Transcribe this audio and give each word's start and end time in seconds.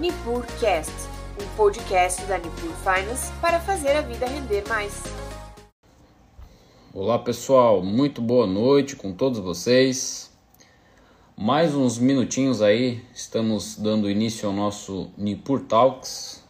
NipurCast, 0.00 0.94
um 1.38 1.56
podcast 1.58 2.22
da 2.22 2.38
Nipur 2.38 2.72
Finance 2.76 3.30
para 3.38 3.60
fazer 3.60 3.90
a 3.90 4.00
vida 4.00 4.24
render 4.24 4.66
mais. 4.66 5.02
Olá 6.94 7.18
pessoal, 7.18 7.82
muito 7.82 8.22
boa 8.22 8.46
noite 8.46 8.96
com 8.96 9.12
todos 9.12 9.38
vocês. 9.40 10.30
Mais 11.36 11.74
uns 11.74 11.98
minutinhos 11.98 12.62
aí, 12.62 13.04
estamos 13.14 13.76
dando 13.76 14.08
início 14.08 14.48
ao 14.48 14.54
nosso 14.54 15.10
Nipur 15.18 15.60
Talks. 15.66 16.42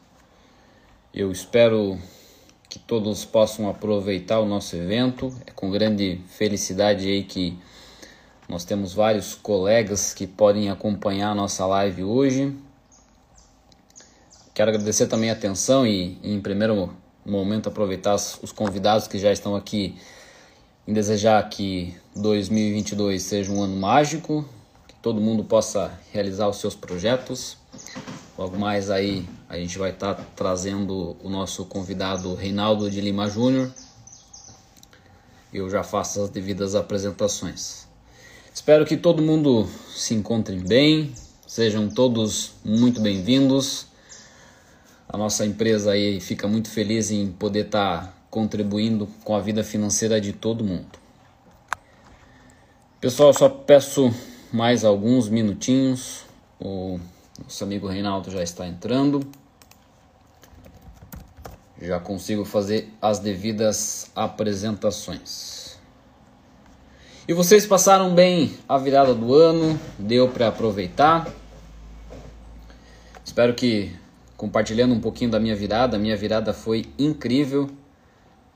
Eu 1.12 1.32
espero 1.32 1.98
que 2.68 2.78
todos 2.78 3.24
possam 3.24 3.68
aproveitar 3.68 4.38
o 4.38 4.46
nosso 4.46 4.76
evento. 4.76 5.34
É 5.44 5.50
com 5.50 5.72
grande 5.72 6.20
felicidade 6.28 7.08
aí 7.08 7.24
que 7.24 7.58
nós 8.48 8.64
temos 8.64 8.94
vários 8.94 9.34
colegas 9.34 10.14
que 10.14 10.28
podem 10.28 10.70
acompanhar 10.70 11.32
a 11.32 11.34
nossa 11.34 11.66
live 11.66 12.04
hoje. 12.04 12.56
Quero 14.60 14.72
agradecer 14.72 15.06
também 15.06 15.30
a 15.30 15.32
atenção 15.32 15.86
e, 15.86 16.18
em 16.22 16.38
primeiro 16.38 16.94
momento, 17.24 17.70
aproveitar 17.70 18.14
os 18.16 18.52
convidados 18.52 19.08
que 19.08 19.18
já 19.18 19.32
estão 19.32 19.56
aqui 19.56 19.96
em 20.86 20.92
desejar 20.92 21.48
que 21.48 21.96
2022 22.14 23.22
seja 23.22 23.50
um 23.50 23.62
ano 23.62 23.74
mágico, 23.74 24.46
que 24.86 24.94
todo 24.96 25.18
mundo 25.18 25.42
possa 25.44 25.98
realizar 26.12 26.46
os 26.46 26.58
seus 26.58 26.74
projetos. 26.74 27.56
Logo 28.36 28.58
mais 28.58 28.90
aí 28.90 29.26
a 29.48 29.56
gente 29.56 29.78
vai 29.78 29.92
estar 29.92 30.12
tá 30.12 30.26
trazendo 30.36 31.16
o 31.24 31.30
nosso 31.30 31.64
convidado 31.64 32.34
Reinaldo 32.34 32.90
de 32.90 33.00
Lima 33.00 33.30
Júnior. 33.30 33.72
Eu 35.54 35.70
já 35.70 35.82
faço 35.82 36.22
as 36.22 36.28
devidas 36.28 36.74
apresentações. 36.74 37.88
Espero 38.52 38.84
que 38.84 38.98
todo 38.98 39.22
mundo 39.22 39.66
se 39.96 40.12
encontre 40.12 40.56
bem, 40.56 41.14
sejam 41.46 41.88
todos 41.88 42.52
muito 42.62 43.00
bem-vindos. 43.00 43.88
A 45.12 45.16
nossa 45.16 45.44
empresa 45.44 45.90
aí 45.90 46.20
fica 46.20 46.46
muito 46.46 46.70
feliz 46.70 47.10
em 47.10 47.32
poder 47.32 47.66
estar 47.66 48.06
tá 48.06 48.12
contribuindo 48.30 49.08
com 49.24 49.34
a 49.34 49.40
vida 49.40 49.64
financeira 49.64 50.20
de 50.20 50.32
todo 50.32 50.62
mundo. 50.62 50.86
Pessoal, 53.00 53.34
só 53.34 53.48
peço 53.48 54.14
mais 54.52 54.84
alguns 54.84 55.28
minutinhos. 55.28 56.24
O 56.60 57.00
nosso 57.42 57.64
amigo 57.64 57.88
Reinaldo 57.88 58.30
já 58.30 58.40
está 58.40 58.68
entrando. 58.68 59.20
Já 61.82 61.98
consigo 61.98 62.44
fazer 62.44 62.88
as 63.02 63.18
devidas 63.18 64.12
apresentações. 64.14 65.76
E 67.26 67.32
vocês 67.34 67.66
passaram 67.66 68.14
bem 68.14 68.56
a 68.68 68.78
virada 68.78 69.12
do 69.12 69.34
ano? 69.34 69.76
Deu 69.98 70.28
para 70.28 70.46
aproveitar? 70.46 71.28
Espero 73.24 73.54
que 73.54 73.98
compartilhando 74.40 74.94
um 74.94 75.00
pouquinho 75.00 75.30
da 75.30 75.38
minha 75.38 75.54
virada. 75.54 75.98
A 75.98 76.00
minha 76.00 76.16
virada 76.16 76.54
foi 76.54 76.86
incrível. 76.98 77.68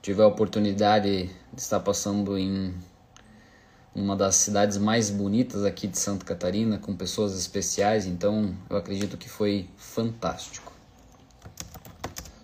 Tive 0.00 0.22
a 0.22 0.26
oportunidade 0.26 1.26
de 1.52 1.60
estar 1.60 1.78
passando 1.78 2.38
em 2.38 2.74
uma 3.94 4.16
das 4.16 4.34
cidades 4.36 4.78
mais 4.78 5.10
bonitas 5.10 5.62
aqui 5.62 5.86
de 5.86 5.98
Santa 5.98 6.24
Catarina, 6.24 6.78
com 6.78 6.96
pessoas 6.96 7.38
especiais, 7.38 8.06
então 8.06 8.54
eu 8.70 8.78
acredito 8.78 9.18
que 9.18 9.28
foi 9.28 9.68
fantástico. 9.76 10.72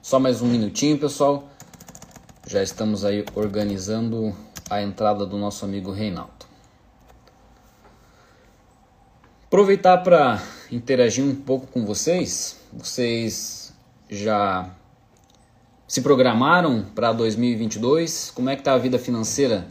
Só 0.03 0.21
mais 0.21 0.43
um 0.43 0.47
minutinho, 0.47 0.99
pessoal. 0.99 1.49
Já 2.47 2.63
estamos 2.63 3.07
aí 3.07 3.25
organizando 3.35 4.37
a 4.69 4.83
entrada 4.83 5.25
do 5.25 5.39
nosso 5.39 5.65
amigo 5.65 5.91
Reinaldo. 5.91 6.45
Aproveitar 9.47 9.97
para 9.99 10.43
interagir 10.71 11.25
um 11.25 11.35
pouco 11.35 11.67
com 11.69 11.87
vocês. 11.87 12.60
Vocês 12.73 13.75
já 14.09 14.71
se 15.89 16.01
programaram 16.03 16.87
para 16.95 17.13
2022? 17.13 18.31
Como 18.31 18.49
é 18.49 18.55
que 18.55 18.61
está 18.61 18.75
a 18.75 18.79
vida 18.79 18.97
financeira 18.97 19.67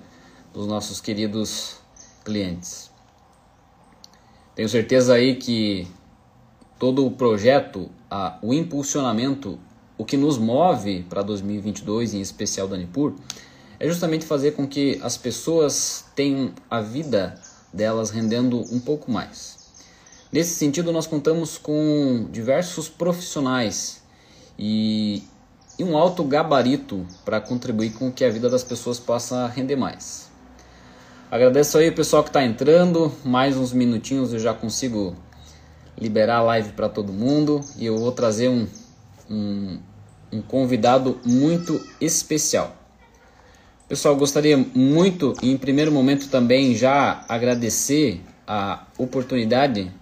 dos 0.53 0.67
nossos 0.67 0.99
queridos 0.99 1.77
clientes? 2.25 2.91
Tenho 4.53 4.67
certeza 4.67 5.13
aí 5.13 5.37
que 5.37 5.87
todo 6.77 7.05
o 7.05 7.11
projeto, 7.11 7.89
a, 8.11 8.37
o 8.41 8.53
impulsionamento, 8.53 9.57
o 9.97 10.03
que 10.03 10.17
nos 10.17 10.37
move 10.37 11.03
para 11.03 11.21
2022, 11.21 12.13
em 12.15 12.19
especial 12.19 12.67
da 12.67 12.75
Nipur, 12.75 13.15
é 13.79 13.87
justamente 13.87 14.25
fazer 14.25 14.51
com 14.51 14.67
que 14.67 14.99
as 15.01 15.15
pessoas 15.15 16.03
tenham 16.17 16.51
a 16.69 16.81
vida 16.81 17.39
delas 17.73 18.09
rendendo 18.09 18.59
um 18.73 18.79
pouco 18.81 19.09
mais. 19.09 19.58
Nesse 20.31 20.53
sentido, 20.53 20.91
nós 20.91 21.07
contamos 21.07 21.57
com 21.57 22.27
diversos 22.31 22.87
profissionais 22.87 24.03
e, 24.59 25.23
e 25.77 25.83
um 25.83 25.97
alto 25.97 26.23
gabarito 26.23 27.03
para 27.25 27.41
contribuir 27.41 27.93
com 27.93 28.11
que 28.11 28.23
a 28.23 28.29
vida 28.29 28.47
das 28.47 28.63
pessoas 28.63 28.99
possa 28.99 29.47
render 29.47 29.75
mais. 29.75 30.29
Agradeço 31.31 31.79
aí 31.79 31.89
o 31.89 31.95
pessoal 31.95 32.21
que 32.23 32.29
está 32.29 32.43
entrando, 32.43 33.11
mais 33.25 33.57
uns 33.57 33.73
minutinhos 33.73 34.31
eu 34.31 34.39
já 34.39 34.53
consigo 34.53 35.15
liberar 35.97 36.37
a 36.37 36.41
live 36.43 36.73
para 36.73 36.87
todo 36.87 37.11
mundo 37.11 37.61
e 37.75 37.87
eu 37.87 37.97
vou 37.97 38.11
trazer 38.11 38.49
um, 38.49 38.67
um, 39.29 39.79
um 40.31 40.41
convidado 40.43 41.19
muito 41.25 41.83
especial. 41.99 42.75
Pessoal, 43.87 44.15
gostaria 44.15 44.55
muito, 44.75 45.33
em 45.41 45.57
primeiro 45.57 45.91
momento 45.91 46.29
também, 46.29 46.75
já 46.75 47.25
agradecer 47.27 48.21
a 48.47 48.85
oportunidade 48.97 49.83
de 49.83 49.98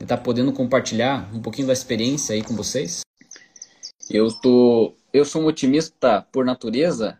estar 0.00 0.16
tá 0.16 0.22
podendo 0.22 0.52
compartilhar 0.52 1.28
um 1.34 1.40
pouquinho 1.40 1.66
da 1.66 1.72
experiência 1.72 2.34
aí 2.34 2.42
com 2.42 2.54
vocês. 2.54 3.00
Eu 4.08 4.32
tô, 4.32 4.94
eu 5.12 5.24
sou 5.24 5.42
um 5.42 5.46
otimista 5.46 6.26
por 6.30 6.44
natureza 6.44 7.18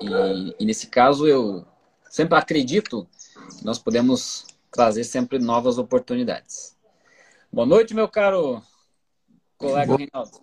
e, 0.00 0.54
e 0.62 0.66
nesse 0.66 0.88
caso 0.88 1.26
eu 1.26 1.64
sempre 2.10 2.36
acredito 2.36 3.08
que 3.58 3.64
nós 3.64 3.78
podemos 3.78 4.46
trazer 4.70 5.04
sempre 5.04 5.38
novas 5.38 5.78
oportunidades. 5.78 6.76
Boa 7.50 7.66
noite, 7.66 7.94
meu 7.94 8.08
caro 8.08 8.62
colega 9.56 9.86
Boa... 9.86 9.98
Reinaldo. 9.98 10.40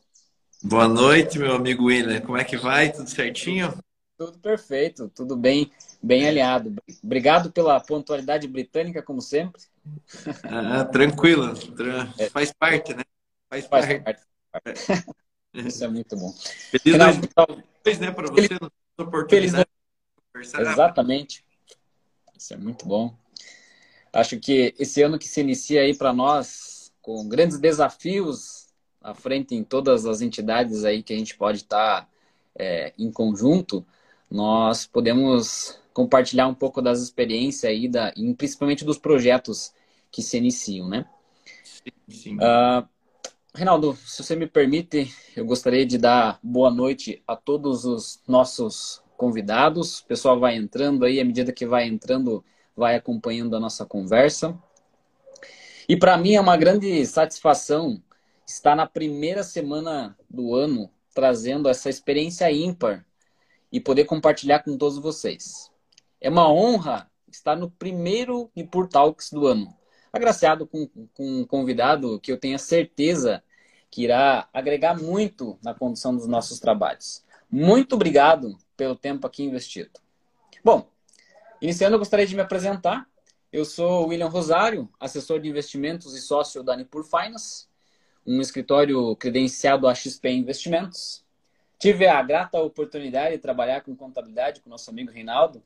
Boa 0.63 0.87
noite, 0.87 1.37
meu 1.37 1.53
amigo 1.53 1.85
William. 1.85 2.21
Como 2.21 2.37
é 2.37 2.43
que 2.43 2.57
vai? 2.57 2.91
Tudo 2.91 3.09
certinho? 3.09 3.77
Tudo 4.17 4.39
perfeito, 4.39 5.11
tudo 5.13 5.35
bem, 5.35 5.71
bem 6.01 6.27
alinhado. 6.27 6.73
Obrigado 7.03 7.51
pela 7.51 7.79
pontualidade 7.79 8.47
britânica, 8.47 9.01
como 9.03 9.21
sempre. 9.21 9.61
Ah, 10.43 10.85
tranquilo, 10.85 11.53
é. 12.17 12.29
faz 12.29 12.53
parte, 12.53 12.93
né? 12.93 13.03
Faz, 13.49 13.67
faz 13.67 13.85
parte. 14.03 14.21
parte. 14.51 15.05
Isso 15.53 15.83
é 15.83 15.87
muito 15.87 16.15
bom. 16.15 16.31
Feliz 16.71 16.93
Final, 16.93 17.13
2022, 17.83 17.99
né, 17.99 18.11
para 18.11 18.27
você, 18.27 18.47
feliz, 18.47 18.71
oportunidade 18.97 19.69
feliz, 20.31 20.53
Exatamente. 20.53 21.45
Isso 22.35 22.53
é 22.53 22.57
muito 22.57 22.85
bom. 22.85 23.15
Acho 24.11 24.39
que 24.39 24.73
esse 24.79 25.01
ano 25.01 25.19
que 25.19 25.27
se 25.27 25.41
inicia 25.41 25.81
aí 25.81 25.95
para 25.95 26.13
nós, 26.13 26.91
com 27.01 27.27
grandes 27.27 27.59
desafios 27.59 28.67
à 29.01 29.13
frente 29.13 29.53
em 29.53 29.63
todas 29.63 30.05
as 30.05 30.21
entidades 30.21 30.85
aí 30.85 31.03
que 31.03 31.13
a 31.13 31.17
gente 31.17 31.35
pode 31.35 31.59
estar 31.59 32.01
tá, 32.01 32.09
é, 32.55 32.93
em 32.97 33.11
conjunto, 33.11 33.85
nós 34.29 34.87
podemos 34.87 35.79
compartilhar 35.93 36.47
um 36.47 36.53
pouco 36.53 36.81
das 36.81 37.01
experiências 37.01 37.69
aí, 37.69 37.87
da, 37.87 38.13
e 38.15 38.33
principalmente 38.33 38.83
dos 38.83 38.97
projetos 38.97 39.73
que 40.11 40.21
se 40.21 40.37
iniciam, 40.37 40.89
né? 40.89 41.05
Sim, 41.63 41.91
sim. 42.09 42.35
Uh, 42.35 42.87
Reinaldo, 43.55 43.95
se 44.05 44.23
você 44.23 44.35
me 44.35 44.47
permite, 44.47 45.13
eu 45.35 45.45
gostaria 45.45 45.85
de 45.85 45.97
dar 45.97 46.39
boa 46.41 46.71
noite 46.71 47.21
a 47.27 47.35
todos 47.35 47.85
os 47.85 48.19
nossos 48.27 49.03
convidados. 49.15 49.99
O 49.99 50.05
pessoal 50.05 50.39
vai 50.39 50.55
entrando 50.55 51.05
aí, 51.05 51.19
à 51.19 51.25
medida 51.25 51.51
que 51.51 51.65
vai 51.65 51.87
entrando, 51.87 52.43
vai 52.75 52.95
acompanhando 52.95 53.55
a 53.55 53.59
nossa 53.59 53.85
conversa. 53.85 54.57
E 55.87 55.95
para 55.95 56.17
mim 56.17 56.33
é 56.33 56.41
uma 56.41 56.57
grande 56.57 57.05
satisfação 57.05 58.01
estar 58.47 58.75
na 58.75 58.87
primeira 58.87 59.43
semana 59.43 60.17
do 60.29 60.55
ano 60.55 60.89
trazendo 61.13 61.69
essa 61.69 61.89
experiência 61.89 62.51
ímpar 62.51 63.05
e 63.71 63.79
poder 63.79 64.05
compartilhar 64.05 64.59
com 64.59 64.77
todos 64.77 64.97
vocês. 64.97 65.71
É 66.23 66.29
uma 66.29 66.49
honra 66.49 67.11
estar 67.29 67.53
no 67.53 67.69
primeiro 67.69 68.49
Nipur 68.55 68.87
Talks 68.87 69.29
do 69.29 69.45
ano, 69.45 69.75
agraciado 70.13 70.65
com, 70.65 70.87
com 71.13 71.41
um 71.41 71.45
convidado 71.45 72.17
que 72.21 72.31
eu 72.31 72.37
tenho 72.37 72.57
certeza 72.57 73.43
que 73.91 74.03
irá 74.03 74.47
agregar 74.53 74.97
muito 74.97 75.59
na 75.61 75.73
condução 75.73 76.15
dos 76.15 76.25
nossos 76.25 76.61
trabalhos. 76.61 77.25
Muito 77.51 77.95
obrigado 77.95 78.57
pelo 78.77 78.95
tempo 78.95 79.27
aqui 79.27 79.43
investido. 79.43 79.99
Bom, 80.63 80.87
iniciando, 81.61 81.95
eu 81.95 81.99
gostaria 81.99 82.25
de 82.25 82.35
me 82.35 82.41
apresentar. 82.41 83.05
Eu 83.51 83.65
sou 83.65 84.07
William 84.07 84.29
Rosário, 84.29 84.87
assessor 85.01 85.41
de 85.41 85.49
investimentos 85.49 86.15
e 86.15 86.21
sócio 86.21 86.63
da 86.63 86.73
Nipur 86.77 87.03
Finance, 87.03 87.67
um 88.25 88.39
escritório 88.39 89.13
credenciado 89.17 89.89
a 89.89 89.93
XP 89.93 90.29
Investimentos. 90.29 91.21
Tive 91.77 92.07
a 92.07 92.21
grata 92.23 92.61
oportunidade 92.61 93.35
de 93.35 93.41
trabalhar 93.41 93.81
com 93.81 93.93
contabilidade 93.93 94.61
com 94.61 94.69
nosso 94.69 94.89
amigo 94.89 95.11
Reinaldo. 95.11 95.61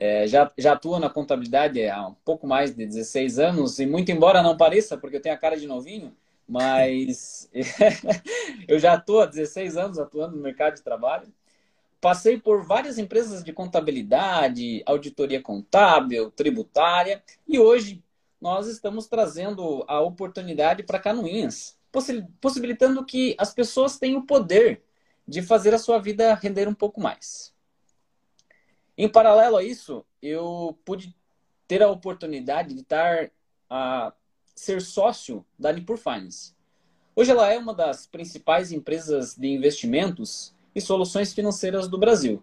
É, 0.00 0.28
já, 0.28 0.48
já 0.56 0.74
atuo 0.74 1.00
na 1.00 1.10
contabilidade 1.10 1.84
há 1.88 2.06
um 2.06 2.14
pouco 2.24 2.46
mais 2.46 2.72
de 2.72 2.86
16 2.86 3.40
anos 3.40 3.80
e 3.80 3.86
muito 3.86 4.12
embora 4.12 4.42
não 4.44 4.56
pareça, 4.56 4.96
porque 4.96 5.16
eu 5.16 5.20
tenho 5.20 5.34
a 5.34 5.38
cara 5.38 5.56
de 5.58 5.66
novinho, 5.66 6.16
mas 6.48 7.50
eu 8.68 8.78
já 8.78 8.94
estou 8.94 9.20
há 9.20 9.26
16 9.26 9.76
anos 9.76 9.98
atuando 9.98 10.36
no 10.36 10.42
mercado 10.42 10.76
de 10.76 10.82
trabalho. 10.82 11.26
Passei 12.00 12.38
por 12.38 12.62
várias 12.64 12.96
empresas 12.96 13.42
de 13.42 13.52
contabilidade, 13.52 14.84
auditoria 14.86 15.42
contábil, 15.42 16.30
tributária, 16.30 17.20
e 17.46 17.58
hoje 17.58 18.00
nós 18.40 18.68
estamos 18.68 19.08
trazendo 19.08 19.84
a 19.88 20.00
oportunidade 20.00 20.84
para 20.84 21.00
Canoinhas, 21.00 21.76
possibilitando 22.40 23.04
que 23.04 23.34
as 23.36 23.52
pessoas 23.52 23.98
tenham 23.98 24.20
o 24.20 24.26
poder 24.26 24.80
de 25.26 25.42
fazer 25.42 25.74
a 25.74 25.78
sua 25.78 25.98
vida 25.98 26.34
render 26.34 26.68
um 26.68 26.74
pouco 26.74 27.00
mais. 27.00 27.52
Em 29.00 29.08
paralelo 29.08 29.56
a 29.56 29.62
isso, 29.62 30.04
eu 30.20 30.76
pude 30.84 31.14
ter 31.68 31.84
a 31.84 31.88
oportunidade 31.88 32.74
de 32.74 32.80
estar 32.80 33.30
a 33.70 34.12
ser 34.56 34.82
sócio 34.82 35.46
da 35.56 35.72
Nipur 35.72 35.96
Finance. 35.96 36.52
Hoje 37.14 37.30
ela 37.30 37.48
é 37.48 37.56
uma 37.56 37.72
das 37.72 38.08
principais 38.08 38.72
empresas 38.72 39.36
de 39.36 39.46
investimentos 39.46 40.52
e 40.74 40.80
soluções 40.80 41.32
financeiras 41.32 41.86
do 41.86 41.96
Brasil, 41.96 42.42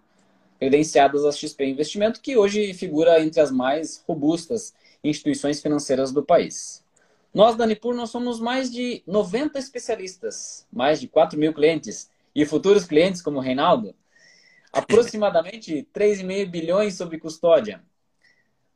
credenciadas 0.57 1.25
à 1.25 1.31
XP 1.33 1.65
Investimento, 1.65 2.21
que 2.21 2.37
hoje 2.37 2.73
figura 2.73 3.21
entre 3.21 3.41
as 3.41 3.51
mais 3.51 4.01
robustas 4.07 4.73
instituições 5.03 5.61
financeiras 5.61 6.13
do 6.13 6.23
país. 6.23 6.81
Nós 7.33 7.57
da 7.57 7.67
Nipur 7.67 7.93
nós 7.93 8.11
somos 8.11 8.39
mais 8.39 8.71
de 8.71 9.03
90 9.05 9.59
especialistas, 9.59 10.65
mais 10.71 11.01
de 11.01 11.09
4 11.09 11.37
mil 11.37 11.53
clientes 11.53 12.09
e 12.33 12.45
futuros 12.45 12.85
clientes 12.85 13.21
como 13.21 13.39
o 13.39 13.41
Reinaldo, 13.41 13.93
aproximadamente 14.75 15.87
3,5 15.93 16.49
bilhões 16.49 16.95
sob 16.95 17.17
custódia. 17.17 17.81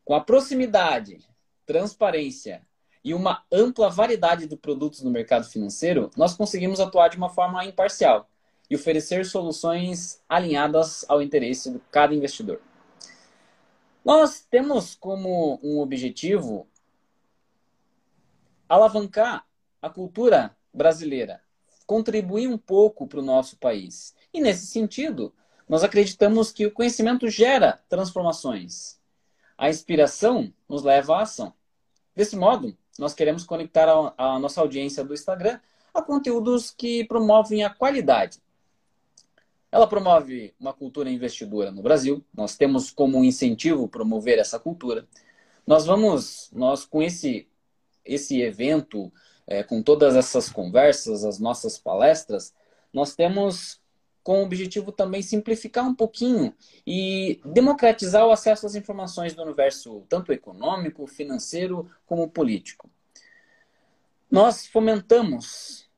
Com 0.05 0.15
a 0.15 0.21
proximidade, 0.21 1.19
transparência 1.65 2.65
e 3.03 3.13
uma 3.13 3.43
ampla 3.51 3.89
variedade 3.89 4.47
de 4.47 4.55
produtos 4.55 5.01
no 5.01 5.11
mercado 5.11 5.45
financeiro, 5.45 6.09
nós 6.15 6.33
conseguimos 6.35 6.79
atuar 6.79 7.09
de 7.09 7.17
uma 7.17 7.29
forma 7.29 7.65
imparcial 7.65 8.29
e 8.69 8.75
oferecer 8.75 9.25
soluções 9.25 10.23
alinhadas 10.29 11.03
ao 11.09 11.21
interesse 11.21 11.69
de 11.69 11.79
cada 11.91 12.15
investidor. 12.15 12.61
Nós 14.05 14.39
temos 14.39 14.95
como 14.95 15.59
um 15.61 15.81
objetivo 15.81 16.65
alavancar 18.69 19.45
a 19.81 19.89
cultura 19.89 20.55
brasileira, 20.73 21.41
contribuir 21.85 22.47
um 22.47 22.57
pouco 22.57 23.05
para 23.05 23.19
o 23.19 23.23
nosso 23.23 23.57
país. 23.57 24.15
E 24.33 24.39
nesse 24.39 24.67
sentido, 24.67 25.33
nós 25.69 25.83
acreditamos 25.83 26.51
que 26.51 26.65
o 26.65 26.71
conhecimento 26.71 27.29
gera 27.29 27.79
transformações. 27.87 28.99
A 29.57 29.69
inspiração 29.69 30.51
nos 30.67 30.83
leva 30.83 31.17
à 31.17 31.21
ação. 31.21 31.53
Desse 32.15 32.35
modo, 32.35 32.75
nós 32.97 33.13
queremos 33.13 33.45
conectar 33.45 33.87
a, 33.87 34.13
a 34.17 34.39
nossa 34.39 34.59
audiência 34.59 35.03
do 35.03 35.13
Instagram 35.13 35.59
a 35.93 36.01
conteúdos 36.01 36.71
que 36.71 37.05
promovem 37.05 37.63
a 37.63 37.69
qualidade 37.69 38.41
ela 39.71 39.87
promove 39.87 40.53
uma 40.59 40.73
cultura 40.73 41.09
investidora 41.09 41.71
no 41.71 41.81
Brasil. 41.81 42.23
Nós 42.33 42.55
temos 42.55 42.89
como 42.89 43.23
incentivo 43.23 43.87
promover 43.87 44.39
essa 44.39 44.59
cultura. 44.59 45.07
Nós 45.65 45.85
vamos, 45.85 46.49
nós 46.51 46.85
com 46.85 47.01
esse 47.01 47.47
esse 48.05 48.41
evento, 48.41 49.11
é, 49.45 49.61
com 49.61 49.83
todas 49.83 50.15
essas 50.15 50.49
conversas, 50.49 51.23
as 51.23 51.37
nossas 51.37 51.77
palestras, 51.77 52.55
nós 52.91 53.13
temos 53.13 53.78
com 54.29 54.41
o 54.41 54.43
objetivo 54.43 54.91
também 54.91 55.23
simplificar 55.23 55.83
um 55.83 55.95
pouquinho 55.95 56.53
e 56.85 57.41
democratizar 57.43 58.27
o 58.27 58.31
acesso 58.31 58.67
às 58.67 58.75
informações 58.75 59.33
do 59.33 59.41
universo 59.41 60.05
tanto 60.07 60.31
econômico, 60.31 61.07
financeiro 61.07 61.89
como 62.05 62.29
político. 62.29 62.87
Nós 64.29 64.67
fomentamos 64.67 65.89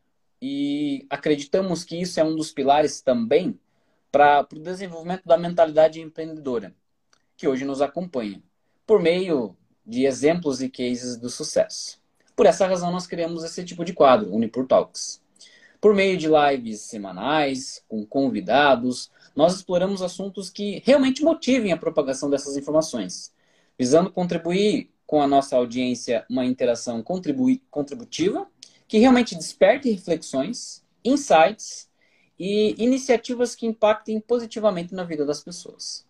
e 0.42 1.06
acreditamos 1.10 1.84
que 1.84 2.02
isso 2.02 2.22
é 2.22 2.24
um 2.24 2.34
dos 2.34 2.54
pilares 2.54 3.02
também 3.02 3.60
para 4.10 4.48
o 4.50 4.60
desenvolvimento 4.60 5.26
da 5.26 5.38
mentalidade 5.38 6.00
empreendedora, 6.00 6.74
que 7.36 7.50
hoje 7.50 7.66
nos 7.66 7.82
acompanha, 7.82 8.42
por 8.88 9.02
meio 9.02 9.58
de 9.86 10.06
exemplos 10.06 10.62
e 10.62 10.70
cases 10.70 11.18
do 11.18 11.30
sucesso. 11.30 12.02
Por 12.34 12.46
essa 12.46 12.66
razão, 12.66 12.94
nós 12.94 13.06
criamos 13.06 13.44
esse 13.44 13.62
tipo 13.66 13.84
de 13.84 13.92
quadro, 13.92 14.34
Unipur 14.34 14.66
Talks. 14.66 15.22
Por 15.82 15.96
meio 15.96 16.16
de 16.16 16.28
lives 16.28 16.82
semanais, 16.82 17.84
com 17.88 18.06
convidados, 18.06 19.12
nós 19.36 19.56
exploramos 19.56 20.04
assuntos 20.04 20.48
que 20.48 20.80
realmente 20.86 21.24
motivem 21.24 21.72
a 21.72 21.78
propagação 21.78 22.30
dessas 22.30 22.56
informações, 22.56 23.34
visando 23.80 24.12
contribuir 24.12 24.92
com 25.08 25.24
a 25.24 25.28
nossa 25.28 25.56
audiência 25.56 26.24
uma 26.30 26.46
interação 26.46 27.04
contributiva 27.04 28.48
que 28.88 29.00
realmente 29.00 29.36
desperte 29.36 29.90
reflexões, 29.90 30.84
insights 31.04 31.90
e 32.38 32.76
iniciativas 32.78 33.56
que 33.56 33.66
impactem 33.66 34.20
positivamente 34.20 34.94
na 34.94 35.04
vida 35.04 35.26
das 35.26 35.44
pessoas. 35.44 36.06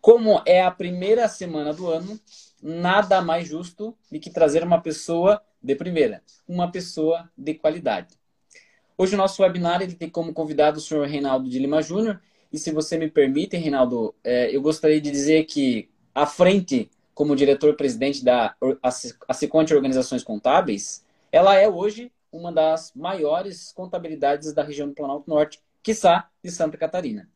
Como 0.00 0.42
é 0.46 0.62
a 0.62 0.70
primeira 0.70 1.28
semana 1.28 1.74
do 1.74 1.86
ano, 1.86 2.18
nada 2.62 3.20
mais 3.20 3.46
justo 3.46 3.94
do 4.10 4.18
que 4.18 4.30
trazer 4.30 4.64
uma 4.64 4.80
pessoa 4.80 5.42
de 5.62 5.76
primeira, 5.76 6.22
uma 6.48 6.72
pessoa 6.72 7.30
de 7.36 7.52
qualidade. 7.54 8.21
Hoje 9.02 9.16
o 9.16 9.18
nosso 9.18 9.42
webinar 9.42 9.82
ele 9.82 9.94
tem 9.94 10.08
como 10.08 10.32
convidado 10.32 10.78
o 10.78 10.80
senhor 10.80 11.04
Reinaldo 11.08 11.50
de 11.50 11.58
Lima 11.58 11.82
Júnior. 11.82 12.22
E 12.52 12.56
se 12.56 12.70
você 12.70 12.96
me 12.96 13.10
permite, 13.10 13.56
Reinaldo, 13.56 14.14
é, 14.22 14.54
eu 14.54 14.62
gostaria 14.62 15.00
de 15.00 15.10
dizer 15.10 15.44
que 15.46 15.90
à 16.14 16.24
frente, 16.24 16.88
como 17.12 17.34
diretor-presidente 17.34 18.24
da 18.24 18.54
Aciconte 19.26 19.74
Organizações 19.74 20.22
Contábeis, 20.22 21.04
ela 21.32 21.56
é 21.56 21.68
hoje 21.68 22.12
uma 22.30 22.52
das 22.52 22.92
maiores 22.94 23.72
contabilidades 23.72 24.52
da 24.52 24.62
região 24.62 24.86
do 24.86 24.94
Planalto 24.94 25.28
Norte, 25.28 25.60
quiçá 25.82 26.30
de 26.40 26.52
Santa 26.52 26.78
Catarina. 26.78 27.28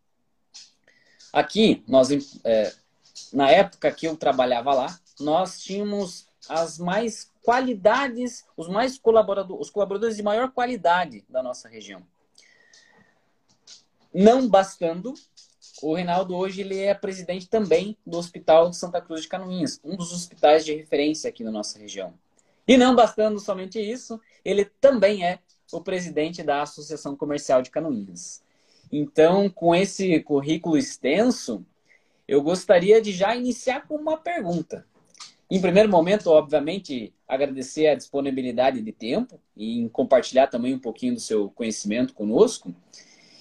Aqui, 1.32 1.82
nós, 1.88 2.10
é, 2.44 2.72
na 3.32 3.50
época 3.50 3.90
que 3.90 4.06
eu 4.06 4.16
trabalhava 4.16 4.72
lá, 4.72 4.96
nós 5.18 5.60
tínhamos 5.60 6.28
as 6.48 6.78
mais 6.78 7.32
qualidades, 7.46 8.44
os 8.56 8.68
mais 8.68 8.98
colaboradores, 8.98 9.68
os 9.68 9.70
colaboradores 9.70 10.16
de 10.16 10.22
maior 10.24 10.50
qualidade 10.50 11.24
da 11.28 11.40
nossa 11.44 11.68
região. 11.68 12.02
Não 14.12 14.48
bastando, 14.48 15.14
o 15.80 15.94
Reinaldo 15.94 16.34
hoje 16.34 16.62
ele 16.62 16.80
é 16.80 16.92
presidente 16.92 17.48
também 17.48 17.96
do 18.04 18.18
Hospital 18.18 18.68
de 18.68 18.76
Santa 18.76 19.00
Cruz 19.00 19.22
de 19.22 19.28
Canoinhas, 19.28 19.78
um 19.84 19.94
dos 19.94 20.12
hospitais 20.12 20.64
de 20.64 20.74
referência 20.74 21.28
aqui 21.30 21.44
na 21.44 21.52
nossa 21.52 21.78
região. 21.78 22.14
E 22.66 22.76
não 22.76 22.96
bastando 22.96 23.38
somente 23.38 23.78
isso, 23.78 24.20
ele 24.44 24.64
também 24.64 25.24
é 25.24 25.38
o 25.72 25.80
presidente 25.80 26.42
da 26.42 26.62
Associação 26.62 27.14
Comercial 27.14 27.62
de 27.62 27.70
Canoinhas. 27.70 28.42
Então, 28.90 29.48
com 29.48 29.72
esse 29.72 30.18
currículo 30.18 30.76
extenso, 30.76 31.64
eu 32.26 32.42
gostaria 32.42 33.00
de 33.00 33.12
já 33.12 33.36
iniciar 33.36 33.86
com 33.86 33.94
uma 33.94 34.16
pergunta. 34.16 34.84
Em 35.48 35.60
primeiro 35.60 35.88
momento, 35.88 36.28
obviamente, 36.30 37.14
agradecer 37.26 37.86
a 37.86 37.94
disponibilidade 37.94 38.82
de 38.82 38.92
tempo 38.92 39.40
e 39.56 39.88
compartilhar 39.90 40.48
também 40.48 40.74
um 40.74 40.78
pouquinho 40.78 41.14
do 41.14 41.20
seu 41.20 41.50
conhecimento 41.50 42.14
conosco. 42.14 42.74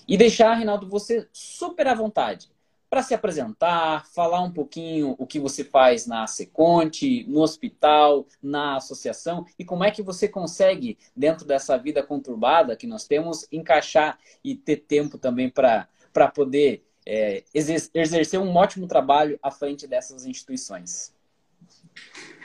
E 0.07 0.15
deixar, 0.15 0.53
Reinaldo, 0.53 0.87
você 0.87 1.27
super 1.33 1.87
à 1.87 1.95
vontade 1.95 2.49
para 2.89 3.01
se 3.01 3.13
apresentar, 3.13 4.05
falar 4.13 4.41
um 4.41 4.51
pouquinho 4.51 5.15
o 5.17 5.25
que 5.25 5.39
você 5.39 5.63
faz 5.63 6.05
na 6.05 6.27
Seconte, 6.27 7.25
no 7.27 7.41
hospital, 7.41 8.27
na 8.41 8.77
associação 8.77 9.45
e 9.57 9.65
como 9.65 9.83
é 9.83 9.89
que 9.89 10.03
você 10.03 10.27
consegue, 10.27 10.97
dentro 11.15 11.45
dessa 11.45 11.75
vida 11.77 12.03
conturbada 12.03 12.75
que 12.75 12.85
nós 12.85 13.07
temos, 13.07 13.47
encaixar 13.51 14.19
e 14.43 14.55
ter 14.55 14.77
tempo 14.77 15.17
também 15.17 15.49
para 15.49 15.87
poder 16.33 16.85
é, 17.05 17.43
exercer 17.53 18.39
um 18.39 18.55
ótimo 18.55 18.87
trabalho 18.87 19.39
à 19.41 19.49
frente 19.49 19.87
dessas 19.87 20.25
instituições. 20.25 21.14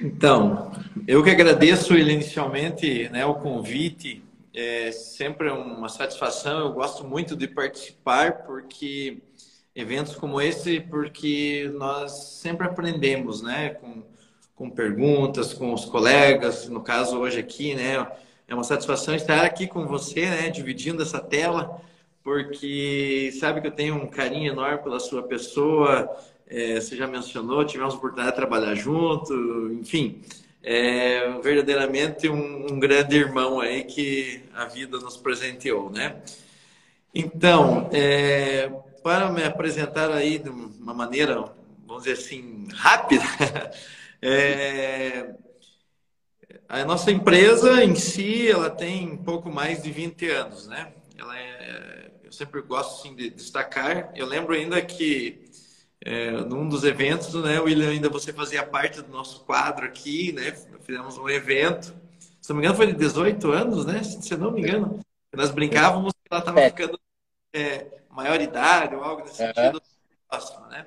Então, 0.00 0.72
eu 1.06 1.22
que 1.22 1.30
agradeço 1.30 1.96
inicialmente 1.96 3.08
né, 3.10 3.26
o 3.26 3.34
convite. 3.34 4.22
É 4.54 4.90
sempre 4.90 5.50
uma 5.50 5.88
satisfação. 5.88 6.60
Eu 6.60 6.72
gosto 6.72 7.04
muito 7.04 7.36
de 7.36 7.46
participar 7.46 8.44
porque 8.46 9.22
eventos 9.74 10.14
como 10.16 10.40
esse 10.40 10.80
porque 10.80 11.70
nós 11.74 12.12
sempre 12.40 12.66
aprendemos, 12.66 13.42
né? 13.42 13.70
Com, 13.70 14.02
com 14.54 14.70
perguntas, 14.70 15.54
com 15.54 15.72
os 15.72 15.84
colegas, 15.84 16.68
no 16.68 16.82
caso 16.82 17.18
hoje 17.18 17.38
aqui, 17.38 17.74
né? 17.74 18.06
É 18.48 18.54
uma 18.54 18.64
satisfação 18.64 19.14
estar 19.14 19.44
aqui 19.44 19.66
com 19.66 19.86
você, 19.86 20.26
né? 20.26 20.50
Dividindo 20.50 21.02
essa 21.02 21.20
tela, 21.20 21.80
porque 22.22 23.30
sabe 23.38 23.60
que 23.60 23.68
eu 23.68 23.72
tenho 23.72 23.94
um 23.94 24.06
carinho 24.06 24.52
enorme 24.52 24.82
pela 24.82 24.98
sua 24.98 25.22
pessoa. 25.22 26.10
É, 26.52 26.80
você 26.80 26.96
já 26.96 27.06
mencionou, 27.06 27.64
tivemos 27.64 27.94
a 27.94 27.96
oportunidade 27.96 28.32
de 28.32 28.36
trabalhar 28.36 28.74
junto, 28.74 29.32
enfim. 29.72 30.20
É 30.60 31.38
verdadeiramente 31.40 32.28
um, 32.28 32.72
um 32.72 32.80
grande 32.80 33.16
irmão 33.16 33.60
aí 33.60 33.84
que 33.84 34.42
a 34.52 34.64
vida 34.64 34.98
nos 34.98 35.16
presenteou, 35.16 35.90
né? 35.90 36.20
Então, 37.14 37.88
é, 37.92 38.68
para 39.00 39.30
me 39.30 39.44
apresentar 39.44 40.10
aí 40.10 40.38
de 40.38 40.50
uma 40.50 40.92
maneira, 40.92 41.52
vamos 41.86 42.02
dizer 42.02 42.18
assim, 42.18 42.66
rápida, 42.74 43.22
é, 44.20 45.32
a 46.68 46.84
nossa 46.84 47.12
empresa 47.12 47.84
em 47.84 47.94
si, 47.94 48.50
ela 48.50 48.70
tem 48.70 49.16
pouco 49.18 49.48
mais 49.50 49.84
de 49.84 49.92
20 49.92 50.28
anos, 50.30 50.66
né? 50.66 50.92
Ela 51.16 51.38
é, 51.38 52.10
eu 52.24 52.32
sempre 52.32 52.60
gosto 52.60 53.00
assim, 53.00 53.14
de 53.14 53.30
destacar. 53.30 54.12
Eu 54.16 54.26
lembro 54.26 54.52
ainda 54.52 54.80
que 54.82 55.49
é, 56.04 56.30
num 56.30 56.68
dos 56.68 56.82
eventos, 56.84 57.34
né, 57.34 57.60
William, 57.60 57.90
ainda 57.90 58.08
você 58.08 58.32
fazia 58.32 58.64
parte 58.64 59.02
do 59.02 59.12
nosso 59.12 59.40
quadro 59.44 59.84
aqui, 59.84 60.32
né? 60.32 60.52
Fizemos 60.80 61.18
um 61.18 61.28
evento. 61.28 61.94
Se 62.40 62.50
não 62.50 62.56
me 62.56 62.62
engano, 62.62 62.76
foi 62.76 62.86
de 62.86 62.94
18 62.94 63.52
anos, 63.52 63.84
né? 63.84 64.02
Se 64.02 64.34
não 64.36 64.50
me 64.50 64.62
engano. 64.62 64.98
Nós 65.32 65.50
brincávamos 65.50 66.12
que 66.12 66.28
ela 66.30 66.40
estava 66.40 66.60
é. 66.60 66.70
ficando 66.70 66.98
é, 67.52 68.00
maioridade 68.10 68.94
ou 68.94 69.04
algo 69.04 69.22
nesse 69.22 69.36
sentido 69.36 69.82
próximo, 70.28 70.66
né? 70.68 70.86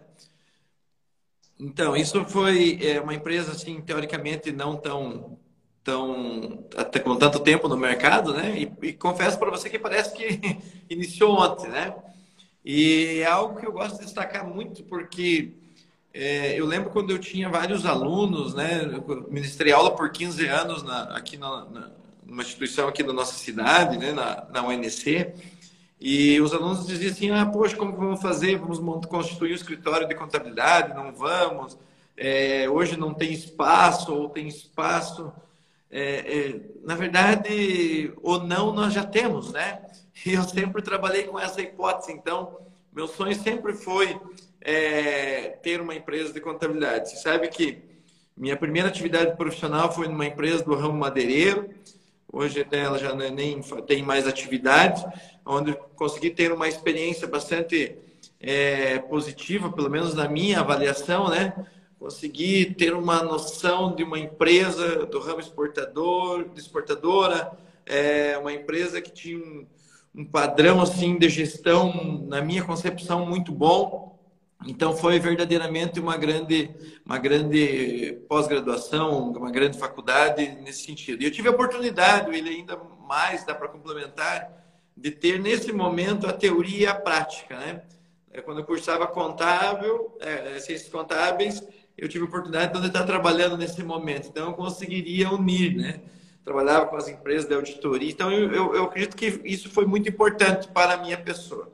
Então, 1.60 1.96
isso 1.96 2.25
foi 2.25 2.79
é, 2.82 3.00
uma 3.00 3.13
empresa, 3.13 3.51
assim, 3.51 3.79
teoricamente 3.82 4.51
não 4.51 4.75
tão, 4.75 5.39
tão 5.84 6.65
até 6.75 7.00
com 7.00 7.15
tanto 7.15 7.39
tempo 7.39 7.67
no 7.67 7.77
mercado, 7.77 8.34
né? 8.34 8.58
E, 8.58 8.88
e 8.88 8.93
confesso 8.93 9.38
para 9.38 9.51
você 9.51 9.70
que 9.70 9.77
parece 9.77 10.13
que 10.15 10.41
iniciou 10.89 11.39
ontem, 11.39 11.70
né? 11.70 11.96
E 12.63 13.20
é 13.20 13.25
algo 13.25 13.60
que 13.60 13.65
eu 13.65 13.72
gosto 13.72 13.98
de 13.98 14.05
destacar 14.05 14.48
muito 14.48 14.84
porque 14.84 15.53
é, 16.13 16.60
eu 16.60 16.65
lembro 16.65 16.91
quando 16.91 17.10
eu 17.10 17.17
tinha 17.17 17.50
vários 17.50 17.86
alunos, 17.86 18.53
né? 18.53 18.84
Eu 18.86 19.27
ministrei 19.29 19.74
aula 19.74 19.96
por 19.96 20.12
15 20.12 20.48
anos 20.48 20.84
na, 20.84 21.03
aqui 21.15 21.38
na, 21.38 21.65
na, 21.65 21.91
numa 22.24 22.43
instituição 22.43 22.88
aqui 22.88 23.01
da 23.01 23.12
nossa 23.12 23.34
cidade, 23.34 23.98
né? 23.98 24.12
Na, 24.12 24.46
na 24.51 24.67
UNC. 24.67 25.34
E 26.00 26.39
os 26.39 26.53
alunos 26.53 26.86
diziam 26.86 27.12
assim: 27.12 27.32
ah, 27.32 27.46
poxa, 27.46 27.75
como 27.75 27.98
vamos 27.98 28.22
fazer? 28.22 28.58
Vamos 28.58 29.05
constituir 29.08 29.53
um 29.53 29.55
escritório 29.55 30.08
de 30.08 30.13
contabilidade? 30.13 30.93
Não 30.93 31.13
vamos. 31.13 31.77
É, 32.15 32.70
hoje 32.70 32.96
não 32.96 33.13
tem 33.13 33.34
espaço, 33.34 34.13
ou 34.13 34.29
tem 34.29 34.48
espaço. 34.48 35.32
É, 35.89 36.50
é, 36.50 36.62
na 36.84 36.96
verdade, 36.96 38.13
ou 38.22 38.43
não, 38.43 38.72
nós 38.72 38.93
já 38.93 39.03
temos, 39.03 39.51
né? 39.51 39.82
E 40.25 40.34
eu 40.34 40.44
sempre 40.44 40.82
trabalhei 40.82 41.24
com 41.24 41.39
essa 41.39 41.62
hipótese. 41.62 42.12
Então, 42.12 42.58
meu 42.94 43.08
sonho 43.08 43.36
sempre 43.36 43.74
foi 43.74 44.18
é, 44.62 45.58
ter 45.62 45.82
uma 45.82 45.94
empresa 45.94 46.32
de 46.32 46.39
contabilidade. 46.39 47.10
Você 47.10 47.18
sabe 47.18 47.50
que 47.50 47.82
minha 48.36 48.56
primeira 48.56 48.88
atividade 48.88 49.36
profissional 49.36 49.92
foi 49.92 50.08
numa 50.08 50.25
empresa 50.25 50.63
do 50.63 50.75
ramo 50.75 50.98
madeireiro. 50.98 51.70
Hoje 52.32 52.65
ela 52.72 52.98
já 52.98 53.10
é 53.10 53.30
nem 53.30 53.62
tem 53.86 54.01
mais 54.01 54.27
atividade, 54.27 55.06
onde 55.46 55.77
consegui 55.96 56.32
ter 56.32 56.51
uma 56.51 56.68
experiência 56.68 57.27
bastante 57.27 57.96
é, 58.39 58.98
positiva, 59.00 59.72
pelo 59.72 59.89
menos 59.89 60.15
na 60.15 60.27
minha 60.27 60.62
avaliação, 60.62 61.30
né? 61.30 61.53
Consegui 62.00 62.74
ter 62.74 62.94
uma 62.94 63.22
noção 63.22 63.96
de 63.96 64.03
uma 64.03 64.18
empresa 64.18 65.06
do 65.06 65.20
ramo 65.20 65.39
exportador, 65.39 66.50
de 66.50 66.60
exportadora, 66.60 67.51
é, 67.86 68.36
uma 68.38 68.51
empresa 68.51 69.00
que 69.00 69.12
tinha 69.12 69.38
um, 69.38 69.65
um 70.15 70.25
padrão 70.25 70.82
assim 70.82 71.17
de 71.17 71.27
gestão, 71.27 72.24
na 72.27 72.41
minha 72.41 72.63
concepção, 72.63 73.25
muito 73.25 73.51
bom. 73.51 74.13
Então 74.65 74.96
foi 74.96 75.20
verdadeiramente 75.20 76.00
uma 76.00 76.15
grande, 76.15 76.70
uma 77.05 77.17
grande 77.17 78.20
pós-graduação, 78.29 79.32
uma 79.32 79.51
grande 79.51 79.77
faculdade 79.77 80.58
nesse 80.62 80.86
sentido. 80.86 81.22
E 81.22 81.25
eu 81.25 81.32
tive 81.32 81.50
a 81.50 81.51
oportunidade, 81.51 82.34
ele 82.34 82.50
ainda 82.50 82.79
mais 83.08 83.46
dá 83.46 83.53
para 83.53 83.67
complementar, 83.67 84.50
de 84.96 85.12
ter 85.12 85.39
nesse 85.39 85.74
momento 85.74 86.27
a 86.27 86.34
teoria 86.34 86.79
e 86.79 86.86
a 86.86 86.96
prática, 86.96 87.58
né? 87.58 87.82
É, 88.32 88.41
quando 88.41 88.60
eu 88.60 88.63
cursava 88.65 89.05
contábil, 89.08 90.15
é, 90.20 90.60
ciências 90.60 90.89
contábeis, 90.89 91.62
eu 91.98 92.08
tive 92.08 92.24
a 92.24 92.27
oportunidade 92.27 92.79
de 92.79 92.88
estar 92.88 93.03
trabalhando 93.03 93.58
nesse 93.58 93.84
momento. 93.84 94.29
Então 94.29 94.48
eu 94.48 94.53
conseguiria 94.53 95.29
unir, 95.32 95.75
né? 95.75 96.00
Trabalhava 96.44 96.88
com 96.88 96.96
as 96.96 97.08
empresas 97.08 97.48
de 97.48 97.54
auditoria. 97.54 98.12
Então, 98.12 98.32
eu, 98.32 98.76
eu, 98.76 98.84
acredito 98.84 99.16
que 99.16 99.42
isso 99.46 99.70
foi 99.70 99.86
muito 99.86 100.10
importante 100.10 100.68
para 100.68 100.94
a 100.94 100.98
minha 100.98 101.18
pessoa. 101.18 101.72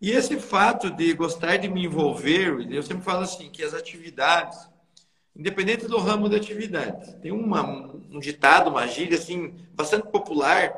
E 0.00 0.10
esse 0.10 0.36
fato 0.40 0.90
de 0.90 1.12
gostar 1.12 1.58
de 1.58 1.68
me 1.68 1.84
envolver, 1.84 2.66
eu 2.70 2.82
sempre 2.82 3.04
falo 3.04 3.22
assim, 3.22 3.50
que 3.50 3.62
as 3.62 3.74
atividades, 3.74 4.58
independente 5.36 5.86
do 5.86 5.98
ramo 5.98 6.28
da 6.28 6.36
atividade, 6.36 7.16
tem 7.20 7.30
uma, 7.30 7.62
um 8.10 8.18
ditado, 8.18 8.70
uma 8.70 8.86
gíria 8.86 9.16
assim, 9.16 9.54
bastante 9.72 10.08
popular, 10.08 10.72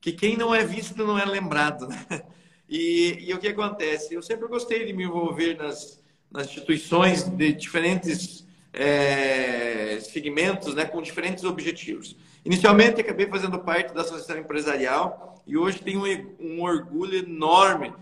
que 0.00 0.12
quem 0.12 0.36
não 0.36 0.54
é 0.54 0.64
visto 0.64 1.04
não 1.04 1.18
é 1.18 1.24
lembrado. 1.24 1.88
Né? 1.88 2.22
E, 2.68 3.28
e 3.28 3.34
o 3.34 3.38
que 3.38 3.48
acontece? 3.48 4.14
Eu 4.14 4.22
sempre 4.22 4.46
gostei 4.46 4.86
de 4.86 4.92
me 4.92 5.02
envolver 5.02 5.56
nas, 5.56 6.00
nas 6.30 6.46
instituições 6.46 7.24
de 7.24 7.52
diferentes 7.52 8.46
é, 8.72 9.98
segmentos, 10.00 10.74
né, 10.76 10.84
com 10.84 11.02
diferentes 11.02 11.42
objetivos. 11.42 12.16
Inicialmente, 12.44 13.00
acabei 13.00 13.26
fazendo 13.26 13.58
parte 13.58 13.92
da 13.92 14.00
associação 14.00 14.38
empresarial 14.38 15.42
e 15.46 15.56
hoje 15.56 15.80
tenho 15.80 16.02
um 16.38 16.62
orgulho 16.62 17.18
enorme 17.18 17.92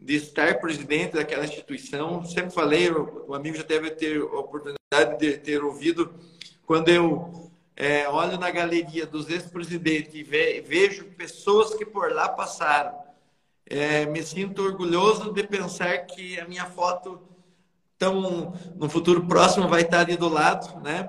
de 0.00 0.16
estar 0.16 0.58
presidente 0.60 1.14
daquela 1.14 1.44
instituição. 1.44 2.24
Sempre 2.24 2.50
falei, 2.50 2.90
o 2.90 3.34
amigo 3.34 3.56
já 3.56 3.62
deve 3.62 3.90
ter 3.90 4.20
a 4.20 4.38
oportunidade 4.38 5.18
de 5.18 5.38
ter 5.38 5.62
ouvido, 5.62 6.12
quando 6.66 6.88
eu 6.88 7.50
é, 7.76 8.08
olho 8.08 8.38
na 8.38 8.50
galeria 8.50 9.06
dos 9.06 9.28
ex-presidentes 9.30 10.14
e 10.14 10.22
ve 10.22 10.60
vejo 10.60 11.04
pessoas 11.16 11.74
que 11.74 11.84
por 11.84 12.12
lá 12.12 12.28
passaram, 12.28 12.94
é, 13.66 14.04
me 14.06 14.22
sinto 14.22 14.62
orgulhoso 14.62 15.32
de 15.32 15.42
pensar 15.44 15.98
que 16.06 16.38
a 16.38 16.46
minha 16.46 16.66
foto, 16.66 17.20
tão, 17.98 18.52
no 18.76 18.88
futuro 18.88 19.26
próximo, 19.26 19.68
vai 19.68 19.82
estar 19.82 20.00
ali 20.00 20.16
do 20.16 20.28
lado, 20.28 20.80
né? 20.80 21.08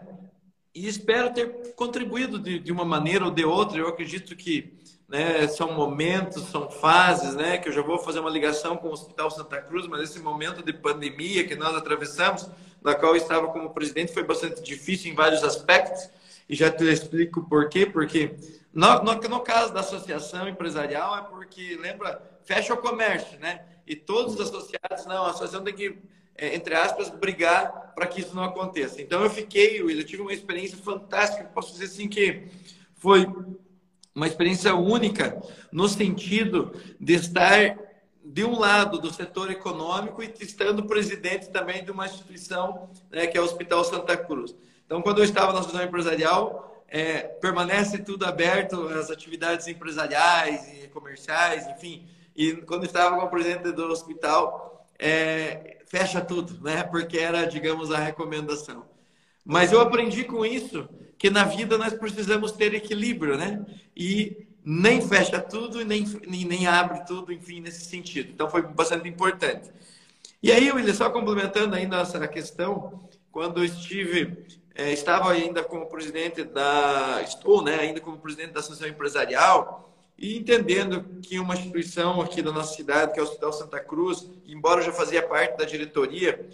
E 0.76 0.88
espero 0.88 1.34
ter 1.34 1.74
contribuído 1.76 2.38
de, 2.38 2.60
de, 2.60 2.72
uma 2.72 2.84
maneira 2.84 3.24
ou 3.24 3.32
de 3.32 3.46
outra. 3.46 3.80
Eu 3.80 3.88
acredito 3.88 4.36
que 4.36 4.74
né, 5.08 5.48
são 5.48 5.72
momentos, 5.72 6.44
são 6.50 6.70
fases, 6.70 7.34
né, 7.34 7.58
que 7.58 7.70
eu 7.70 7.74
já 7.74 7.82
vou 7.82 7.98
fazer 7.98 8.20
uma 8.20 8.30
ligação 8.30 8.76
com 8.76 8.90
o 8.90 8.92
Hospital 8.92 9.32
Santa 9.32 9.62
Cruz, 9.62 9.88
mas 9.88 10.02
esse 10.02 10.20
momento 10.20 10.62
de 10.62 10.74
pandemia 10.74 11.48
que 11.48 11.56
nós 11.56 11.74
atravessamos, 11.76 12.50
na 12.84 12.94
qual 12.94 13.14
eu 13.14 13.22
estava 13.22 13.48
como 13.48 13.70
presidente, 13.70 14.14
foi 14.14 14.24
bastante 14.24 14.62
difícil 14.62 15.12
em 15.12 15.16
vários 15.16 15.44
aspectos, 15.44 16.10
e 16.50 16.56
já 16.56 16.70
te 16.70 16.84
explico 16.84 17.48
por 17.48 17.70
quê, 17.70 17.86
porque 17.86 18.36
no, 18.74 19.02
no, 19.02 19.14
no 19.16 19.40
caso 19.40 19.74
da 19.74 19.80
associação 19.80 20.48
empresarial 20.48 21.18
é 21.18 21.22
porque, 21.22 21.78
lembra, 21.82 22.22
fecha 22.44 22.74
o 22.74 22.78
comércio, 22.78 23.40
né? 23.40 23.66
E 23.88 23.96
todos 23.96 24.36
os 24.36 24.42
associados, 24.42 25.06
não, 25.08 25.26
a 25.26 25.30
associação 25.30 25.64
tem 25.64 25.74
que 25.74 25.98
é, 26.38 26.54
entre 26.54 26.76
aspas, 26.76 27.10
brigar 27.10 27.85
para 27.96 28.06
que 28.06 28.22
isso 28.22 28.36
não 28.36 28.44
aconteça. 28.44 29.02
Então 29.02 29.24
eu 29.24 29.30
fiquei, 29.30 29.82
eu 29.82 30.04
tive 30.04 30.22
uma 30.22 30.34
experiência 30.34 30.78
fantástica, 30.78 31.46
posso 31.46 31.72
dizer 31.72 31.86
assim 31.86 32.10
que 32.10 32.44
foi 32.98 33.26
uma 34.14 34.28
experiência 34.28 34.76
única 34.76 35.42
no 35.72 35.88
sentido 35.88 36.74
de 37.00 37.14
estar 37.14 37.78
de 38.24 38.44
um 38.44 38.58
lado 38.60 39.00
do 39.00 39.14
setor 39.14 39.52
econômico 39.52 40.24
e 40.24 40.34
estando 40.40 40.84
presidente 40.86 41.50
também 41.50 41.84
de 41.86 41.92
uma 41.92 42.06
instituição 42.06 42.90
né, 43.12 43.28
que 43.28 43.38
é 43.38 43.42
o 43.42 43.44
Hospital 43.44 43.84
Santa 43.84 44.18
Cruz. 44.18 44.56
Então, 44.86 45.02
quando 45.02 45.20
eu 45.20 45.24
estava 45.24 45.54
na 45.54 45.60
associação 45.60 45.88
empresarial, 45.88 46.84
é, 46.88 47.22
permanece 47.22 48.00
tudo 48.00 48.26
aberto, 48.26 48.88
as 48.88 49.10
atividades 49.10 49.68
empresariais 49.68 50.68
e 50.84 50.88
comerciais, 50.90 51.68
enfim. 51.68 52.08
E 52.36 52.54
quando 52.58 52.86
estava 52.86 53.16
como 53.16 53.30
presidente 53.30 53.72
do 53.72 53.86
hospital, 53.86 54.88
é, 54.98 55.75
fecha 55.86 56.22
tudo, 56.22 56.62
né? 56.64 56.84
Porque 56.84 57.18
era, 57.18 57.46
digamos, 57.46 57.92
a 57.92 57.98
recomendação. 57.98 58.86
Mas 59.44 59.72
eu 59.72 59.80
aprendi 59.80 60.24
com 60.24 60.46
isso 60.46 60.88
que 61.18 61.30
na 61.30 61.44
vida 61.44 61.78
nós 61.78 61.94
precisamos 61.94 62.52
ter 62.52 62.74
equilíbrio, 62.74 63.38
né? 63.38 63.66
E 63.96 64.48
nem 64.64 65.00
fecha 65.00 65.40
tudo 65.40 65.80
e 65.80 65.86
nem, 65.86 66.04
nem 66.28 66.66
abre 66.66 67.06
tudo, 67.06 67.32
enfim, 67.32 67.62
nesse 67.62 67.86
sentido. 67.86 68.32
Então 68.32 68.50
foi 68.50 68.64
bastante 68.64 69.08
importante. 69.08 69.70
E 70.42 70.52
aí, 70.52 70.72
William, 70.72 70.94
só 70.94 71.10
complementando 71.10 71.76
ainda 71.76 72.02
essa 72.02 72.28
questão, 72.28 73.08
quando 73.32 73.60
eu 73.60 73.66
estive, 73.66 74.46
é, 74.74 74.92
estava 74.92 75.32
ainda 75.32 75.64
como 75.64 75.86
presidente 75.86 76.44
da, 76.44 77.22
estou, 77.24 77.62
né, 77.62 77.80
ainda 77.80 78.00
como 78.00 78.18
presidente 78.18 78.52
da 78.52 78.60
Associação 78.60 78.88
Empresarial, 78.88 79.95
e 80.18 80.38
entendendo 80.38 81.04
que 81.22 81.40
uma 81.40 81.54
instituição 81.54 82.22
aqui 82.22 82.42
da 82.42 82.52
nossa 82.52 82.76
cidade, 82.76 83.14
que 83.14 83.20
é 83.20 83.22
o 83.22 83.26
Hospital 83.26 83.52
Santa 83.52 83.80
Cruz, 83.80 84.30
embora 84.46 84.82
eu 84.82 84.86
já 84.86 84.94
fazia 84.94 85.22
parte 85.22 85.58
da 85.58 85.66
diretoria, 85.66 86.48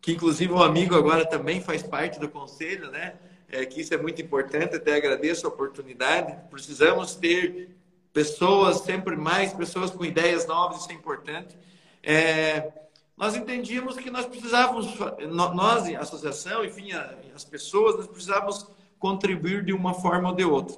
que 0.00 0.12
inclusive 0.12 0.52
um 0.52 0.62
amigo 0.62 0.94
agora 0.94 1.24
também 1.24 1.60
faz 1.60 1.82
parte 1.82 2.18
do 2.18 2.28
conselho, 2.28 2.90
né? 2.90 3.14
É, 3.48 3.64
que 3.64 3.80
isso 3.80 3.94
é 3.94 3.96
muito 3.96 4.20
importante, 4.20 4.74
até 4.74 4.96
agradeço 4.96 5.46
a 5.46 5.48
oportunidade. 5.48 6.36
Precisamos 6.50 7.14
ter 7.14 7.70
pessoas, 8.12 8.78
sempre 8.78 9.16
mais 9.16 9.52
pessoas 9.52 9.90
com 9.90 10.04
ideias 10.04 10.46
novas, 10.46 10.80
isso 10.80 10.90
é 10.90 10.94
importante. 10.94 11.56
É, 12.02 12.72
nós 13.16 13.36
entendíamos 13.36 13.96
que 13.96 14.10
nós 14.10 14.26
precisávamos, 14.26 14.88
nós, 15.30 15.94
a 15.94 16.00
associação, 16.00 16.64
enfim, 16.64 16.90
as 17.34 17.44
pessoas, 17.44 17.96
nós 17.96 18.06
precisávamos 18.08 18.66
contribuir 18.98 19.64
de 19.64 19.72
uma 19.72 19.94
forma 19.94 20.30
ou 20.30 20.34
de 20.34 20.44
outra. 20.44 20.76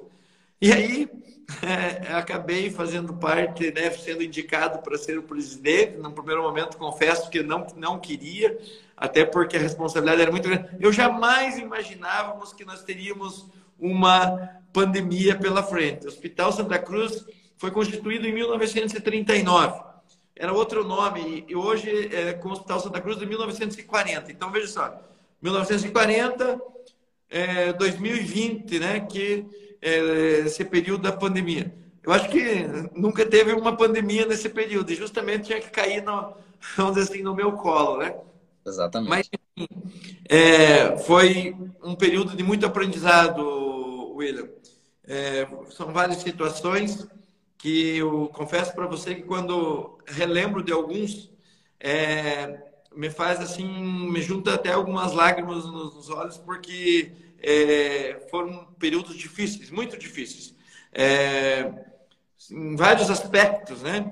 E 0.59 0.71
aí, 0.71 1.09
é, 1.61 2.13
acabei 2.13 2.69
fazendo 2.69 3.13
parte, 3.13 3.71
né, 3.71 3.89
sendo 3.91 4.23
indicado 4.23 4.79
para 4.79 4.97
ser 4.97 5.17
o 5.17 5.23
presidente. 5.23 5.97
No 5.97 6.11
primeiro 6.11 6.41
momento, 6.41 6.77
confesso 6.77 7.29
que 7.29 7.41
não, 7.41 7.65
não 7.75 7.99
queria, 7.99 8.57
até 8.95 9.25
porque 9.25 9.55
a 9.55 9.59
responsabilidade 9.59 10.21
era 10.21 10.31
muito 10.31 10.47
grande. 10.47 10.69
Eu 10.79 10.91
jamais 10.91 11.57
imaginávamos 11.57 12.53
que 12.53 12.65
nós 12.65 12.83
teríamos 12.83 13.47
uma 13.79 14.61
pandemia 14.73 15.35
pela 15.35 15.63
frente. 15.63 16.05
O 16.05 16.09
Hospital 16.09 16.51
Santa 16.51 16.79
Cruz 16.79 17.25
foi 17.57 17.71
constituído 17.71 18.27
em 18.27 18.33
1939. 18.33 19.87
Era 20.35 20.53
outro 20.53 20.83
nome 20.83 21.45
e 21.47 21.55
hoje 21.55 22.13
é 22.13 22.33
com 22.33 22.49
o 22.49 22.51
Hospital 22.51 22.79
Santa 22.79 23.01
Cruz 23.01 23.17
de 23.17 23.25
1940. 23.25 24.31
Então 24.31 24.51
veja 24.51 24.67
só, 24.67 25.01
1940, 25.41 26.61
é, 27.29 27.73
2020, 27.73 28.79
né, 28.79 28.99
que 28.99 29.45
esse 29.81 30.63
período 30.65 31.03
da 31.03 31.11
pandemia. 31.11 31.73
Eu 32.03 32.13
acho 32.13 32.29
que 32.29 32.39
nunca 32.95 33.25
teve 33.25 33.51
uma 33.53 33.75
pandemia 33.75 34.25
nesse 34.25 34.47
período 34.47 34.91
e 34.91 34.95
justamente 34.95 35.47
tinha 35.47 35.59
que 35.59 35.69
cair 35.69 36.01
no, 36.03 36.33
vamos 36.77 36.97
assim, 36.97 37.21
no 37.21 37.35
meu 37.35 37.53
colo, 37.53 37.97
né? 37.97 38.15
Exatamente. 38.65 39.09
Mas, 39.09 39.29
enfim, 39.57 39.67
é, 40.29 40.97
foi 40.99 41.55
um 41.83 41.95
período 41.95 42.35
de 42.35 42.43
muito 42.43 42.65
aprendizado, 42.65 44.13
William. 44.15 44.49
É, 45.05 45.47
são 45.69 45.93
várias 45.93 46.17
situações 46.17 47.07
que 47.57 47.97
eu 47.97 48.29
confesso 48.33 48.73
para 48.73 48.85
você 48.85 49.15
que 49.15 49.23
quando 49.23 49.97
relembro 50.05 50.61
de 50.61 50.71
alguns, 50.71 51.31
é, 51.79 52.61
me 52.95 53.09
faz 53.09 53.39
assim, 53.39 53.65
me 53.65 54.21
junta 54.21 54.53
até 54.53 54.71
algumas 54.71 55.13
lágrimas 55.13 55.65
nos 55.65 56.09
olhos, 56.09 56.37
porque 56.37 57.11
é, 57.41 58.27
foram 58.29 58.66
períodos 58.77 59.15
difíceis, 59.15 59.69
muito 59.69 59.97
difíceis, 59.97 60.55
é, 60.93 61.71
em 62.51 62.75
vários 62.75 63.09
aspectos, 63.09 63.81
né? 63.81 64.11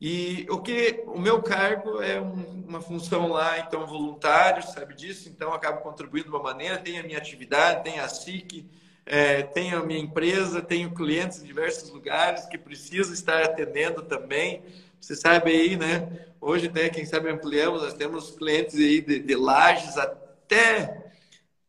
E 0.00 0.46
o 0.48 0.60
que 0.60 1.02
o 1.06 1.18
meu 1.18 1.42
cargo 1.42 2.00
é 2.00 2.20
um, 2.20 2.64
uma 2.68 2.80
função 2.80 3.28
lá, 3.28 3.58
então 3.58 3.84
voluntário, 3.86 4.62
sabe 4.62 4.94
disso, 4.94 5.28
então 5.28 5.52
acabo 5.52 5.80
contribuindo 5.80 6.28
de 6.28 6.34
uma 6.34 6.42
maneira, 6.42 6.78
tenho 6.78 7.00
a 7.00 7.06
minha 7.06 7.18
atividade, 7.18 7.82
tenho 7.82 8.02
a 8.02 8.08
SIC, 8.08 8.64
é, 9.04 9.42
tenho 9.42 9.78
a 9.78 9.84
minha 9.84 9.98
empresa, 9.98 10.62
tenho 10.62 10.92
clientes 10.92 11.42
em 11.42 11.46
diversos 11.46 11.90
lugares 11.90 12.46
que 12.46 12.56
preciso 12.56 13.12
estar 13.12 13.42
atendendo 13.42 14.02
também. 14.02 14.62
Você 15.00 15.16
sabe 15.16 15.50
aí, 15.50 15.76
né? 15.76 16.26
Hoje, 16.40 16.70
né, 16.70 16.88
quem 16.88 17.04
sabe 17.04 17.30
ampliamos, 17.30 17.82
nós 17.82 17.94
temos 17.94 18.30
clientes 18.30 18.76
aí 18.76 19.00
de, 19.00 19.18
de 19.18 19.34
Lages 19.34 19.96
até 19.96 21.07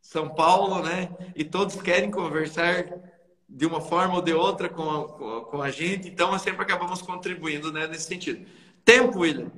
São 0.09 0.27
Paulo, 0.27 0.81
né? 0.81 1.07
E 1.35 1.43
todos 1.43 1.79
querem 1.79 2.09
conversar 2.09 2.83
de 3.47 3.63
uma 3.67 3.79
forma 3.79 4.15
ou 4.15 4.23
de 4.23 4.33
outra 4.33 4.67
com 4.67 4.89
a, 4.89 5.45
com 5.45 5.61
a, 5.61 5.69
gente, 5.69 6.07
então 6.07 6.31
nós 6.31 6.41
sempre 6.41 6.63
acabamos 6.63 6.99
contribuindo 6.99 7.71
né, 7.71 7.85
nesse 7.85 8.07
sentido. 8.07 8.43
Tempo, 8.83 9.19
William. 9.19 9.51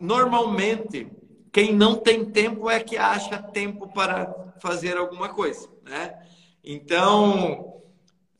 Normalmente, 0.00 1.12
quem 1.52 1.74
não 1.74 1.96
tem 1.96 2.24
tempo 2.24 2.70
é 2.70 2.80
que 2.80 2.96
acha 2.96 3.36
tempo 3.36 3.86
para 3.92 4.54
fazer 4.58 4.96
alguma 4.96 5.28
coisa, 5.28 5.68
né? 5.82 6.18
Então, 6.64 7.82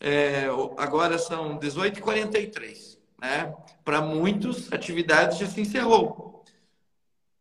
é, 0.00 0.46
agora 0.78 1.18
são 1.18 1.58
18h43, 1.58 2.96
né? 3.20 3.54
Para 3.84 4.00
muitos, 4.00 4.72
a 4.72 4.76
atividade 4.76 5.38
já 5.38 5.46
se 5.46 5.60
encerrou 5.60 6.31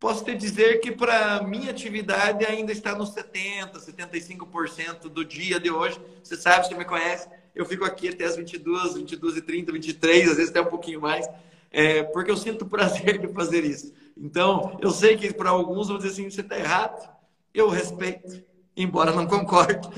posso 0.02 0.24
te 0.24 0.34
dizer 0.34 0.80
que 0.80 0.90
para 0.90 1.44
minha 1.44 1.70
atividade 1.70 2.44
ainda 2.44 2.72
está 2.72 2.92
nos 2.92 3.14
70%, 3.14 3.74
75% 3.74 5.02
do 5.02 5.24
dia 5.24 5.60
de 5.60 5.70
hoje. 5.70 5.96
Você 6.24 6.36
sabe, 6.36 6.66
você 6.66 6.74
me 6.74 6.84
conhece, 6.84 7.28
eu 7.54 7.64
fico 7.64 7.84
aqui 7.84 8.08
até 8.08 8.24
as 8.24 8.34
22, 8.34 8.94
22 8.94 9.36
e 9.36 9.42
30, 9.42 9.70
23, 9.70 10.28
às 10.28 10.36
vezes 10.38 10.50
até 10.50 10.60
um 10.60 10.66
pouquinho 10.66 11.00
mais, 11.00 11.30
é, 11.70 12.02
porque 12.02 12.32
eu 12.32 12.36
sinto 12.36 12.66
prazer 12.68 13.16
de 13.18 13.32
fazer 13.32 13.62
isso. 13.64 13.94
Então, 14.16 14.76
eu 14.82 14.90
sei 14.90 15.16
que 15.16 15.32
para 15.32 15.50
alguns 15.50 15.86
vão 15.86 15.98
dizer 15.98 16.08
assim, 16.08 16.28
você 16.28 16.40
está 16.40 16.58
errado, 16.58 17.08
eu 17.54 17.68
respeito, 17.68 18.42
embora 18.76 19.12
não 19.12 19.24
concorde, 19.24 19.88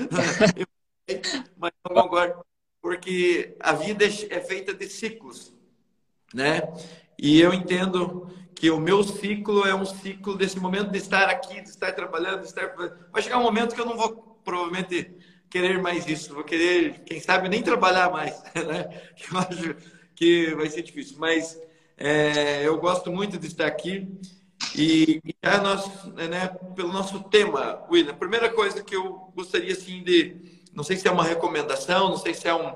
mas 1.57 1.71
não 1.83 2.03
concordo, 2.03 2.45
porque 2.79 3.55
a 3.59 3.73
vida 3.73 4.05
é 4.05 4.39
feita 4.39 4.71
de 4.71 4.87
ciclos, 4.87 5.51
né? 6.31 6.61
E 7.17 7.41
eu 7.41 7.51
entendo 7.51 8.29
que 8.55 8.69
o 8.71 8.79
meu 8.79 9.03
ciclo 9.03 9.67
é 9.67 9.75
um 9.75 9.85
ciclo 9.85 10.35
desse 10.35 10.57
momento 10.59 10.89
de 10.89 10.97
estar 10.97 11.27
aqui, 11.29 11.61
de 11.61 11.69
estar 11.69 11.91
trabalhando, 11.91 12.41
de 12.41 12.47
estar. 12.47 12.73
Vai 13.11 13.21
chegar 13.21 13.37
um 13.37 13.43
momento 13.43 13.75
que 13.75 13.81
eu 13.81 13.85
não 13.85 13.97
vou 13.97 14.39
provavelmente 14.43 15.11
querer 15.49 15.81
mais 15.81 16.07
isso, 16.07 16.33
vou 16.33 16.43
querer, 16.43 17.01
quem 17.05 17.19
sabe, 17.19 17.49
nem 17.49 17.61
trabalhar 17.61 18.09
mais, 18.09 18.41
né? 18.55 19.01
Eu 19.29 19.39
acho 19.39 19.75
que 20.15 20.55
vai 20.55 20.69
ser 20.69 20.81
difícil, 20.83 21.17
mas 21.19 21.59
é, 21.97 22.65
eu 22.65 22.77
gosto 22.77 23.11
muito 23.11 23.37
de 23.37 23.47
estar 23.47 23.67
aqui 23.67 24.07
e, 24.73 25.21
e 25.25 25.35
é 25.41 26.27
né, 26.27 26.47
pelo 26.75 26.93
nosso 26.93 27.19
tema, 27.25 27.83
William. 27.91 28.11
A 28.11 28.15
primeira 28.15 28.49
coisa 28.49 28.81
que 28.83 28.95
eu 28.95 29.31
gostaria 29.35 29.73
assim 29.73 30.01
de, 30.01 30.61
não 30.73 30.83
sei 30.83 30.95
se 30.95 31.07
é 31.07 31.11
uma 31.11 31.23
recomendação, 31.23 32.09
não 32.09 32.17
sei 32.17 32.33
se 32.33 32.47
é 32.47 32.55
um, 32.55 32.73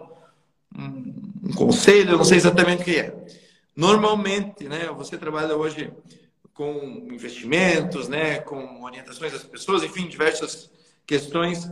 um, 0.77 1.13
um 1.45 1.53
conselho, 1.55 2.17
não 2.17 2.25
sei 2.25 2.37
exatamente 2.37 2.81
o 2.81 2.85
que 2.85 2.97
é 2.97 3.48
Normalmente, 3.79 4.67
né, 4.67 4.87
você 4.87 5.17
trabalha 5.17 5.55
hoje 5.55 5.89
com 6.53 7.07
investimentos, 7.09 8.09
né, 8.09 8.41
com 8.41 8.83
orientações 8.83 9.31
das 9.31 9.45
pessoas, 9.45 9.83
enfim, 9.83 10.05
diversas 10.05 10.69
questões. 11.07 11.71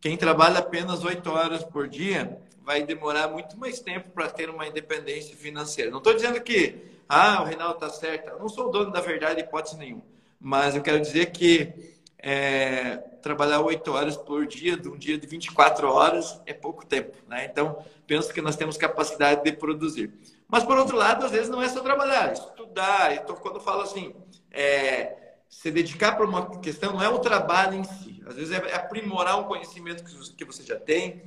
Quem 0.00 0.16
trabalha 0.16 0.60
apenas 0.60 1.02
oito 1.02 1.28
horas 1.28 1.64
por 1.64 1.88
dia 1.88 2.38
vai 2.62 2.84
demorar 2.84 3.26
muito 3.26 3.58
mais 3.58 3.80
tempo 3.80 4.08
para 4.10 4.30
ter 4.30 4.48
uma 4.48 4.68
independência 4.68 5.34
financeira. 5.34 5.90
Não 5.90 5.98
estou 5.98 6.14
dizendo 6.14 6.40
que, 6.40 6.76
ah, 7.08 7.42
o 7.42 7.46
Reinaldo 7.46 7.74
está 7.74 7.90
certo. 7.90 8.28
Eu 8.28 8.38
não 8.38 8.48
sou 8.48 8.70
dono 8.70 8.92
da 8.92 9.00
verdade, 9.00 9.40
hipótese 9.40 9.76
nenhuma. 9.76 10.04
Mas 10.40 10.76
eu 10.76 10.82
quero 10.82 11.00
dizer 11.00 11.32
que 11.32 11.74
é, 12.20 12.98
trabalhar 13.20 13.62
oito 13.62 13.90
horas 13.90 14.16
por 14.16 14.46
dia, 14.46 14.76
de 14.76 14.88
um 14.88 14.96
dia 14.96 15.18
de 15.18 15.26
24 15.26 15.88
horas, 15.88 16.40
é 16.46 16.54
pouco 16.54 16.86
tempo. 16.86 17.16
Né? 17.26 17.48
Então, 17.50 17.84
penso 18.06 18.32
que 18.32 18.40
nós 18.40 18.54
temos 18.54 18.76
capacidade 18.76 19.42
de 19.42 19.50
produzir. 19.50 20.12
Mas, 20.48 20.64
por 20.64 20.78
outro 20.78 20.96
lado, 20.96 21.26
às 21.26 21.32
vezes 21.32 21.48
não 21.48 21.62
é 21.62 21.68
só 21.68 21.80
trabalhar, 21.80 22.30
é 22.30 22.32
estudar. 22.32 23.14
Então, 23.14 23.36
quando 23.36 23.56
eu 23.56 23.60
falo 23.60 23.82
assim, 23.82 24.14
é, 24.50 25.34
se 25.48 25.70
dedicar 25.70 26.16
para 26.16 26.24
uma 26.24 26.58
questão, 26.58 26.92
não 26.92 27.02
é 27.02 27.08
o 27.08 27.18
trabalho 27.18 27.74
em 27.74 27.84
si. 27.84 28.22
Às 28.26 28.34
vezes 28.36 28.52
é 28.52 28.74
aprimorar 28.74 29.38
um 29.38 29.44
conhecimento 29.44 30.02
que 30.36 30.44
você 30.44 30.62
já 30.62 30.76
tem. 30.76 31.22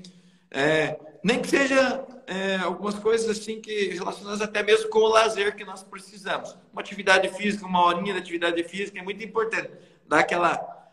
É, 0.50 1.00
nem 1.24 1.42
que 1.42 1.48
seja 1.48 2.06
é, 2.28 2.58
algumas 2.58 2.96
coisas 2.96 3.30
assim 3.30 3.62
que 3.62 3.90
relacionadas 3.90 4.42
até 4.42 4.62
mesmo 4.62 4.90
com 4.90 5.00
o 5.00 5.08
lazer 5.08 5.56
que 5.56 5.64
nós 5.64 5.82
precisamos. 5.82 6.58
Uma 6.74 6.82
atividade 6.82 7.30
física, 7.30 7.66
uma 7.66 7.86
horinha 7.86 8.14
de 8.14 8.20
atividade 8.20 8.64
física 8.64 9.00
é 9.00 9.04
muito 9.04 9.24
importante. 9.24 9.72
Dar 10.08 10.20
aquela, 10.20 10.92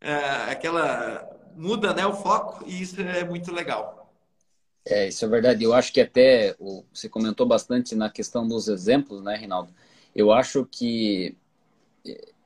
é, 0.00 0.52
aquela 0.52 1.28
muda 1.56 1.92
né, 1.94 2.06
o 2.06 2.14
foco 2.14 2.64
e 2.66 2.80
isso 2.80 3.00
é 3.00 3.24
muito 3.24 3.52
legal. 3.52 4.05
É, 4.86 5.08
isso 5.08 5.24
é 5.24 5.28
verdade. 5.28 5.64
Eu 5.64 5.74
acho 5.74 5.92
que 5.92 6.00
até 6.00 6.54
você 6.92 7.08
comentou 7.08 7.44
bastante 7.44 7.94
na 7.94 8.08
questão 8.08 8.46
dos 8.46 8.68
exemplos, 8.68 9.22
né, 9.22 9.36
Rinaldo? 9.36 9.74
Eu 10.14 10.32
acho 10.32 10.64
que 10.64 11.36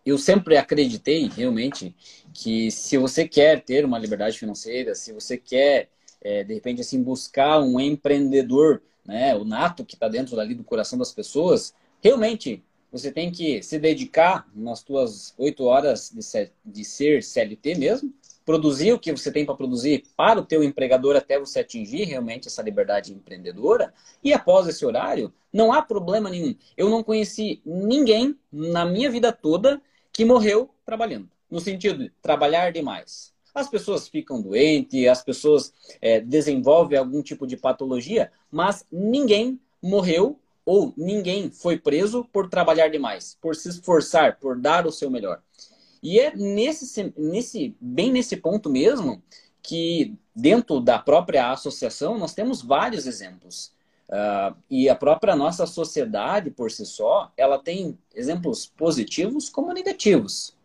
eu 0.05 0.17
sempre 0.17 0.57
acreditei 0.57 1.29
realmente 1.29 1.95
que 2.33 2.71
se 2.71 2.97
você 2.97 3.29
quer 3.29 3.63
ter 3.63 3.85
uma 3.85 3.99
liberdade 3.99 4.39
financeira, 4.39 4.95
se 4.95 5.13
você 5.13 5.37
quer 5.37 5.91
é, 6.23 6.43
de 6.43 6.55
repente 6.55 6.81
assim 6.81 7.03
buscar 7.03 7.61
um 7.61 7.79
empreendedor, 7.79 8.83
né, 9.05 9.35
o 9.35 9.45
nato 9.45 9.85
que 9.85 9.95
está 9.95 10.09
dentro 10.09 10.35
dali 10.37 10.55
do 10.55 10.65
coração 10.65 10.99
das 10.99 11.13
pessoas, 11.13 11.75
realmente 12.03 12.63
você 12.91 13.13
tem 13.13 13.31
que 13.31 13.63
se 13.63 13.79
dedicar 13.79 14.49
nas 14.55 14.81
suas 14.81 15.35
oito 15.39 15.65
horas 15.65 16.11
de, 16.11 16.51
de 16.65 16.85
ser 16.85 17.23
CLT 17.23 17.77
mesmo, 17.77 18.13
produzir 18.51 18.93
o 18.93 18.99
que 18.99 19.13
você 19.13 19.31
tem 19.31 19.47
para 19.47 19.55
produzir 19.55 20.03
para 20.17 20.41
o 20.41 20.45
teu 20.45 20.65
empregador 20.65 21.15
até 21.15 21.39
você 21.39 21.61
atingir 21.61 22.03
realmente 22.03 22.49
essa 22.49 22.61
liberdade 22.61 23.13
empreendedora. 23.13 23.95
E 24.25 24.33
após 24.33 24.67
esse 24.67 24.85
horário, 24.85 25.33
não 25.53 25.73
há 25.73 25.81
problema 25.81 26.29
nenhum. 26.29 26.57
Eu 26.77 26.91
não 26.91 27.01
conheci 27.05 27.63
ninguém 27.65 28.37
na 28.53 28.85
minha 28.85 29.09
vida 29.09 29.33
toda 29.33 29.81
que 30.13 30.25
morreu 30.25 30.69
trabalhando. 30.85 31.31
No 31.49 31.61
sentido 31.61 32.03
de 32.03 32.13
trabalhar 32.21 32.73
demais. 32.73 33.33
As 33.55 33.69
pessoas 33.69 34.09
ficam 34.09 34.43
doentes, 34.43 35.07
as 35.07 35.23
pessoas 35.23 35.73
é, 36.03 36.21
desenvolvem 36.21 36.99
algum 36.99 37.23
tipo 37.23 37.47
de 37.47 37.57
patologia, 37.57 38.33
mas 38.51 38.85
ninguém 38.91 39.61
morreu 39.81 40.41
ou 40.67 40.93
ninguém 40.97 41.53
foi 41.53 41.79
preso 41.79 42.25
por 42.33 42.49
trabalhar 42.49 42.89
demais, 42.89 43.39
por 43.41 43.55
se 43.55 43.69
esforçar, 43.69 44.41
por 44.41 44.59
dar 44.59 44.89
o 44.89 44.93
seu 44.93 45.09
melhor. 45.09 45.41
E 46.03 46.19
é 46.19 46.35
nesse, 46.35 47.13
nesse, 47.17 47.77
bem 47.81 48.11
nesse 48.11 48.37
ponto 48.37 48.71
mesmo 48.71 49.23
que, 49.63 50.15
dentro 50.35 50.81
da 50.81 50.99
própria 50.99 51.51
associação, 51.53 52.19
nós 52.19 52.35
temos 52.35 52.63
vários 52.63 53.07
exemplos. 53.07 53.73
Uh, 54.09 54.57
e 54.69 54.89
a 54.89 54.95
própria 54.95 55.37
nossa 55.37 55.67
sociedade, 55.67 56.51
por 56.51 56.71
si 56.71 56.85
só, 56.85 57.31
ela 57.37 57.59
tem 57.59 57.97
exemplos 58.15 58.67
positivos 58.67 59.49
como 59.49 59.73
negativos. 59.73 60.57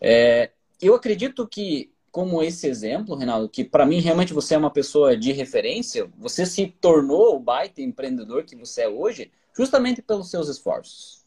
É, 0.00 0.50
eu 0.80 0.94
acredito 0.94 1.46
que, 1.48 1.90
como 2.12 2.42
esse 2.42 2.68
exemplo, 2.68 3.16
Reinaldo, 3.16 3.48
que 3.48 3.64
para 3.64 3.84
mim 3.84 4.00
realmente 4.00 4.32
você 4.32 4.54
é 4.54 4.58
uma 4.58 4.70
pessoa 4.70 5.16
de 5.16 5.32
referência, 5.32 6.08
você 6.16 6.46
se 6.46 6.68
tornou 6.80 7.34
o 7.34 7.40
baita 7.40 7.82
empreendedor 7.82 8.44
que 8.44 8.54
você 8.54 8.82
é 8.82 8.88
hoje, 8.88 9.32
justamente 9.56 10.00
pelos 10.00 10.30
seus 10.30 10.48
esforços. 10.48 11.19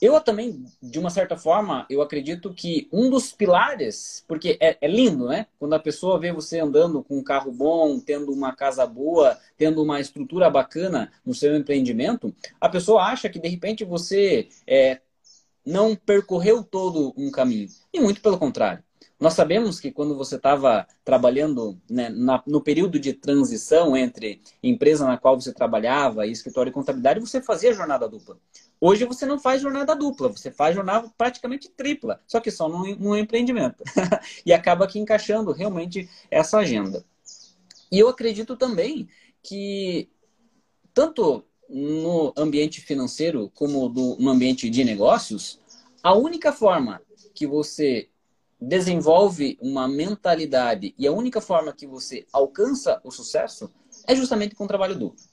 Eu 0.00 0.18
também, 0.20 0.64
de 0.82 0.98
uma 0.98 1.10
certa 1.10 1.36
forma, 1.36 1.86
eu 1.90 2.00
acredito 2.00 2.54
que 2.54 2.88
um 2.90 3.10
dos 3.10 3.32
pilares, 3.32 4.24
porque 4.26 4.56
é, 4.58 4.78
é, 4.80 4.88
lindo, 4.88 5.26
né? 5.26 5.46
Quando 5.58 5.74
a 5.74 5.78
pessoa 5.78 6.18
vê 6.18 6.32
você 6.32 6.58
andando 6.58 7.02
com 7.02 7.18
um 7.18 7.22
carro 7.22 7.52
bom, 7.52 8.00
tendo 8.00 8.32
uma 8.32 8.54
casa 8.54 8.86
boa, 8.86 9.38
tendo 9.58 9.82
uma 9.82 10.00
estrutura 10.00 10.48
bacana 10.48 11.12
no 11.24 11.34
seu 11.34 11.54
empreendimento, 11.54 12.34
a 12.58 12.68
pessoa 12.68 13.02
acha 13.02 13.28
que 13.28 13.38
de 13.38 13.48
repente 13.48 13.84
você 13.84 14.48
é, 14.66 15.00
não 15.66 15.94
percorreu 15.94 16.64
todo 16.64 17.12
um 17.16 17.30
caminho. 17.30 17.68
E 17.92 18.00
muito 18.00 18.22
pelo 18.22 18.38
contrário. 18.38 18.82
Nós 19.20 19.34
sabemos 19.34 19.78
que 19.78 19.92
quando 19.92 20.16
você 20.16 20.36
estava 20.36 20.86
trabalhando 21.04 21.78
né, 21.90 22.08
na, 22.08 22.42
no 22.46 22.62
período 22.62 22.98
de 22.98 23.12
transição 23.12 23.94
entre 23.94 24.40
empresa 24.62 25.06
na 25.06 25.18
qual 25.18 25.38
você 25.38 25.52
trabalhava 25.52 26.26
e 26.26 26.32
escritório 26.32 26.70
de 26.70 26.74
contabilidade, 26.74 27.20
você 27.20 27.42
fazia 27.42 27.74
jornada 27.74 28.08
dupla. 28.08 28.38
Hoje 28.80 29.04
você 29.04 29.26
não 29.26 29.38
faz 29.38 29.60
jornada 29.60 29.94
dupla, 29.94 30.28
você 30.28 30.50
faz 30.50 30.74
jornada 30.74 31.12
praticamente 31.18 31.68
tripla, 31.68 32.18
só 32.26 32.40
que 32.40 32.50
só 32.50 32.66
no, 32.66 32.96
no 32.96 33.16
empreendimento. 33.16 33.84
e 34.44 34.54
acaba 34.54 34.86
aqui 34.86 34.98
encaixando 34.98 35.52
realmente 35.52 36.08
essa 36.30 36.58
agenda. 36.58 37.04
E 37.92 37.98
eu 37.98 38.08
acredito 38.08 38.56
também 38.56 39.06
que 39.42 40.08
tanto 40.94 41.44
no 41.68 42.32
ambiente 42.36 42.80
financeiro 42.80 43.50
como 43.54 43.88
do, 43.90 44.16
no 44.18 44.30
ambiente 44.30 44.70
de 44.70 44.82
negócios, 44.82 45.60
a 46.02 46.14
única 46.14 46.52
forma 46.52 47.02
que 47.34 47.46
você 47.46 48.09
desenvolve 48.60 49.58
uma 49.60 49.88
mentalidade 49.88 50.94
e 50.98 51.06
a 51.06 51.12
única 51.12 51.40
forma 51.40 51.72
que 51.72 51.86
você 51.86 52.26
alcança 52.32 53.00
o 53.02 53.10
sucesso 53.10 53.72
é 54.06 54.14
justamente 54.14 54.54
com 54.54 54.64
o 54.64 54.68
trabalho 54.68 54.98
duplo. 54.98 55.24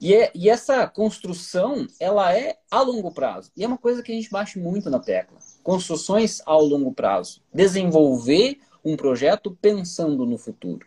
E, 0.00 0.14
é, 0.14 0.30
e 0.34 0.48
essa 0.48 0.86
construção, 0.86 1.86
ela 1.98 2.32
é 2.36 2.56
a 2.70 2.80
longo 2.80 3.12
prazo. 3.12 3.50
E 3.56 3.64
é 3.64 3.66
uma 3.66 3.76
coisa 3.76 4.02
que 4.02 4.12
a 4.12 4.14
gente 4.14 4.30
bate 4.30 4.58
muito 4.58 4.88
na 4.88 5.00
tecla. 5.00 5.38
Construções 5.62 6.40
ao 6.46 6.64
longo 6.64 6.94
prazo. 6.94 7.42
Desenvolver 7.52 8.60
um 8.84 8.96
projeto 8.96 9.58
pensando 9.60 10.24
no 10.24 10.38
futuro. 10.38 10.86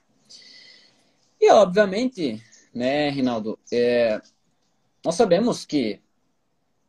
E, 1.39 1.51
obviamente, 1.51 2.41
né, 2.73 3.09
Rinaldo, 3.09 3.59
é, 3.71 4.21
nós 5.03 5.15
sabemos 5.15 5.65
que 5.65 5.99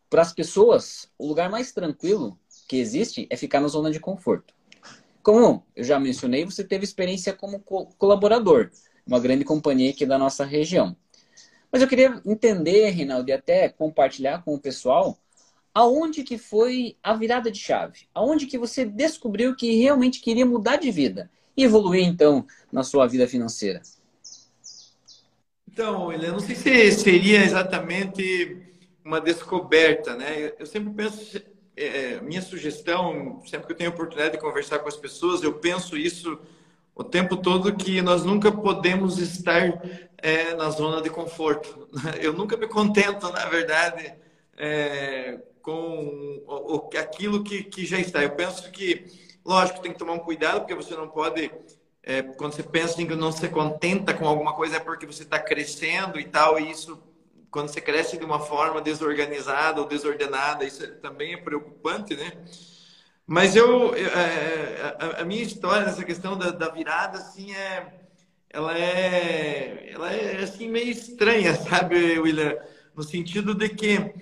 para 0.08 0.22
as 0.22 0.32
pessoas, 0.32 1.10
o 1.18 1.26
lugar 1.26 1.50
mais 1.50 1.72
tranquilo 1.72 2.38
que 2.68 2.76
existe 2.76 3.26
é 3.30 3.36
ficar 3.36 3.60
na 3.60 3.68
zona 3.68 3.90
de 3.90 4.00
conforto. 4.00 4.54
Como 5.22 5.64
eu 5.74 5.84
já 5.84 6.00
mencionei, 6.00 6.44
você 6.44 6.64
teve 6.64 6.84
experiência 6.84 7.32
como 7.32 7.60
co 7.60 7.86
colaborador, 7.96 8.70
uma 9.06 9.20
grande 9.20 9.44
companhia 9.44 9.90
aqui 9.90 10.04
da 10.04 10.18
nossa 10.18 10.44
região. 10.44 10.96
Mas 11.70 11.80
eu 11.80 11.88
queria 11.88 12.20
entender, 12.26 12.90
Reinaldo, 12.90 13.30
e 13.30 13.32
até 13.32 13.68
compartilhar 13.68 14.42
com 14.42 14.54
o 14.54 14.60
pessoal, 14.60 15.16
aonde 15.72 16.22
que 16.22 16.36
foi 16.36 16.96
a 17.02 17.14
virada 17.14 17.50
de 17.50 17.58
chave? 17.58 18.00
Aonde 18.14 18.46
que 18.46 18.58
você 18.58 18.84
descobriu 18.84 19.56
que 19.56 19.80
realmente 19.80 20.20
queria 20.20 20.44
mudar 20.44 20.76
de 20.76 20.90
vida 20.90 21.30
e 21.56 21.64
evoluir, 21.64 22.04
então, 22.04 22.46
na 22.70 22.82
sua 22.82 23.06
vida 23.06 23.26
financeira? 23.26 23.80
Então, 25.70 26.12
eu 26.12 26.32
não 26.32 26.40
sei 26.40 26.54
se 26.54 26.92
seria 26.92 27.42
exatamente 27.42 28.58
uma 29.02 29.20
descoberta, 29.20 30.14
né? 30.14 30.52
Eu 30.58 30.66
sempre 30.66 30.92
penso 30.92 31.42
é, 31.76 32.20
minha 32.20 32.42
sugestão, 32.42 33.42
sempre 33.46 33.66
que 33.66 33.72
eu 33.72 33.76
tenho 33.76 33.90
oportunidade 33.90 34.32
de 34.32 34.42
conversar 34.42 34.78
com 34.78 34.88
as 34.88 34.96
pessoas, 34.96 35.42
eu 35.42 35.54
penso 35.54 35.96
isso 35.96 36.38
o 36.94 37.02
tempo 37.02 37.36
todo 37.36 37.74
que 37.74 38.02
nós 38.02 38.24
nunca 38.24 38.52
podemos 38.52 39.18
estar 39.18 39.82
é, 40.18 40.54
na 40.54 40.70
zona 40.70 41.00
de 41.00 41.08
conforto. 41.08 41.88
Eu 42.20 42.34
nunca 42.34 42.54
me 42.54 42.68
contento, 42.68 43.30
na 43.30 43.46
verdade, 43.46 44.14
é, 44.58 45.40
com 45.62 46.42
o, 46.46 46.90
aquilo 46.98 47.42
que, 47.42 47.64
que 47.64 47.86
já 47.86 47.98
está. 47.98 48.22
Eu 48.22 48.32
penso 48.32 48.70
que, 48.70 49.06
lógico, 49.42 49.80
tem 49.80 49.90
que 49.92 49.98
tomar 49.98 50.12
um 50.12 50.18
cuidado, 50.18 50.60
porque 50.60 50.74
você 50.74 50.94
não 50.94 51.08
pode 51.08 51.50
é, 52.02 52.20
quando 52.22 52.54
você 52.54 52.62
pensa 52.62 53.00
em 53.00 53.06
que 53.06 53.14
não 53.14 53.30
se 53.30 53.48
contenta 53.48 54.12
com 54.12 54.26
alguma 54.26 54.54
coisa 54.54 54.76
é 54.76 54.80
porque 54.80 55.06
você 55.06 55.22
está 55.22 55.38
crescendo 55.38 56.18
e 56.18 56.24
tal, 56.24 56.58
e 56.58 56.70
isso 56.70 57.00
quando 57.52 57.68
você 57.68 57.82
cresce 57.82 58.16
de 58.16 58.24
uma 58.24 58.40
forma 58.40 58.80
desorganizada 58.80 59.78
ou 59.78 59.86
desordenada, 59.86 60.64
isso 60.64 60.84
também 61.02 61.34
é 61.34 61.36
preocupante, 61.36 62.16
né? 62.16 62.32
Mas 63.26 63.54
eu, 63.54 63.94
eu 63.94 64.08
é, 64.08 64.96
a, 64.98 65.20
a, 65.20 65.24
minha 65.24 65.42
história 65.42 65.84
nessa 65.84 66.02
questão 66.02 66.36
da, 66.36 66.50
da, 66.50 66.70
virada, 66.70 67.18
assim, 67.18 67.54
é, 67.54 67.92
ela 68.48 68.76
é, 68.76 69.90
ela 69.92 70.10
é 70.10 70.42
assim 70.42 70.66
meio 70.66 70.88
estranha, 70.88 71.54
sabe, 71.68 72.18
William? 72.18 72.56
No 72.96 73.02
sentido 73.02 73.54
de 73.54 73.68
que 73.68 74.12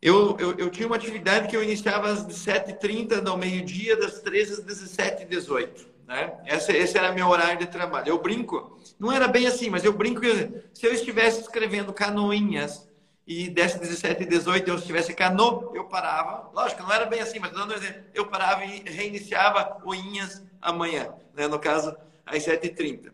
eu, 0.00 0.36
eu, 0.38 0.54
eu 0.58 0.70
tinha 0.70 0.86
uma 0.86 0.96
atividade 0.96 1.48
que 1.48 1.56
eu 1.56 1.64
iniciava 1.64 2.10
às 2.10 2.26
7h30 2.26 3.26
ao 3.26 3.38
meio-dia, 3.38 3.96
das 3.96 4.20
13 4.20 4.52
às 4.52 4.60
17h18. 4.60 5.95
Né? 6.06 6.32
Esse, 6.46 6.72
esse 6.72 6.96
era 6.96 7.12
meu 7.12 7.28
horário 7.28 7.58
de 7.58 7.66
trabalho. 7.66 8.08
Eu 8.08 8.22
brinco, 8.22 8.78
não 8.98 9.10
era 9.10 9.26
bem 9.26 9.46
assim, 9.46 9.68
mas 9.68 9.84
eu 9.84 9.92
brinco 9.92 10.20
que 10.20 10.62
se 10.72 10.86
eu 10.86 10.94
estivesse 10.94 11.40
escrevendo 11.40 11.92
canoinhas 11.92 12.88
e 13.26 13.48
desse 13.48 13.78
17 13.78 14.22
e 14.22 14.26
18 14.26 14.70
eu 14.70 14.76
estivesse 14.76 15.12
cano, 15.12 15.72
eu 15.74 15.84
parava. 15.84 16.48
Lógico, 16.54 16.82
não 16.82 16.92
era 16.92 17.06
bem 17.06 17.20
assim, 17.20 17.40
mas 17.40 17.50
dando 17.50 17.74
exemplo, 17.74 18.02
eu 18.14 18.26
parava 18.26 18.64
e 18.64 18.84
reiniciava 18.88 19.82
oinhas 19.84 20.44
amanhã, 20.62 21.12
né? 21.34 21.48
no 21.48 21.58
caso, 21.58 21.96
às 22.24 22.44
7h30. 22.44 23.12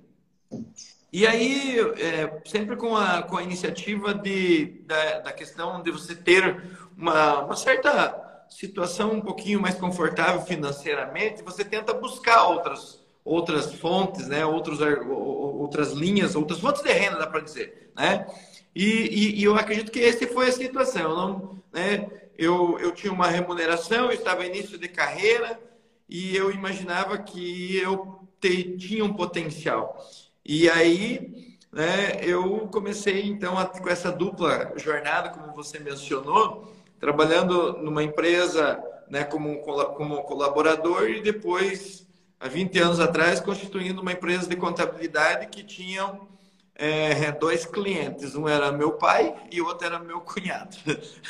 E 1.11 1.27
aí, 1.27 1.79
é, 1.99 2.43
sempre 2.45 2.77
com 2.77 2.95
a, 2.95 3.23
com 3.23 3.39
a 3.39 3.43
iniciativa 3.43 4.15
de, 4.15 4.83
da, 4.87 5.21
da 5.21 5.33
questão 5.33 5.83
de 5.83 5.91
você 5.91 6.15
ter 6.15 6.63
uma, 6.97 7.41
uma 7.41 7.57
certa 7.57 8.32
situação 8.57 9.13
um 9.13 9.21
pouquinho 9.21 9.61
mais 9.61 9.75
confortável 9.75 10.43
financeiramente, 10.43 11.43
você 11.43 11.65
tenta 11.65 11.93
buscar 11.93 12.45
outras 12.45 13.03
outras 13.25 13.73
fontes, 13.75 14.27
né? 14.27 14.45
Outros, 14.45 14.81
outras 14.81 15.93
linhas, 15.93 16.35
outras 16.35 16.59
fontes 16.61 16.83
de 16.83 16.93
renda, 16.93 17.19
dá 17.19 17.27
para 17.27 17.41
dizer, 17.41 17.93
né? 17.97 18.27
E, 18.75 18.85
e, 18.85 19.41
e, 19.41 19.45
eu 19.45 19.55
acredito 19.55 19.93
que 19.93 20.01
esse 20.01 20.27
foi 20.27 20.49
a 20.49 20.53
situação. 20.53 21.03
Eu, 21.03 21.17
não, 21.17 21.63
né? 21.73 22.11
eu, 22.39 22.79
eu 22.79 22.93
tinha 22.93 23.13
uma 23.13 23.29
remuneração, 23.29 24.07
eu 24.07 24.13
estava 24.13 24.47
início 24.47 24.79
de 24.79 24.89
carreira 24.89 25.61
e 26.09 26.35
eu 26.35 26.51
imaginava 26.51 27.19
que 27.19 27.77
eu 27.77 28.27
te, 28.41 28.77
tinha 28.79 29.05
um 29.05 29.13
potencial. 29.13 29.97
E 30.45 30.69
aí, 30.71 31.57
né, 31.71 32.19
eu 32.23 32.69
comecei 32.73 33.27
então 33.27 33.59
a, 33.59 33.67
com 33.67 33.89
essa 33.89 34.11
dupla 34.11 34.73
jornada, 34.77 35.29
como 35.29 35.53
você 35.53 35.79
mencionou, 35.79 36.73
trabalhando 37.03 37.79
numa 37.79 38.05
empresa 38.05 38.81
né, 39.11 39.25
como, 39.25 39.59
como 39.59 40.23
colaborador 40.23 41.11
e 41.11 41.21
depois, 41.21 42.07
há 42.39 42.47
20 42.47 42.79
anos 42.79 43.01
atrás, 43.01 43.41
constituindo 43.41 44.01
uma 44.01 44.13
empresa 44.13 44.49
de 44.49 44.55
contabilidade 44.55 45.49
que 45.49 45.65
tinham 45.65 46.29
é, 46.77 47.33
dois 47.33 47.67
clientes. 47.67 48.37
Um 48.37 48.49
era 48.49 48.71
meu 48.71 48.93
pai 48.93 49.35
e 49.51 49.61
o 49.61 49.67
outro 49.67 49.85
era 49.85 49.99
meu 49.99 50.21
cunhado. 50.21 50.77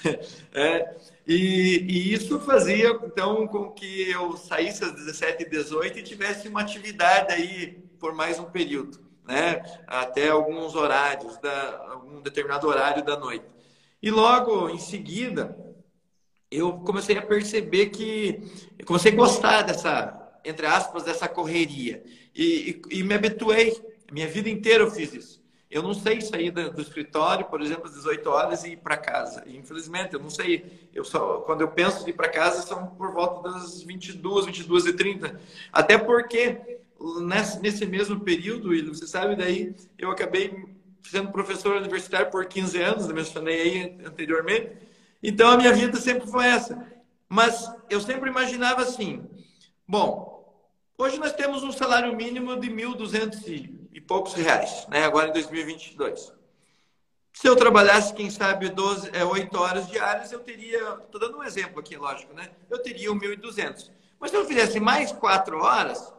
é, 0.52 0.94
e, 1.26 1.78
e, 1.88 2.12
isso 2.12 2.38
fazia, 2.40 2.90
então, 3.04 3.46
com 3.46 3.70
que 3.70 4.10
eu 4.10 4.36
saísse 4.36 4.84
às 4.84 4.92
17 4.92 5.44
e 5.44 5.48
18 5.48 5.98
e 6.00 6.02
tivesse 6.02 6.48
uma 6.48 6.60
atividade 6.60 7.32
aí 7.32 7.82
por 7.98 8.14
mais 8.14 8.38
um 8.38 8.44
período, 8.44 9.00
né? 9.26 9.62
até 9.86 10.28
alguns 10.28 10.74
horários, 10.74 11.38
da, 11.38 11.86
algum 11.92 12.20
determinado 12.20 12.68
horário 12.68 13.02
da 13.02 13.16
noite. 13.16 13.46
E 14.02 14.10
logo 14.10 14.68
em 14.68 14.78
seguida, 14.78 15.56
eu 16.50 16.72
comecei 16.80 17.16
a 17.16 17.22
perceber 17.22 17.90
que 17.90 18.42
eu 18.78 18.84
comecei 18.84 19.12
a 19.12 19.16
gostar 19.16 19.62
dessa, 19.62 20.40
entre 20.44 20.66
aspas, 20.66 21.04
dessa 21.04 21.28
correria. 21.28 22.02
E, 22.34 22.82
e, 22.90 22.98
e 22.98 23.02
me 23.02 23.14
habituei. 23.14 23.80
Minha 24.10 24.26
vida 24.28 24.50
inteira 24.50 24.84
eu 24.84 24.90
fiz 24.90 25.14
isso. 25.14 25.42
Eu 25.70 25.82
não 25.82 25.94
sei 25.94 26.20
sair 26.20 26.50
do, 26.50 26.82
escritório, 26.82 27.46
por 27.46 27.62
exemplo, 27.62 27.86
às 27.86 27.94
18 27.94 28.28
horas 28.28 28.62
e 28.64 28.72
ir 28.72 28.76
para 28.76 28.94
casa. 28.98 29.42
infelizmente, 29.46 30.12
eu 30.12 30.20
não 30.20 30.28
sei. 30.28 30.90
Eu 30.92 31.02
só, 31.02 31.40
quando 31.40 31.62
eu 31.62 31.68
penso 31.68 32.04
em 32.04 32.10
ir 32.10 32.12
para 32.12 32.28
casa, 32.28 32.60
são 32.60 32.88
por 32.88 33.12
volta 33.12 33.50
das 33.50 33.82
22, 33.82 34.44
22 34.44 34.86
e 34.86 34.92
30. 34.92 35.40
Até 35.72 35.96
porque 35.96 36.80
nesse, 37.22 37.86
mesmo 37.86 38.20
período, 38.20 38.68
você 38.94 39.06
sabe, 39.06 39.34
daí 39.34 39.74
eu 39.98 40.10
acabei 40.10 40.71
sendo 41.02 41.32
professor 41.32 41.76
universitário 41.76 42.30
por 42.30 42.46
15 42.46 42.80
anos, 42.80 43.06
mencionei 43.08 43.60
aí 43.60 44.06
anteriormente. 44.06 44.76
Então 45.22 45.50
a 45.50 45.56
minha 45.56 45.72
vida 45.72 45.98
sempre 45.98 46.26
foi 46.28 46.46
essa. 46.46 46.86
Mas 47.28 47.70
eu 47.88 48.00
sempre 48.00 48.28
imaginava 48.28 48.82
assim: 48.82 49.24
bom, 49.86 50.68
hoje 50.98 51.18
nós 51.18 51.32
temos 51.32 51.62
um 51.62 51.72
salário 51.72 52.14
mínimo 52.14 52.56
de 52.58 52.68
1.200 52.68 53.46
e, 53.46 53.88
e 53.92 54.00
poucos 54.00 54.34
reais, 54.34 54.86
né? 54.88 55.04
agora 55.04 55.28
em 55.28 55.32
2022. 55.32 56.32
Se 57.32 57.48
eu 57.48 57.56
trabalhasse, 57.56 58.12
quem 58.12 58.30
sabe, 58.30 58.68
12, 58.68 59.10
é, 59.14 59.24
8 59.24 59.58
horas 59.58 59.88
diárias, 59.88 60.30
eu 60.32 60.40
teria. 60.40 60.78
Estou 61.02 61.18
dando 61.20 61.38
um 61.38 61.42
exemplo 61.42 61.80
aqui, 61.80 61.96
lógico, 61.96 62.34
né? 62.34 62.50
Eu 62.68 62.82
teria 62.82 63.08
1.200. 63.08 63.90
Mas 64.20 64.30
se 64.30 64.36
eu 64.36 64.44
fizesse 64.44 64.78
mais 64.78 65.10
4 65.12 65.58
horas, 65.58 66.12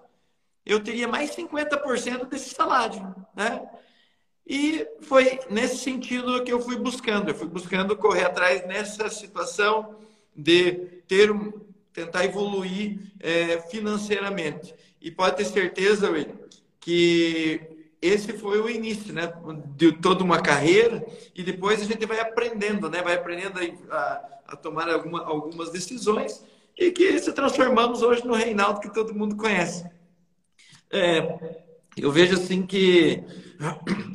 eu 0.65 0.83
teria 0.83 1.07
mais 1.07 1.35
50% 1.35 2.25
desse 2.25 2.49
salário, 2.49 3.15
né? 3.35 3.69
E 4.45 4.85
foi 5.01 5.39
nesse 5.49 5.77
sentido 5.77 6.43
que 6.43 6.51
eu 6.51 6.59
fui 6.59 6.75
buscando. 6.75 7.29
Eu 7.29 7.35
fui 7.35 7.47
buscando 7.47 7.95
correr 7.95 8.25
atrás 8.25 8.65
nessa 8.67 9.09
situação 9.09 9.95
de 10.35 10.73
ter 11.07 11.31
tentar 11.93 12.25
evoluir 12.25 12.99
é, 13.19 13.61
financeiramente. 13.69 14.73
E 14.99 15.11
pode 15.11 15.37
ter 15.37 15.45
certeza, 15.45 16.09
William, 16.09 16.35
que 16.79 17.61
esse 18.01 18.33
foi 18.33 18.59
o 18.59 18.69
início, 18.69 19.13
né, 19.13 19.31
de 19.77 19.93
toda 19.93 20.23
uma 20.23 20.41
carreira 20.41 21.05
e 21.33 21.43
depois 21.43 21.81
a 21.81 21.85
gente 21.85 22.05
vai 22.05 22.19
aprendendo, 22.19 22.89
né, 22.89 23.01
vai 23.01 23.15
aprendendo 23.15 23.59
a, 23.91 24.29
a 24.47 24.55
tomar 24.55 24.89
alguma, 24.89 25.23
algumas 25.23 25.69
decisões 25.71 26.43
e 26.77 26.91
que 26.91 27.17
se 27.19 27.31
transformamos 27.31 28.01
hoje 28.01 28.25
no 28.25 28.33
Reinaldo 28.33 28.81
que 28.81 28.93
todo 28.93 29.13
mundo 29.13 29.37
conhece. 29.37 29.85
É, 30.91 31.63
eu 31.97 32.11
vejo 32.11 32.35
assim 32.35 32.65
que 32.65 33.23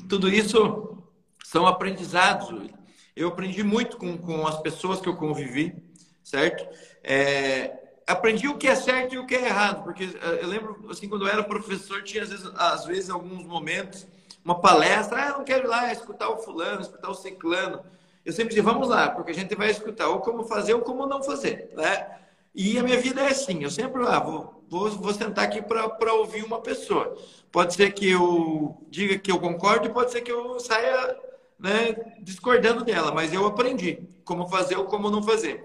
tudo 0.08 0.28
isso 0.28 0.98
são 1.44 1.66
aprendizados. 1.66 2.70
Eu 3.14 3.28
aprendi 3.28 3.62
muito 3.62 3.96
com, 3.96 4.16
com 4.16 4.46
as 4.46 4.60
pessoas 4.60 5.00
que 5.00 5.08
eu 5.08 5.16
convivi, 5.16 5.74
certo? 6.22 6.66
É, 7.02 7.88
aprendi 8.06 8.48
o 8.48 8.56
que 8.56 8.66
é 8.66 8.74
certo 8.74 9.14
e 9.14 9.18
o 9.18 9.26
que 9.26 9.34
é 9.34 9.46
errado, 9.46 9.84
porque 9.84 10.04
eh, 10.04 10.38
eu 10.40 10.48
lembro, 10.48 10.86
assim, 10.90 11.08
quando 11.08 11.26
eu 11.26 11.32
era 11.32 11.42
professor, 11.44 12.02
tinha 12.02 12.22
às 12.22 12.30
vezes, 12.30 12.50
às 12.56 12.84
vezes 12.86 13.10
alguns 13.10 13.44
momentos, 13.44 14.06
uma 14.44 14.60
palestra, 14.60 15.24
ah, 15.24 15.28
eu 15.28 15.38
não 15.38 15.44
quero 15.44 15.66
ir 15.66 15.68
lá 15.68 15.92
escutar 15.92 16.28
o 16.30 16.38
fulano, 16.38 16.80
escutar 16.80 17.10
o 17.10 17.14
ciclano. 17.14 17.84
Eu 18.24 18.32
sempre 18.32 18.50
dizia, 18.50 18.62
vamos 18.62 18.88
lá, 18.88 19.10
porque 19.10 19.30
a 19.30 19.34
gente 19.34 19.54
vai 19.54 19.70
escutar 19.70 20.08
ou 20.08 20.20
como 20.20 20.44
fazer 20.44 20.74
ou 20.74 20.80
como 20.80 21.06
não 21.06 21.22
fazer, 21.22 21.70
né? 21.76 22.18
E 22.60 22.76
a 22.76 22.82
minha 22.82 23.00
vida 23.00 23.20
é 23.20 23.28
assim, 23.28 23.62
eu 23.62 23.70
sempre 23.70 24.02
ah, 24.04 24.18
vou, 24.18 24.64
vou, 24.68 24.90
vou 24.90 25.14
sentar 25.14 25.44
aqui 25.44 25.62
para 25.62 26.12
ouvir 26.14 26.42
uma 26.42 26.60
pessoa. 26.60 27.16
Pode 27.52 27.72
ser 27.74 27.92
que 27.92 28.10
eu 28.10 28.84
diga 28.90 29.16
que 29.16 29.30
eu 29.30 29.38
concordo 29.38 29.88
pode 29.90 30.10
ser 30.10 30.22
que 30.22 30.32
eu 30.32 30.58
saia 30.58 31.16
né, 31.56 31.94
discordando 32.20 32.84
dela, 32.84 33.14
mas 33.14 33.32
eu 33.32 33.46
aprendi 33.46 34.00
como 34.24 34.48
fazer 34.48 34.76
ou 34.76 34.86
como 34.86 35.08
não 35.08 35.22
fazer. 35.22 35.64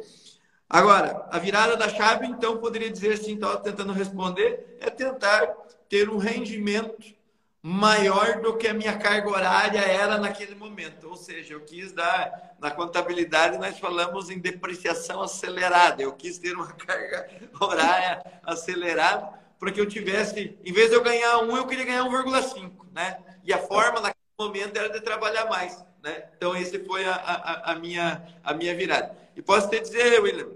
Agora, 0.70 1.28
a 1.32 1.40
virada 1.40 1.76
da 1.76 1.90
chave, 1.90 2.28
então, 2.28 2.58
poderia 2.58 2.92
dizer 2.92 3.14
assim, 3.14 3.34
estava 3.34 3.58
tentando 3.58 3.92
responder, 3.92 4.78
é 4.80 4.92
tentar 4.92 5.48
ter 5.90 6.08
um 6.12 6.18
rendimento 6.18 6.96
maior 7.66 8.42
do 8.42 8.58
que 8.58 8.68
a 8.68 8.74
minha 8.74 8.98
carga 8.98 9.30
horária 9.30 9.80
era 9.80 10.18
naquele 10.18 10.54
momento. 10.54 11.08
Ou 11.08 11.16
seja, 11.16 11.54
eu 11.54 11.62
quis 11.62 11.94
dar, 11.94 12.58
na 12.60 12.70
contabilidade, 12.70 13.58
nós 13.58 13.80
falamos 13.80 14.30
em 14.30 14.38
depreciação 14.38 15.22
acelerada. 15.22 16.04
Eu 16.04 16.12
quis 16.12 16.38
ter 16.38 16.54
uma 16.54 16.68
carga 16.76 17.30
horária 17.58 18.22
acelerada 18.44 19.42
para 19.58 19.72
que 19.72 19.80
eu 19.80 19.86
tivesse, 19.86 20.58
em 20.66 20.74
vez 20.74 20.90
de 20.90 20.96
eu 20.96 21.02
ganhar 21.02 21.38
um, 21.40 21.56
eu 21.56 21.66
queria 21.66 21.86
ganhar 21.86 22.04
1,5, 22.04 22.70
né? 22.92 23.18
E 23.46 23.54
a 23.54 23.58
forma 23.58 24.02
naquele 24.02 24.26
momento 24.38 24.76
era 24.76 24.90
de 24.90 25.00
trabalhar 25.00 25.46
mais, 25.46 25.82
né? 26.04 26.26
Então, 26.36 26.54
esse 26.58 26.84
foi 26.84 27.06
a, 27.06 27.16
a, 27.16 27.72
a 27.72 27.76
minha, 27.76 28.22
a 28.44 28.54
minha 28.54 28.76
virada. 28.76 29.18
E 29.38 29.42
posso 29.42 29.70
te 29.70 29.80
dizer, 29.80 30.22
William, 30.22 30.50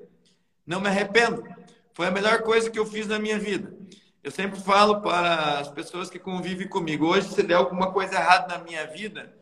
não 0.66 0.82
me 0.82 0.90
arrependo. 0.90 1.42
Foi 1.94 2.08
a 2.08 2.12
melhor 2.12 2.42
coisa 2.42 2.70
que 2.70 2.78
eu 2.78 2.86
fiz 2.86 3.08
na 3.08 3.18
minha 3.18 3.40
vida. 3.40 3.74
Eu 4.28 4.32
sempre 4.32 4.60
falo 4.60 5.00
para 5.00 5.60
as 5.60 5.70
pessoas 5.70 6.10
que 6.10 6.20
convivem 6.20 6.68
comigo, 6.68 7.08
hoje 7.08 7.30
se 7.30 7.42
der 7.42 7.54
alguma 7.54 7.94
coisa 7.94 8.16
errada 8.16 8.58
na 8.58 8.62
minha 8.62 8.86
vida, 8.86 9.34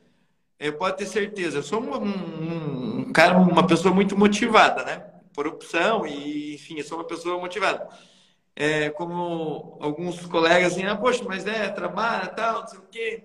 eu 0.60 0.74
pode 0.74 0.98
ter 0.98 1.08
certeza. 1.08 1.58
Eu 1.58 1.64
sou 1.64 1.82
um, 1.82 1.96
um, 1.96 3.00
um 3.00 3.12
cara, 3.12 3.36
uma 3.36 3.66
pessoa 3.66 3.92
muito 3.92 4.16
motivada, 4.16 4.84
né? 4.84 5.04
Por 5.34 5.48
opção 5.48 6.06
e, 6.06 6.54
enfim, 6.54 6.78
eu 6.78 6.84
sou 6.84 7.00
uma 7.00 7.04
pessoa 7.04 7.40
motivada. 7.40 7.90
É, 8.56 8.92
como 8.92 9.80
alguns 9.82 10.24
colegas 10.28 10.74
assim, 10.74 10.86
ah, 10.86 10.96
poxa, 10.96 11.24
mas 11.28 11.48
é, 11.48 11.68
trabalha, 11.70 12.28
tal, 12.28 12.62
não 12.62 12.68
sei 12.68 12.78
o 12.78 12.84
quê. 12.92 13.24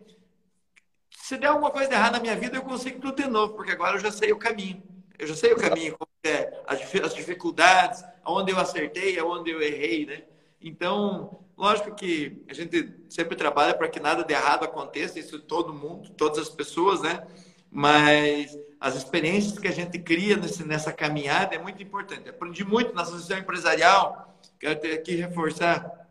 Se 1.11 1.37
der 1.37 1.49
alguma 1.49 1.71
coisa 1.71 1.93
errada 1.93 2.13
na 2.13 2.21
minha 2.21 2.37
vida, 2.37 2.57
eu 2.57 2.63
consigo 2.63 3.01
tudo 3.01 3.23
de 3.23 3.29
novo, 3.29 3.53
porque 3.53 3.73
agora 3.73 3.97
eu 3.97 4.01
já 4.01 4.11
sei 4.11 4.33
o 4.33 4.39
caminho. 4.39 4.83
Eu 5.19 5.27
já 5.27 5.35
sei 5.35 5.53
o 5.53 5.57
caminho, 5.57 5.95
é, 6.25 6.63
as 6.67 7.15
dificuldades, 7.15 8.03
aonde 8.25 8.51
eu 8.51 8.59
acertei, 8.59 9.19
aonde 9.19 9.51
eu 9.51 9.61
errei, 9.61 10.07
né? 10.07 10.23
Então, 10.61 11.41
lógico 11.61 11.95
que 11.95 12.43
a 12.49 12.55
gente 12.55 12.93
sempre 13.09 13.37
trabalha 13.37 13.75
para 13.75 13.89
que 13.89 14.01
nada 14.01 14.25
de 14.25 14.33
errado 14.33 14.65
aconteça, 14.65 15.19
isso 15.19 15.39
todo 15.39 15.75
mundo, 15.75 16.11
todas 16.11 16.39
as 16.39 16.49
pessoas, 16.49 17.03
né? 17.03 17.27
Mas 17.71 18.59
as 18.81 18.97
experiências 18.97 19.59
que 19.59 19.69
a 19.69 19.73
gente 19.73 19.99
cria 19.99 20.37
nesse, 20.37 20.65
nessa 20.65 20.93
caminhada 20.93 21.55
é 21.55 21.59
muito 21.59 21.83
importante. 21.83 22.29
Aprendi 22.29 22.65
muito 22.65 22.95
na 22.95 23.03
associação 23.03 23.39
empresarial, 23.39 24.39
quero 24.59 24.81
ter 24.81 24.95
aqui 24.95 25.15
reforçar. 25.15 26.09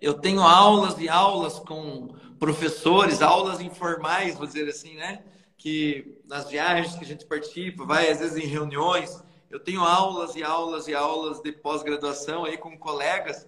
Eu 0.00 0.14
tenho 0.14 0.40
aulas 0.40 0.98
e 0.98 1.08
aulas 1.08 1.58
com 1.58 2.14
professores, 2.38 3.20
aulas 3.20 3.60
informais, 3.60 4.36
vou 4.36 4.46
dizer 4.46 4.68
assim, 4.68 4.94
né? 4.94 5.22
que 5.62 6.20
nas 6.24 6.50
viagens 6.50 6.96
que 6.96 7.04
a 7.04 7.06
gente 7.06 7.24
participa, 7.24 7.84
vai 7.84 8.10
às 8.10 8.18
vezes 8.18 8.36
em 8.36 8.48
reuniões, 8.48 9.22
eu 9.48 9.60
tenho 9.60 9.80
aulas 9.80 10.34
e 10.34 10.42
aulas 10.42 10.88
e 10.88 10.94
aulas 10.94 11.40
de 11.40 11.52
pós-graduação 11.52 12.44
aí 12.44 12.58
com 12.58 12.76
colegas 12.76 13.46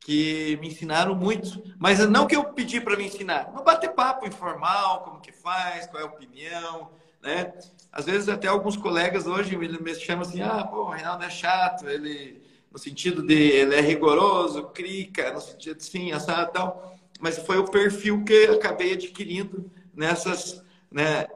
que 0.00 0.56
me 0.60 0.68
ensinaram 0.68 1.14
muito, 1.14 1.62
mas 1.78 1.98
não 2.08 2.26
que 2.26 2.36
eu 2.36 2.44
pedi 2.44 2.80
para 2.80 2.96
me 2.96 3.06
ensinar, 3.06 3.52
não 3.54 3.62
bater 3.62 3.92
papo 3.92 4.26
informal, 4.26 5.02
como 5.02 5.20
que 5.20 5.32
faz, 5.32 5.86
qual 5.86 6.02
é 6.02 6.06
a 6.06 6.08
opinião, 6.08 6.90
né? 7.22 7.52
Às 7.92 8.06
vezes 8.06 8.28
até 8.28 8.48
alguns 8.48 8.76
colegas 8.76 9.26
hoje 9.26 9.56
me 9.56 9.94
chamam 9.96 10.22
assim, 10.22 10.40
ah, 10.40 10.64
pô, 10.64 10.84
o 10.84 10.90
Reinaldo 10.90 11.24
é 11.24 11.30
chato, 11.30 11.88
ele 11.88 12.42
no 12.70 12.78
sentido 12.78 13.22
de 13.22 13.34
ele 13.34 13.74
é 13.74 13.80
rigoroso, 13.80 14.64
crica, 14.68 15.32
no 15.32 15.40
sentido 15.40 15.78
de 15.78 15.84
sim, 15.84 16.12
assado 16.12 16.52
tal, 16.52 16.98
mas 17.20 17.38
foi 17.38 17.58
o 17.58 17.70
perfil 17.70 18.24
que 18.24 18.44
acabei 18.44 18.92
adquirindo 18.92 19.70
nessas 19.94 20.62
né, 20.90 21.26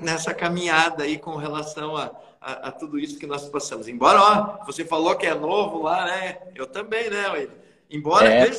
nessa 0.00 0.32
caminhada 0.32 1.04
aí 1.04 1.18
com 1.18 1.36
relação 1.36 1.96
a, 1.96 2.10
a, 2.40 2.68
a, 2.68 2.72
tudo 2.72 2.98
isso 2.98 3.18
que 3.18 3.26
nós 3.26 3.48
passamos. 3.48 3.86
Embora, 3.86 4.20
ó, 4.20 4.64
você 4.64 4.84
falou 4.84 5.14
que 5.16 5.26
é 5.26 5.34
novo 5.34 5.82
lá, 5.82 6.06
né? 6.06 6.38
Eu 6.54 6.66
também, 6.66 7.10
né, 7.10 7.28
Will? 7.30 7.63
Embora... 7.90 8.32
É, 8.32 8.50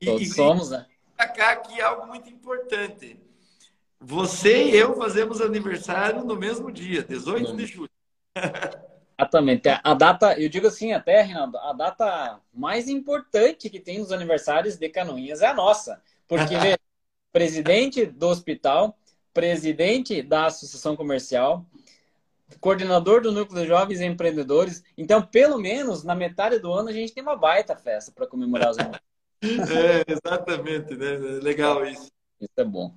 e, 0.00 0.06
todos 0.06 0.22
e, 0.22 0.26
somos, 0.26 0.70
né? 0.70 0.86
cá 1.34 1.52
aqui 1.52 1.80
algo 1.80 2.06
muito 2.06 2.28
importante. 2.30 3.18
Você 4.00 4.64
e 4.64 4.76
eu 4.76 4.94
fazemos 4.96 5.40
aniversário 5.40 6.24
no 6.24 6.36
mesmo 6.36 6.70
dia, 6.70 7.02
18 7.02 7.50
no... 7.50 7.56
de 7.56 7.66
julho. 7.66 7.90
Exatamente. 9.18 9.68
A 9.68 9.94
data, 9.94 10.38
eu 10.38 10.48
digo 10.48 10.66
assim 10.66 10.92
até, 10.92 11.22
Renato, 11.22 11.56
a 11.56 11.72
data 11.72 12.40
mais 12.52 12.88
importante 12.88 13.70
que 13.70 13.78
tem 13.78 14.00
nos 14.00 14.10
aniversários 14.12 14.76
de 14.76 14.88
Canoinhas 14.88 15.40
é 15.40 15.46
a 15.46 15.54
nossa. 15.54 16.02
Porque, 16.26 16.54
presidente 17.32 18.04
do 18.04 18.28
hospital, 18.28 18.98
presidente 19.32 20.20
da 20.20 20.46
Associação 20.46 20.96
Comercial, 20.96 21.64
coordenador 22.60 23.22
do 23.22 23.32
Núcleo 23.32 23.62
de 23.62 23.68
Jovens 23.68 24.00
Empreendedores. 24.00 24.82
Então, 24.96 25.22
pelo 25.22 25.58
menos 25.58 26.04
na 26.04 26.14
metade 26.14 26.58
do 26.58 26.72
ano, 26.72 26.88
a 26.88 26.92
gente 26.92 27.12
tem 27.12 27.22
uma 27.22 27.36
baita 27.36 27.76
festa 27.76 28.12
para 28.12 28.26
comemorar 28.26 28.70
os 28.70 28.78
anos. 28.78 28.98
É, 29.44 30.10
exatamente, 30.10 30.96
né? 30.96 31.18
Legal 31.42 31.84
isso. 31.84 32.10
Isso 32.40 32.52
é 32.56 32.64
bom. 32.64 32.94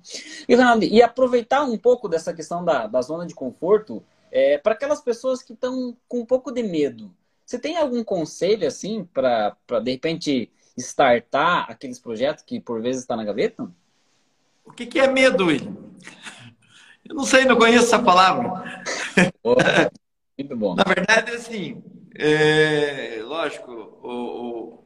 E, 0.48 0.54
Ronaldo, 0.54 0.84
e 0.86 1.02
aproveitar 1.02 1.62
um 1.62 1.76
pouco 1.76 2.08
dessa 2.08 2.32
questão 2.32 2.64
da, 2.64 2.86
da 2.86 3.02
zona 3.02 3.26
de 3.26 3.34
conforto 3.34 4.02
é, 4.30 4.56
para 4.56 4.72
aquelas 4.72 5.02
pessoas 5.02 5.42
que 5.42 5.52
estão 5.52 5.94
com 6.08 6.20
um 6.20 6.24
pouco 6.24 6.50
de 6.50 6.62
medo. 6.62 7.14
Você 7.44 7.58
tem 7.58 7.76
algum 7.76 8.02
conselho, 8.02 8.66
assim, 8.66 9.04
para, 9.04 9.56
de 9.82 9.90
repente, 9.90 10.50
startar 10.76 11.70
aqueles 11.70 11.98
projetos 11.98 12.44
que 12.44 12.60
por 12.60 12.80
vezes 12.80 13.02
está 13.02 13.16
na 13.16 13.24
gaveta? 13.24 13.70
O 14.64 14.72
que, 14.72 14.86
que 14.86 14.98
é 14.98 15.06
medo, 15.06 15.46
William? 15.46 15.74
Eu 17.08 17.14
não 17.14 17.24
sei, 17.24 17.44
não 17.44 17.56
conheço 17.56 17.86
essa 17.86 17.98
palavra. 17.98 18.84
muito 20.38 20.56
bom. 20.56 20.74
Na 20.74 20.84
verdade, 20.84 21.32
assim, 21.32 21.82
é, 22.14 23.20
lógico, 23.22 23.72
o, 23.72 24.82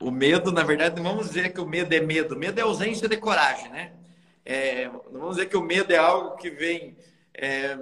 o, 0.00 0.06
o, 0.08 0.10
medo, 0.10 0.50
na 0.50 0.62
verdade, 0.62 0.96
não 0.96 1.10
vamos 1.10 1.28
dizer 1.28 1.52
que 1.52 1.60
o 1.60 1.66
medo 1.66 1.92
é 1.92 2.00
medo. 2.00 2.34
Medo 2.34 2.58
é 2.58 2.62
ausência 2.62 3.06
de 3.08 3.18
coragem, 3.18 3.70
né? 3.70 3.92
É, 4.44 4.88
não 4.88 5.20
vamos 5.20 5.36
dizer 5.36 5.48
que 5.48 5.56
o 5.56 5.62
medo 5.62 5.92
é 5.92 5.98
algo 5.98 6.36
que 6.36 6.50
vem. 6.50 6.96
É, 7.34 7.76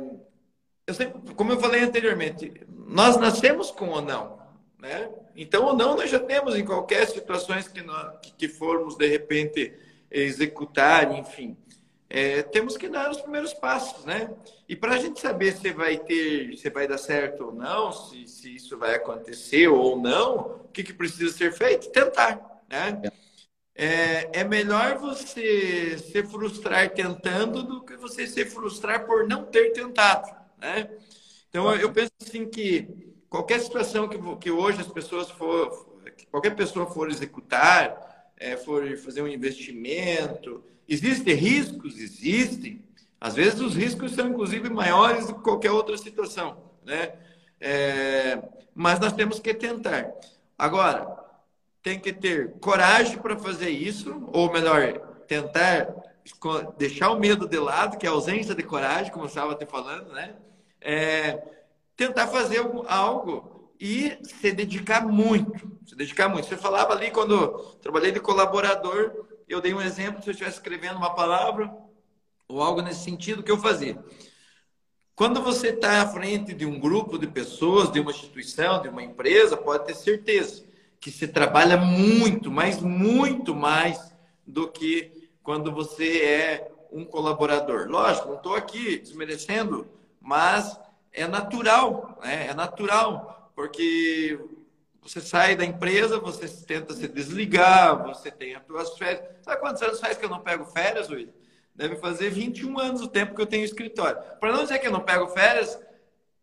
eu 0.85 0.95
sempre, 0.95 1.35
como 1.35 1.53
eu 1.53 1.61
falei 1.61 1.83
anteriormente, 1.83 2.53
nós 2.69 3.17
nascemos 3.17 3.71
com 3.71 3.91
ou 3.91 4.03
não, 4.03 4.41
né? 4.79 5.09
Então, 5.37 5.67
ou 5.67 5.77
não, 5.77 5.97
nós 5.97 6.11
já 6.11 6.19
temos 6.19 6.57
em 6.57 6.65
qualquer 6.65 7.07
situações 7.07 7.69
que, 7.69 7.81
nós, 7.81 8.19
que, 8.21 8.33
que 8.33 8.49
formos, 8.49 8.97
de 8.97 9.07
repente, 9.07 9.73
executar, 10.11 11.17
enfim 11.17 11.57
é, 12.15 12.43
temos 12.43 12.77
que 12.77 12.91
dar 12.91 13.11
os 13.11 13.23
primeiros 13.23 13.55
passos, 13.55 14.05
né? 14.05 14.31
E 14.69 14.77
para 14.77 14.97
a 14.97 14.99
gente 14.99 15.19
saber 15.19 15.57
se 15.57 15.73
vai 15.73 15.97
ter, 15.97 16.55
se 16.59 16.69
vai 16.69 16.87
dar 16.87 16.99
certo 16.99 17.47
ou 17.47 17.55
não, 17.55 17.91
se, 17.91 18.29
se 18.29 18.55
isso 18.55 18.77
vai 18.77 18.97
acontecer 18.97 19.67
ou 19.69 19.99
não, 19.99 20.61
o 20.63 20.69
que, 20.69 20.85
que 20.85 20.93
precisa 20.93 21.35
ser 21.35 21.55
feito? 21.55 21.91
Tentar, 21.91 22.39
né? 22.69 23.01
É, 23.75 24.41
é 24.41 24.45
melhor 24.45 24.99
você 24.99 25.97
se 25.97 26.23
frustrar 26.25 26.91
tentando 26.91 27.63
do 27.63 27.83
que 27.83 27.97
você 27.97 28.27
se 28.27 28.45
frustrar 28.45 29.07
por 29.07 29.27
não 29.27 29.47
ter 29.47 29.73
tentado, 29.73 30.29
né? 30.59 30.91
Então, 31.49 31.75
eu 31.75 31.91
penso 31.91 32.13
assim 32.21 32.47
que 32.47 32.91
qualquer 33.27 33.59
situação 33.59 34.07
que, 34.07 34.19
que 34.37 34.51
hoje 34.51 34.83
as 34.83 34.89
pessoas 34.89 35.31
for, 35.31 35.99
qualquer 36.31 36.55
pessoa 36.55 36.85
for 36.85 37.09
executar, 37.09 38.12
é, 38.43 38.57
for 38.57 38.97
fazer 38.99 39.23
um 39.23 39.29
investimento, 39.29 40.63
Existem 40.89 41.35
riscos? 41.35 41.99
Existem. 41.99 42.85
Às 43.21 43.35
vezes 43.35 43.61
os 43.61 43.75
riscos 43.75 44.13
são, 44.13 44.29
inclusive, 44.29 44.69
maiores 44.69 45.27
do 45.27 45.35
que 45.35 45.41
qualquer 45.41 45.71
outra 45.71 45.97
situação. 45.97 46.57
Né? 46.85 47.15
É, 47.61 48.43
mas 48.75 48.99
nós 48.99 49.13
temos 49.13 49.39
que 49.39 49.55
tentar. 49.55 50.13
Agora, 50.59 51.19
tem 51.83 51.99
que 51.99 52.13
ter 52.13 52.53
coragem 52.61 53.19
para 53.19 53.39
fazer 53.39 53.71
isso, 53.71 54.29
ou 54.33 54.53
melhor, 54.53 54.99
tentar 55.27 55.95
deixar 56.77 57.11
o 57.11 57.19
medo 57.19 57.49
de 57.49 57.59
lado, 57.59 57.97
que 57.97 58.07
é 58.07 58.09
a 58.09 58.13
ausência 58.13 58.55
de 58.55 58.63
coragem, 58.63 59.13
como 59.13 59.27
estava 59.27 59.55
te 59.55 59.67
falando, 59.67 60.13
né? 60.13 60.35
É, 60.81 61.43
tentar 61.97 62.27
fazer 62.27 62.59
algo 62.87 63.62
e 63.85 64.17
se 64.23 64.53
dedicar 64.53 65.05
muito, 65.05 65.77
se 65.85 65.97
dedicar 65.97 66.29
muito. 66.29 66.47
Você 66.47 66.57
falava 66.57 66.93
ali 66.93 67.11
quando 67.11 67.49
trabalhei 67.83 68.13
de 68.13 68.21
colaborador, 68.21 69.27
eu 69.49 69.61
dei 69.61 69.75
um 69.75 69.83
exemplo, 69.83 70.23
se 70.23 70.29
eu 70.29 70.31
estivesse 70.31 70.59
escrevendo 70.59 70.99
uma 70.99 71.17
palavra 71.17 71.69
ou 72.47 72.63
algo 72.63 72.81
nesse 72.81 73.03
sentido 73.03 73.43
que 73.43 73.51
eu 73.51 73.59
fazia. 73.59 73.99
Quando 75.17 75.43
você 75.43 75.71
está 75.71 76.01
à 76.01 76.07
frente 76.07 76.55
de 76.55 76.65
um 76.65 76.79
grupo 76.79 77.19
de 77.19 77.27
pessoas, 77.27 77.91
de 77.91 77.99
uma 77.99 78.13
instituição, 78.13 78.81
de 78.81 78.89
uma 78.89 79.03
empresa, 79.03 79.57
pode 79.57 79.85
ter 79.85 79.97
certeza 79.97 80.65
que 81.01 81.11
se 81.11 81.27
trabalha 81.27 81.77
muito, 81.77 82.53
mas 82.53 82.81
muito 82.81 83.53
mais 83.53 84.15
do 84.47 84.69
que 84.69 85.29
quando 85.43 85.73
você 85.73 86.23
é 86.23 86.71
um 86.93 87.05
colaborador. 87.05 87.89
Lógico, 87.89 88.29
não 88.29 88.37
estou 88.37 88.55
aqui 88.55 88.99
desmerecendo, 88.99 89.89
mas 90.21 90.79
é 91.13 91.27
natural, 91.27 92.17
né? 92.23 92.47
é 92.47 92.55
natural, 92.55 93.42
porque 93.63 94.41
você 95.01 95.21
sai 95.21 95.55
da 95.55 95.65
empresa, 95.65 96.19
você 96.19 96.49
tenta 96.67 96.93
se 96.95 97.07
desligar, 97.07 98.03
você 98.03 98.29
tem 98.29 98.57
as 98.57 98.67
suas 98.67 98.99
férias. 98.99 99.25
Sabe 99.41 99.61
quantos 99.61 99.81
anos 99.83 100.01
faz 100.01 100.19
que 100.19 100.25
eu 100.25 100.29
não 100.29 100.41
pego 100.41 100.65
férias, 100.65 101.09
William? 101.09 101.33
Deve 101.73 101.95
fazer 101.95 102.29
21 102.29 102.77
anos 102.77 103.03
o 103.03 103.07
tempo 103.07 103.37
que 103.37 103.41
eu 103.41 103.47
tenho 103.47 103.65
escritório. 103.65 104.21
Para 104.41 104.51
não 104.51 104.65
dizer 104.65 104.81
que 104.81 104.89
eu 104.89 104.91
não 104.91 104.99
pego 104.99 105.29
férias, 105.29 105.79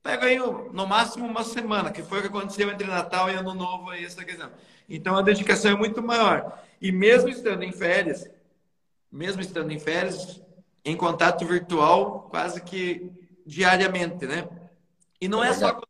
Pega 0.02 0.28
aí 0.28 0.38
no 0.38 0.88
máximo 0.88 1.28
uma 1.28 1.44
semana, 1.44 1.92
que 1.92 2.02
foi 2.02 2.20
o 2.20 2.22
que 2.22 2.30
aconteceu 2.30 2.72
entre 2.72 2.88
Natal 2.88 3.30
e 3.30 3.34
Ano 3.34 3.54
Novo 3.54 3.90
aí 3.90 4.06
essa 4.06 4.24
questão. 4.24 4.50
Então 4.88 5.18
a 5.18 5.22
dedicação 5.22 5.72
é 5.72 5.76
muito 5.76 6.02
maior. 6.02 6.58
E 6.82 6.90
mesmo 6.90 7.28
estando 7.28 7.64
em 7.64 7.74
férias, 7.74 8.26
mesmo 9.12 9.42
estando 9.42 9.72
em 9.72 9.78
férias, 9.78 10.42
em 10.86 10.96
contato 10.96 11.46
virtual 11.46 12.30
quase 12.30 12.62
que 12.62 13.12
diariamente, 13.46 14.26
né? 14.26 14.48
E 15.20 15.28
não 15.28 15.44
é 15.44 15.52
só 15.52 15.82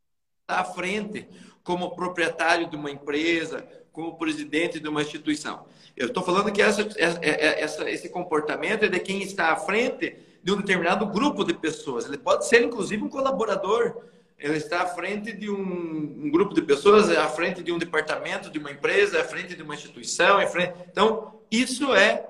à 0.58 0.64
frente 0.64 1.28
como 1.64 1.96
proprietário 1.96 2.70
de 2.70 2.76
uma 2.76 2.90
empresa, 2.90 3.68
como 3.92 4.18
presidente 4.18 4.80
de 4.80 4.88
uma 4.88 5.02
instituição. 5.02 5.66
Eu 5.96 6.08
estou 6.08 6.24
falando 6.24 6.52
que 6.52 6.62
essa, 6.62 6.88
essa, 6.98 7.90
esse 7.90 8.10
comportamento 8.10 8.86
é 8.86 8.88
de 8.88 9.00
quem 9.00 9.22
está 9.22 9.52
à 9.52 9.56
frente 9.56 10.16
de 10.42 10.52
um 10.52 10.58
determinado 10.58 11.06
grupo 11.06 11.44
de 11.44 11.54
pessoas. 11.54 12.06
Ele 12.06 12.18
pode 12.18 12.48
ser, 12.48 12.64
inclusive, 12.64 13.04
um 13.04 13.10
colaborador. 13.10 13.98
Ele 14.38 14.56
está 14.56 14.84
à 14.84 14.86
frente 14.88 15.34
de 15.34 15.50
um, 15.50 15.62
um 16.24 16.32
grupo 16.32 16.54
de 16.54 16.62
pessoas, 16.62 17.10
à 17.10 17.28
frente 17.28 17.62
de 17.62 17.72
um 17.72 17.78
departamento, 17.78 18.50
de 18.50 18.58
uma 18.58 18.72
empresa, 18.72 19.20
à 19.20 19.24
frente 19.24 19.56
de 19.56 19.62
uma 19.62 19.76
instituição. 19.76 20.40
Frente... 20.48 20.74
Então, 20.90 21.42
isso 21.52 21.94
é 21.94 22.26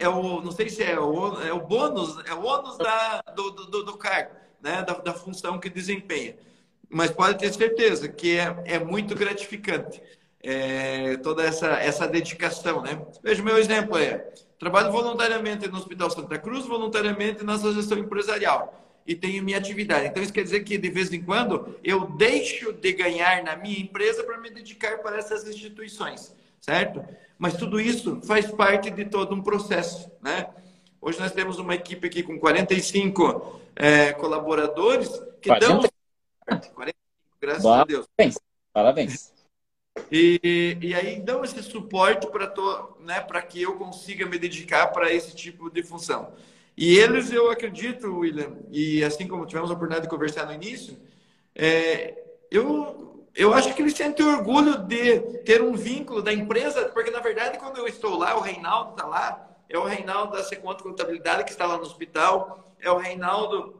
é 0.00 0.08
o, 0.08 0.40
não 0.40 0.50
sei 0.50 0.68
se 0.68 0.82
é 0.82 0.98
o, 0.98 1.40
é 1.40 1.52
o 1.52 1.60
bônus, 1.60 2.18
é 2.26 2.34
o 2.34 2.44
ônus 2.44 2.76
da, 2.76 3.22
do, 3.34 3.50
do, 3.50 3.84
do 3.84 3.96
cargo, 3.96 4.32
né? 4.60 4.82
da, 4.82 4.94
da 4.94 5.14
função 5.14 5.58
que 5.58 5.70
desempenha. 5.70 6.34
Mas 6.90 7.10
pode 7.10 7.38
ter 7.38 7.52
certeza 7.52 8.08
que 8.08 8.38
é, 8.38 8.56
é 8.64 8.78
muito 8.78 9.14
gratificante 9.14 10.02
é, 10.42 11.16
toda 11.18 11.42
essa, 11.42 11.66
essa 11.80 12.06
dedicação. 12.06 12.82
Né? 12.82 13.00
Veja, 13.22 13.42
o 13.42 13.44
meu 13.44 13.58
exemplo 13.58 13.98
é 13.98 14.26
Trabalho 14.58 14.90
voluntariamente 14.90 15.68
no 15.68 15.78
Hospital 15.78 16.10
Santa 16.10 16.36
Cruz, 16.36 16.66
voluntariamente 16.66 17.44
na 17.44 17.54
associação 17.54 17.96
empresarial 17.96 18.84
e 19.06 19.14
tenho 19.14 19.42
minha 19.42 19.56
atividade. 19.56 20.08
Então, 20.08 20.22
isso 20.22 20.32
quer 20.32 20.42
dizer 20.42 20.60
que, 20.64 20.76
de 20.76 20.90
vez 20.90 21.12
em 21.12 21.22
quando, 21.22 21.78
eu 21.82 22.06
deixo 22.06 22.72
de 22.72 22.92
ganhar 22.92 23.42
na 23.44 23.56
minha 23.56 23.78
empresa 23.78 24.24
para 24.24 24.36
me 24.38 24.50
dedicar 24.50 24.98
para 24.98 25.16
essas 25.16 25.48
instituições, 25.48 26.34
certo? 26.60 27.02
Mas 27.38 27.56
tudo 27.56 27.80
isso 27.80 28.20
faz 28.22 28.50
parte 28.50 28.90
de 28.90 29.04
todo 29.04 29.34
um 29.34 29.40
processo, 29.40 30.10
né? 30.20 30.48
Hoje 31.00 31.20
nós 31.20 31.30
temos 31.30 31.58
uma 31.60 31.76
equipe 31.76 32.08
aqui 32.08 32.24
com 32.24 32.38
45 32.38 33.60
é, 33.76 34.12
colaboradores 34.12 35.08
que 35.40 35.48
40. 35.48 35.66
dão... 35.66 35.82
45, 36.48 36.94
graças 37.40 37.62
Boa. 37.62 37.82
a 37.82 37.84
Deus. 37.84 38.06
Parabéns. 38.16 38.38
Parabéns. 38.72 39.38
E, 40.10 40.78
e 40.80 40.94
aí 40.94 41.20
dão 41.20 41.44
esse 41.44 41.62
suporte 41.62 42.26
para 42.28 42.52
né, 43.00 43.20
que 43.42 43.62
eu 43.62 43.76
consiga 43.76 44.24
me 44.26 44.38
dedicar 44.38 44.88
para 44.88 45.12
esse 45.12 45.34
tipo 45.34 45.70
de 45.70 45.82
função. 45.82 46.32
E 46.76 46.96
eles, 46.96 47.32
eu 47.32 47.50
acredito, 47.50 48.18
William, 48.18 48.56
e 48.70 49.02
assim 49.02 49.26
como 49.26 49.44
tivemos 49.44 49.70
a 49.70 49.74
oportunidade 49.74 50.06
de 50.06 50.10
conversar 50.10 50.46
no 50.46 50.52
início, 50.52 50.96
é, 51.54 52.16
eu, 52.50 53.26
eu 53.34 53.52
acho 53.52 53.74
que 53.74 53.82
eles 53.82 53.94
sentem 53.94 54.24
orgulho 54.24 54.78
de 54.78 55.18
ter 55.44 55.60
um 55.60 55.74
vínculo 55.74 56.22
da 56.22 56.32
empresa, 56.32 56.88
porque 56.90 57.10
na 57.10 57.20
verdade, 57.20 57.58
quando 57.58 57.78
eu 57.78 57.86
estou 57.88 58.16
lá, 58.16 58.36
o 58.36 58.40
Reinaldo 58.40 58.92
está 58.92 59.04
lá, 59.04 59.48
é 59.68 59.76
o 59.76 59.84
Reinaldo 59.84 60.36
da 60.36 60.44
Seconto 60.44 60.84
Contabilidade 60.84 61.44
que 61.44 61.50
está 61.50 61.66
lá 61.66 61.76
no 61.76 61.82
hospital, 61.82 62.74
é 62.80 62.90
o 62.90 62.96
Reinaldo 62.96 63.74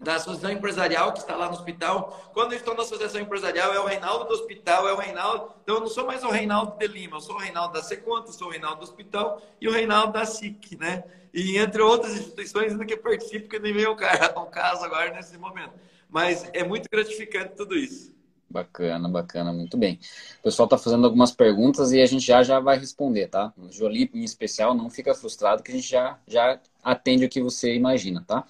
da 0.00 0.16
associação 0.16 0.50
empresarial 0.50 1.12
que 1.12 1.18
está 1.18 1.36
lá 1.36 1.46
no 1.46 1.54
hospital. 1.54 2.30
Quando 2.32 2.52
eu 2.52 2.58
estou 2.58 2.74
na 2.74 2.82
associação 2.82 3.20
empresarial, 3.20 3.72
é 3.72 3.80
o 3.80 3.86
Reinaldo 3.86 4.26
do 4.26 4.34
hospital, 4.34 4.88
é 4.88 4.92
o 4.92 4.96
Reinaldo. 4.96 5.52
Então, 5.62 5.76
eu 5.76 5.80
não 5.80 5.88
sou 5.88 6.06
mais 6.06 6.22
o 6.24 6.30
Reinaldo 6.30 6.76
de 6.78 6.86
Lima, 6.86 7.16
eu 7.16 7.20
sou 7.20 7.36
o 7.36 7.38
Reinaldo 7.38 7.74
da 7.74 7.82
Seconta, 7.82 8.32
sou 8.32 8.48
o 8.48 8.50
Reinaldo 8.50 8.78
do 8.78 8.84
hospital 8.84 9.42
e 9.60 9.68
o 9.68 9.72
Reinaldo 9.72 10.12
da 10.12 10.24
SIC, 10.24 10.76
né? 10.78 11.04
E 11.32 11.58
entre 11.58 11.82
outras 11.82 12.14
instituições 12.14 12.72
ainda 12.72 12.84
que 12.84 12.96
participo, 12.96 13.48
que 13.48 13.58
nem 13.58 13.72
veio 13.72 13.92
o 13.92 14.46
caso 14.46 14.84
agora 14.84 15.12
nesse 15.12 15.36
momento. 15.36 15.72
Mas 16.08 16.48
é 16.52 16.64
muito 16.64 16.88
gratificante 16.90 17.54
tudo 17.54 17.76
isso. 17.76 18.16
Bacana, 18.50 19.06
bacana, 19.10 19.52
muito 19.52 19.76
bem. 19.76 20.00
O 20.40 20.44
pessoal 20.44 20.64
está 20.64 20.78
fazendo 20.78 21.04
algumas 21.04 21.30
perguntas 21.30 21.92
e 21.92 22.00
a 22.00 22.06
gente 22.06 22.24
já 22.24 22.42
já 22.42 22.58
vai 22.58 22.78
responder, 22.78 23.28
tá? 23.28 23.52
Jolie, 23.70 24.10
em 24.14 24.24
especial, 24.24 24.74
não 24.74 24.88
fica 24.88 25.14
frustrado 25.14 25.62
que 25.62 25.70
a 25.70 25.74
gente 25.74 25.86
já, 25.86 26.18
já 26.26 26.58
atende 26.82 27.26
o 27.26 27.28
que 27.28 27.42
você 27.42 27.74
imagina, 27.74 28.24
tá? 28.26 28.46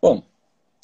Bom, 0.00 0.22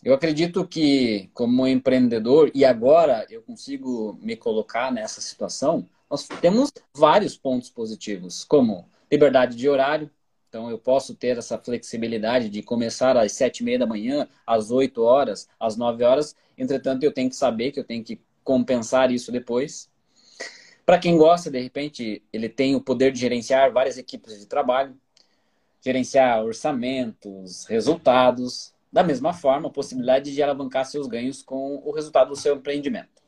eu 0.02 0.14
acredito 0.14 0.66
que, 0.66 1.30
como 1.32 1.66
empreendedor, 1.66 2.50
e 2.54 2.64
agora 2.64 3.24
eu 3.30 3.40
consigo 3.42 4.18
me 4.20 4.36
colocar 4.36 4.90
nessa 4.90 5.20
situação, 5.20 5.88
nós 6.10 6.26
temos 6.40 6.72
vários 6.94 7.36
pontos 7.36 7.70
positivos, 7.70 8.44
como 8.44 8.88
liberdade 9.10 9.56
de 9.56 9.68
horário. 9.68 10.10
Então, 10.48 10.68
eu 10.68 10.76
posso 10.76 11.14
ter 11.14 11.38
essa 11.38 11.56
flexibilidade 11.56 12.50
de 12.50 12.62
começar 12.62 13.16
às 13.16 13.32
sete 13.32 13.60
e 13.60 13.64
meia 13.64 13.78
da 13.78 13.86
manhã, 13.86 14.28
às 14.46 14.70
oito 14.70 15.02
horas, 15.02 15.48
às 15.58 15.76
nove 15.76 16.04
horas. 16.04 16.36
Entretanto, 16.58 17.04
eu 17.04 17.12
tenho 17.12 17.30
que 17.30 17.36
saber 17.36 17.70
que 17.70 17.80
eu 17.80 17.84
tenho 17.84 18.04
que 18.04 18.20
compensar 18.44 19.10
isso 19.10 19.32
depois. 19.32 19.88
Para 20.84 20.98
quem 20.98 21.16
gosta, 21.16 21.50
de 21.50 21.60
repente, 21.60 22.22
ele 22.32 22.48
tem 22.48 22.74
o 22.74 22.80
poder 22.80 23.12
de 23.12 23.20
gerenciar 23.20 23.72
várias 23.72 23.96
equipes 23.96 24.38
de 24.38 24.46
trabalho, 24.46 24.94
gerenciar 25.80 26.44
orçamentos, 26.44 27.64
resultados, 27.66 28.71
da 28.92 29.02
mesma 29.02 29.32
forma, 29.32 29.68
a 29.68 29.72
possibilidade 29.72 30.34
de 30.34 30.42
alavancar 30.42 30.84
seus 30.84 31.06
ganhos 31.06 31.42
com 31.42 31.82
o 31.84 31.92
resultado 31.92 32.28
do 32.28 32.36
seu 32.36 32.56
empreendimento. 32.56 33.22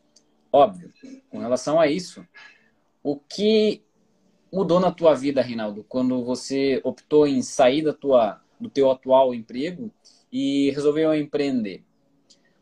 Óbvio, 0.52 0.92
com 1.30 1.38
relação 1.38 1.80
a 1.80 1.86
isso, 1.86 2.24
o 3.02 3.16
que 3.16 3.82
mudou 4.52 4.78
na 4.78 4.92
tua 4.92 5.14
vida, 5.14 5.42
Reinaldo, 5.42 5.84
quando 5.88 6.22
você 6.22 6.80
optou 6.84 7.26
em 7.26 7.42
sair 7.42 7.82
da 7.82 7.92
tua, 7.92 8.40
do 8.60 8.68
teu 8.68 8.90
atual 8.90 9.34
emprego 9.34 9.90
e 10.30 10.70
resolveu 10.70 11.14
empreender? 11.14 11.82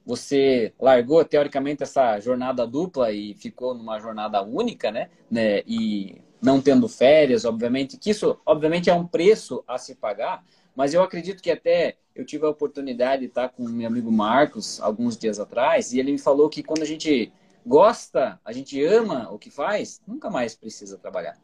Você 0.06 0.72
largou, 0.80 1.24
teoricamente, 1.24 1.82
essa 1.82 2.18
jornada 2.18 2.66
dupla 2.66 3.12
e 3.12 3.34
ficou 3.34 3.74
numa 3.74 4.00
jornada 4.00 4.42
única, 4.42 4.90
né? 4.90 5.10
né? 5.30 5.62
E 5.66 6.20
não 6.40 6.60
tendo 6.60 6.88
férias, 6.88 7.44
obviamente, 7.44 7.96
que 7.96 8.10
isso, 8.10 8.36
obviamente, 8.44 8.90
é 8.90 8.94
um 8.94 9.06
preço 9.06 9.62
a 9.66 9.78
se 9.78 9.94
pagar, 9.94 10.44
mas 10.74 10.94
eu 10.94 11.02
acredito 11.02 11.42
que 11.42 11.50
até 11.50 11.96
eu 12.14 12.24
tive 12.24 12.44
a 12.44 12.50
oportunidade 12.50 13.22
de 13.22 13.28
estar 13.28 13.48
com 13.48 13.68
meu 13.68 13.86
amigo 13.86 14.10
Marcos 14.10 14.80
alguns 14.80 15.16
dias 15.16 15.38
atrás 15.38 15.92
e 15.92 15.98
ele 15.98 16.12
me 16.12 16.18
falou 16.18 16.48
que 16.48 16.62
quando 16.62 16.82
a 16.82 16.86
gente 16.86 17.32
gosta, 17.66 18.40
a 18.44 18.52
gente 18.52 18.82
ama 18.84 19.30
o 19.30 19.38
que 19.38 19.50
faz, 19.50 20.00
nunca 20.06 20.28
mais 20.28 20.54
precisa 20.54 20.98
trabalhar. 20.98 21.36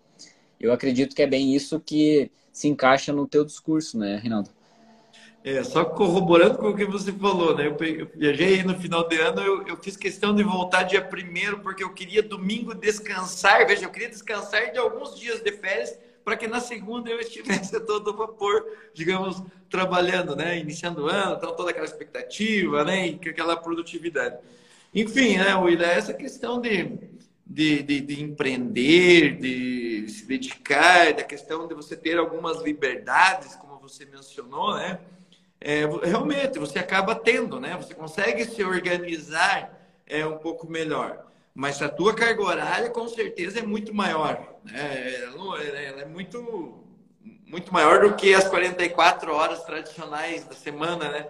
Eu 0.61 0.72
acredito 0.72 1.14
que 1.14 1.22
é 1.22 1.26
bem 1.26 1.55
isso 1.55 1.80
que 1.80 2.30
se 2.52 2.68
encaixa 2.68 3.12
no 3.12 3.26
teu 3.26 3.44
discurso, 3.44 3.96
né, 3.96 4.16
Rinaldo? 4.16 4.50
É, 5.44 5.62
só 5.62 5.84
corroborando 5.84 6.59
com 6.59 6.70
o 6.70 6.76
que 6.76 6.84
você 6.84 7.12
falou, 7.12 7.57
né? 7.57 7.68
Eu, 7.68 7.76
eu 7.86 8.11
viajei 8.14 8.62
no 8.64 8.76
final 8.78 9.09
de 9.09 9.16
ano, 9.16 9.40
eu, 9.40 9.66
eu, 9.68 9.76
fiz 9.76 9.96
questão 9.96 10.34
de 10.34 10.42
voltar 10.42 10.82
dia 10.82 11.00
primeiro, 11.00 11.61
porque 11.61 11.82
eu 11.82 11.94
queria 11.94 12.22
domingo 12.22 12.74
descansar. 12.74 13.64
Veja, 13.66 13.84
eu 13.84 13.90
queria 13.90 14.09
descansar 14.09 14.72
de 14.72 14.78
alguns 14.78 15.18
dias 15.18 15.40
de 15.40 15.52
férias 15.52 15.96
para 16.28 16.36
que 16.36 16.46
na 16.46 16.60
segunda 16.60 17.08
eu 17.08 17.18
estivesse 17.18 17.80
todo 17.80 18.14
vapor, 18.14 18.62
digamos, 18.92 19.42
trabalhando, 19.70 20.36
né? 20.36 20.58
Iniciando 20.58 21.04
o 21.04 21.08
ano, 21.08 21.36
então 21.36 21.56
toda 21.56 21.70
aquela 21.70 21.86
expectativa, 21.86 22.84
né? 22.84 23.08
E 23.08 23.28
aquela 23.30 23.56
produtividade. 23.56 24.36
Enfim, 24.94 25.38
né, 25.38 25.54
William, 25.56 25.86
essa 25.86 26.12
questão 26.12 26.60
de, 26.60 26.98
de, 27.46 27.82
de, 27.82 28.00
de 28.02 28.22
empreender, 28.22 29.38
de, 29.38 30.06
se 30.10 30.26
dedicar, 30.26 31.14
da 31.14 31.24
questão 31.24 31.66
de 31.66 31.74
você 31.74 31.96
ter 31.96 32.18
algumas 32.18 32.60
liberdades, 32.62 33.56
como 33.56 33.78
você 33.78 34.04
mencionou, 34.04 34.76
né? 34.76 34.98
é, 35.58 35.86
realmente 36.04 36.58
você 36.58 36.78
acaba 36.78 37.14
tendo, 37.14 37.58
né? 37.58 37.74
Você 37.76 37.94
consegue 37.94 38.44
se 38.44 38.62
organizar 38.62 39.80
é, 40.06 40.26
um 40.26 40.36
pouco 40.36 40.70
melhor. 40.70 41.26
Mas 41.59 41.82
a 41.82 41.88
tua 41.88 42.14
carga 42.14 42.40
horária, 42.40 42.88
com 42.88 43.09
certeza, 43.09 43.59
é 43.59 43.62
muito 43.62 43.92
maior. 43.92 44.61
Né? 44.62 45.24
Ela, 45.24 46.02
é 46.02 46.04
muito, 46.04 46.84
muito 47.44 47.72
maior 47.72 48.00
do 48.09 48.14
que 48.14 48.32
as 48.32 48.46
44 48.46 49.34
horas 49.34 49.64
tradicionais 49.64 50.44
da 50.44 50.54
semana, 50.54 51.09
né? 51.09 51.26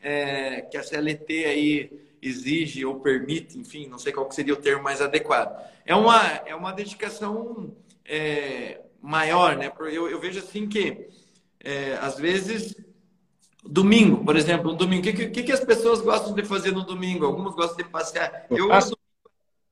É, 0.00 0.60
que 0.60 0.76
a 0.76 0.84
CLT 0.84 1.44
aí 1.46 2.00
exige 2.22 2.84
ou 2.84 3.00
permite, 3.00 3.58
enfim, 3.58 3.88
não 3.88 3.98
sei 3.98 4.12
qual 4.12 4.30
seria 4.30 4.54
o 4.54 4.56
termo 4.56 4.84
mais 4.84 5.02
adequado. 5.02 5.60
É 5.84 5.96
uma, 5.96 6.26
é 6.46 6.54
uma 6.54 6.70
dedicação 6.70 7.74
é, 8.04 8.82
maior, 9.00 9.56
né? 9.56 9.72
Eu, 9.92 10.08
eu 10.08 10.20
vejo 10.20 10.38
assim 10.38 10.68
que, 10.68 11.08
é, 11.58 11.94
às 11.94 12.20
vezes, 12.20 12.76
domingo, 13.64 14.24
por 14.24 14.36
exemplo, 14.36 14.70
um 14.70 14.76
domingo, 14.76 15.08
o 15.08 15.12
que, 15.12 15.26
que, 15.26 15.42
que, 15.42 15.52
as 15.52 15.64
pessoas 15.64 16.00
gostam 16.00 16.32
de 16.34 16.44
fazer 16.44 16.70
no 16.70 16.84
domingo? 16.84 17.26
Alguns 17.26 17.56
gostam 17.56 17.78
de 17.78 17.90
passear. 17.90 18.46
Eu, 18.48 18.70
eu, 18.70 19.01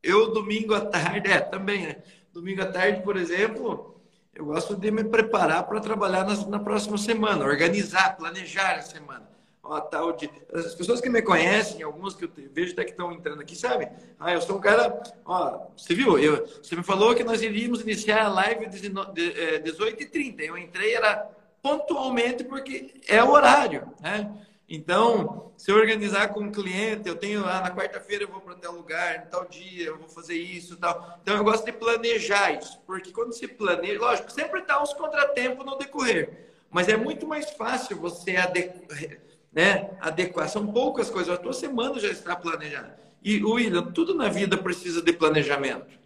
eu 0.03 0.33
domingo 0.33 0.75
à 0.75 0.81
tarde, 0.81 1.31
é, 1.31 1.41
também, 1.41 1.87
né? 1.87 1.97
Domingo 2.33 2.63
à 2.63 2.67
tarde, 2.67 3.03
por 3.03 3.17
exemplo, 3.17 4.01
eu 4.35 4.47
gosto 4.47 4.77
de 4.77 4.91
me 4.91 5.05
preparar 5.05 5.65
para 5.65 5.81
trabalhar 5.81 6.25
na, 6.25 6.35
na 6.47 6.59
próxima 6.59 6.97
semana, 6.97 7.45
organizar, 7.45 8.17
planejar 8.17 8.77
a 8.77 8.83
semana 8.83 9.31
ó, 9.71 9.81
tal 9.81 10.13
de. 10.13 10.29
As 10.53 10.75
pessoas 10.75 11.01
que 11.01 11.09
me 11.09 11.23
conhecem, 11.23 11.83
algumas 11.83 12.15
que 12.15 12.25
eu 12.25 12.31
vejo 12.53 12.73
até 12.73 12.85
que 12.85 12.91
estão 12.91 13.13
entrando 13.13 13.41
aqui, 13.41 13.55
sabem? 13.57 13.89
Ah, 14.19 14.33
eu 14.33 14.41
sou 14.41 14.57
um 14.57 14.61
cara. 14.61 15.01
Ó, 15.25 15.69
você 15.77 15.95
viu? 15.95 16.19
Eu, 16.19 16.47
você 16.47 16.75
me 16.75 16.83
falou 16.83 17.15
que 17.15 17.23
nós 17.23 17.41
iríamos 17.41 17.81
iniciar 17.81 18.25
a 18.25 18.29
live 18.29 18.67
às 18.67 18.75
18h30. 18.75 20.41
Eu 20.41 20.59
entrei, 20.59 20.95
era 20.95 21.31
pontualmente, 21.63 22.43
porque 22.43 23.01
é 23.07 23.23
o 23.23 23.31
horário, 23.31 23.89
né? 24.01 24.33
Então, 24.71 25.53
se 25.57 25.71
eu 25.71 25.77
organizar 25.77 26.29
com 26.29 26.41
um 26.41 26.53
cliente, 26.53 27.09
eu 27.09 27.17
tenho 27.17 27.43
lá 27.43 27.61
na 27.61 27.75
quarta-feira 27.75 28.25
eu 28.25 28.29
vou 28.29 28.41
para 28.41 28.55
tal 28.55 28.73
lugar, 28.73 29.27
tal 29.27 29.45
dia 29.47 29.89
eu 29.89 29.99
vou 29.99 30.09
fazer 30.09 30.37
isso 30.37 30.77
tal. 30.77 31.19
Então, 31.23 31.37
eu 31.37 31.43
gosto 31.43 31.65
de 31.65 31.73
planejar 31.73 32.53
isso, 32.53 32.81
porque 32.87 33.11
quando 33.11 33.33
se 33.33 33.49
planeja, 33.49 34.01
lógico, 34.01 34.31
sempre 34.31 34.63
dá 34.63 34.81
uns 34.81 34.93
contratempos 34.93 35.67
no 35.67 35.77
decorrer, 35.77 36.53
mas 36.71 36.89
é 36.89 36.97
muito 36.97 37.27
mais 37.27 37.51
fácil 37.51 37.97
você 37.97 38.37
adequar 38.37 39.19
né? 39.53 39.91
Adequar. 40.01 40.49
São 40.49 40.67
poucas 40.67 41.11
coisas. 41.11 41.35
A 41.35 41.39
tua 41.39 41.53
semana 41.53 41.99
já 41.99 42.09
está 42.09 42.37
planejada. 42.37 42.99
E, 43.23 43.43
William, 43.43 43.91
tudo 43.93 44.15
na 44.15 44.29
vida 44.29 44.57
precisa 44.57 45.03
de 45.03 45.13
planejamento. 45.13 45.99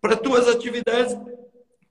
Para 0.00 0.16
tuas 0.16 0.48
atividades, 0.48 1.16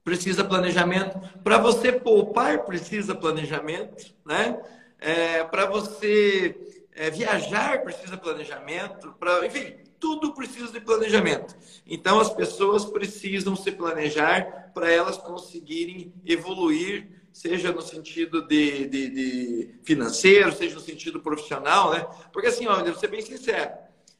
precisa 0.03 0.43
planejamento. 0.43 1.19
Para 1.43 1.57
você 1.57 1.91
poupar, 1.91 2.63
precisa 2.63 3.15
planejamento. 3.15 4.13
Né? 4.25 4.59
É, 5.03 5.43
Para 5.43 5.65
você 5.65 6.55
é, 6.95 7.09
viajar, 7.09 7.83
precisa 7.83 8.17
planejamento. 8.17 9.13
Pra, 9.19 9.45
enfim, 9.45 9.75
tudo 9.99 10.33
precisa 10.33 10.71
de 10.71 10.79
planejamento. 10.79 11.55
Então, 11.85 12.19
as 12.19 12.29
pessoas 12.29 12.85
precisam 12.85 13.55
se 13.55 13.71
planejar 13.71 14.71
para 14.73 14.89
elas 14.89 15.17
conseguirem 15.17 16.13
evoluir 16.25 17.21
seja 17.33 17.71
no 17.71 17.81
sentido 17.81 18.47
de, 18.47 18.87
de, 18.87 19.09
de, 19.09 19.75
financeiro, 19.83 20.51
seja 20.51 20.75
no 20.75 20.81
sentido 20.81 21.19
profissional, 21.19 21.91
né? 21.91 22.05
Porque 22.31 22.47
assim, 22.47 22.67
olha, 22.67 22.91
vou 22.91 22.95
ser 22.99 23.07
bem 23.07 23.21
sincero, 23.21 23.71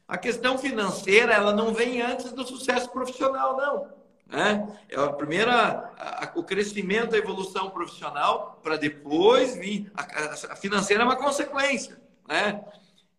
a 0.06 0.18
questão 0.18 0.58
financeira 0.58 1.32
ela 1.32 1.52
não 1.52 1.72
vem 1.72 2.02
antes 2.02 2.32
do 2.32 2.44
sucesso 2.44 2.90
profissional, 2.90 3.56
não. 3.56 4.03
Né? 4.34 4.66
É 4.88 4.98
a 4.98 5.12
primeira, 5.12 5.92
a, 5.96 6.32
o 6.34 6.42
crescimento, 6.42 7.14
a 7.14 7.18
evolução 7.18 7.70
profissional, 7.70 8.58
para 8.64 8.76
depois 8.76 9.54
vir. 9.54 9.92
A, 9.94 10.52
a, 10.52 10.56
financeira 10.56 11.04
é 11.04 11.06
uma 11.06 11.14
consequência, 11.14 11.96
né? 12.28 12.64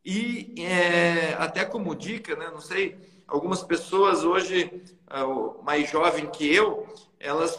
E 0.04 0.54
é, 0.62 1.36
até 1.40 1.64
como 1.64 1.96
dica, 1.96 2.36
né? 2.36 2.50
Não 2.52 2.60
sei, 2.60 2.98
algumas 3.26 3.64
pessoas 3.64 4.26
hoje, 4.26 4.84
uh, 5.10 5.64
mais 5.64 5.90
jovem 5.90 6.28
que 6.28 6.54
eu, 6.54 6.86
elas 7.18 7.58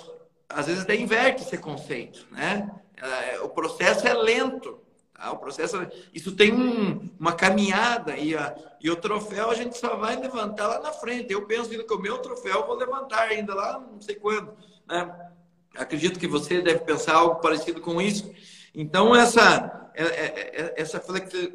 às 0.51 0.67
vezes 0.67 0.83
até 0.83 0.95
inverte 0.95 1.43
esse 1.43 1.57
conceito, 1.57 2.27
né? 2.31 2.71
É, 2.99 3.41
o 3.41 3.49
processo 3.49 4.07
é 4.07 4.13
lento, 4.13 4.79
tá? 5.17 5.33
O 5.33 5.39
processo, 5.39 5.77
isso 6.13 6.35
tem 6.35 6.53
um, 6.53 7.09
uma 7.19 7.33
caminhada 7.33 8.17
e, 8.17 8.37
a, 8.37 8.55
e 8.81 8.91
o 8.91 8.97
troféu 8.97 9.51
a 9.51 9.55
gente 9.55 9.77
só 9.79 9.97
vai 9.97 10.17
levantar 10.17 10.67
lá 10.67 10.81
na 10.81 10.93
frente. 10.93 11.33
Eu 11.33 11.47
penso 11.47 11.71
que 11.71 11.95
o 11.95 11.99
meu 11.99 12.19
troféu 12.19 12.61
eu 12.61 12.67
vou 12.67 12.77
levantar 12.77 13.23
ainda 13.23 13.55
lá, 13.55 13.79
não 13.79 14.01
sei 14.01 14.17
quando, 14.17 14.57
né? 14.87 15.31
Acredito 15.75 16.19
que 16.19 16.27
você 16.27 16.63
deve 16.63 16.81
pensar 16.81 17.17
algo 17.17 17.41
parecido 17.41 17.81
com 17.81 18.01
isso. 18.01 18.33
Então 18.75 19.15
essa 19.15 19.91
é, 19.95 20.05
é, 20.05 20.75
essa, 20.77 21.03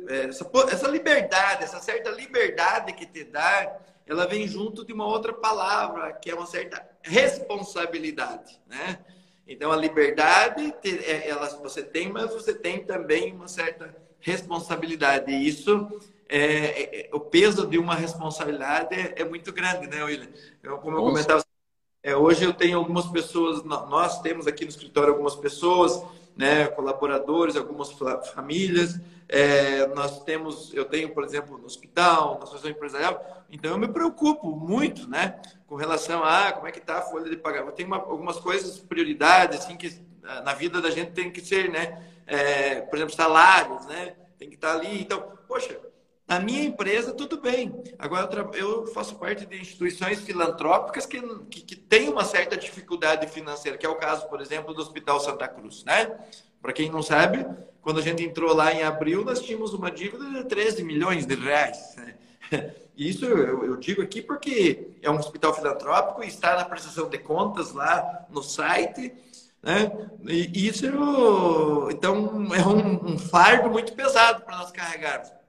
essa, 0.10 0.50
essa 0.70 0.88
liberdade, 0.88 1.64
essa 1.64 1.80
certa 1.80 2.12
liberdade 2.12 2.94
que 2.94 3.06
te 3.06 3.24
dá 3.24 3.80
ela 4.12 4.28
vem 4.28 4.48
junto 4.48 4.84
de 4.86 4.92
uma 4.92 5.06
outra 5.06 5.32
palavra, 5.32 6.12
que 6.14 6.30
é 6.30 6.36
uma 6.36 6.46
certa 6.46 6.86
responsabilidade, 7.02 8.60
né? 8.68 9.00
Então, 9.48 9.72
a 9.72 9.76
liberdade, 9.76 10.74
é, 10.84 11.28
ela, 11.28 11.48
você 11.60 11.84
tem, 11.84 12.12
mas 12.12 12.32
você 12.32 12.54
tem 12.54 12.84
também 12.84 13.34
uma 13.34 13.48
certa 13.48 13.96
responsabilidade. 14.20 15.32
E 15.32 15.48
isso, 15.48 15.90
é, 16.30 16.40
é, 16.40 17.10
é 17.10 17.16
o 17.16 17.20
peso 17.20 17.68
de 17.68 17.78
uma 17.78 17.96
responsabilidade 17.96 18.96
é, 18.96 19.16
é 19.18 19.26
muito 19.26 19.52
grande, 19.52 19.88
né, 19.88 20.04
William? 20.04 20.30
Eu, 20.64 20.78
como 20.78 20.98
eu 20.98 21.02
comentava, 21.02 21.44
é, 22.04 22.16
hoje 22.16 22.46
eu 22.46 22.54
tenho 22.54 22.78
algumas 22.78 23.08
pessoas, 23.08 23.64
nós 23.64 24.22
temos 24.22 24.48
aqui 24.48 24.64
no 24.64 24.70
escritório 24.70 25.14
algumas 25.14 25.36
pessoas, 25.36 26.02
né, 26.36 26.68
colaboradores, 26.68 27.56
algumas 27.56 27.92
famílias, 28.34 29.00
é, 29.28 29.88
nós 29.88 30.24
temos, 30.24 30.74
eu 30.74 30.86
tenho, 30.86 31.14
por 31.14 31.24
exemplo, 31.24 31.58
no 31.58 31.66
hospital, 31.66 32.38
na 32.38 32.44
associação 32.44 32.70
empresarial, 32.70 33.46
então 33.50 33.72
eu 33.72 33.78
me 33.78 33.88
preocupo 33.88 34.52
muito, 34.52 35.10
né, 35.10 35.40
com 35.68 35.76
relação 35.76 36.24
a 36.24 36.52
como 36.52 36.68
é 36.68 36.72
que 36.72 36.80
está 36.80 36.98
a 37.00 37.02
folha 37.02 37.30
de 37.30 37.38
pagamento. 37.38 37.76
Tem 37.76 37.86
uma, 37.86 37.98
algumas 37.98 38.38
coisas, 38.40 38.80
prioridades, 38.80 39.60
assim, 39.60 39.78
que 39.78 40.02
ah, 40.24 40.42
na 40.42 40.54
vida 40.54 40.82
da 40.82 40.90
gente 40.90 41.12
tem 41.12 41.32
que 41.32 41.42
ser, 41.42 41.70
né, 41.70 42.04
é, 42.28 42.82
por 42.82 42.98
exemplo, 42.98 43.16
salários, 43.16 43.86
né, 43.86 44.16
tem 44.38 44.50
que 44.50 44.56
estar 44.56 44.74
tá 44.74 44.80
ali. 44.80 45.02
Então, 45.02 45.32
poxa, 45.48 45.80
na 46.32 46.40
minha 46.40 46.64
empresa, 46.64 47.12
tudo 47.12 47.42
bem. 47.42 47.84
Agora, 48.00 48.50
eu 48.54 48.88
faço 48.88 49.16
parte 49.16 49.46
de 49.46 49.60
instituições 49.60 50.22
filantrópicas 50.22 51.06
que, 51.06 51.20
que, 51.50 51.60
que 51.62 51.76
têm 51.76 52.08
uma 52.08 52.24
certa 52.24 52.56
dificuldade 52.56 53.28
financeira, 53.28 53.78
que 53.78 53.86
é 53.86 53.90
o 53.90 53.96
caso, 53.96 54.30
por 54.30 54.40
exemplo, 54.40 54.74
do 54.74 54.82
Hospital 54.82 55.20
Santa 55.20 55.46
Cruz, 55.50 55.84
né? 55.84 56.10
Para 56.62 56.72
quem 56.72 56.90
não 56.90 57.04
sabe, 57.04 57.46
quando 57.82 58.00
a 58.00 58.02
gente 58.02 58.24
entrou 58.24 58.54
lá 58.54 58.72
em 58.72 58.82
abril, 58.82 59.26
nós 59.26 59.42
tínhamos 59.42 59.74
uma 59.74 59.92
dívida 59.92 60.24
de 60.24 60.46
13 60.46 60.86
milhões 60.86 61.26
de 61.26 61.36
reais. 61.36 61.98
Isso 62.96 63.26
eu, 63.26 63.66
eu, 63.66 63.76
digo 63.76 64.02
aqui 64.02 64.22
porque 64.22 64.92
é 65.02 65.12
um 65.12 65.18
hospital 65.18 65.54
filantrópico 65.54 66.24
e 66.24 66.28
está 66.28 66.56
na 66.56 66.64
prestação 66.64 67.10
de 67.10 67.18
contas 67.18 67.74
lá 67.74 68.26
no 68.30 68.42
site. 68.42 69.14
Né? 69.62 69.92
E 70.26 70.66
isso 70.66 70.86
então 71.92 72.48
é 72.54 72.66
um, 72.66 73.14
um 73.14 73.20
fardo 73.20 73.70
muito 73.70 73.94
pesado 73.94 74.44
para 74.44 74.58
nós 74.58 74.72
carregarmos. 74.72 75.41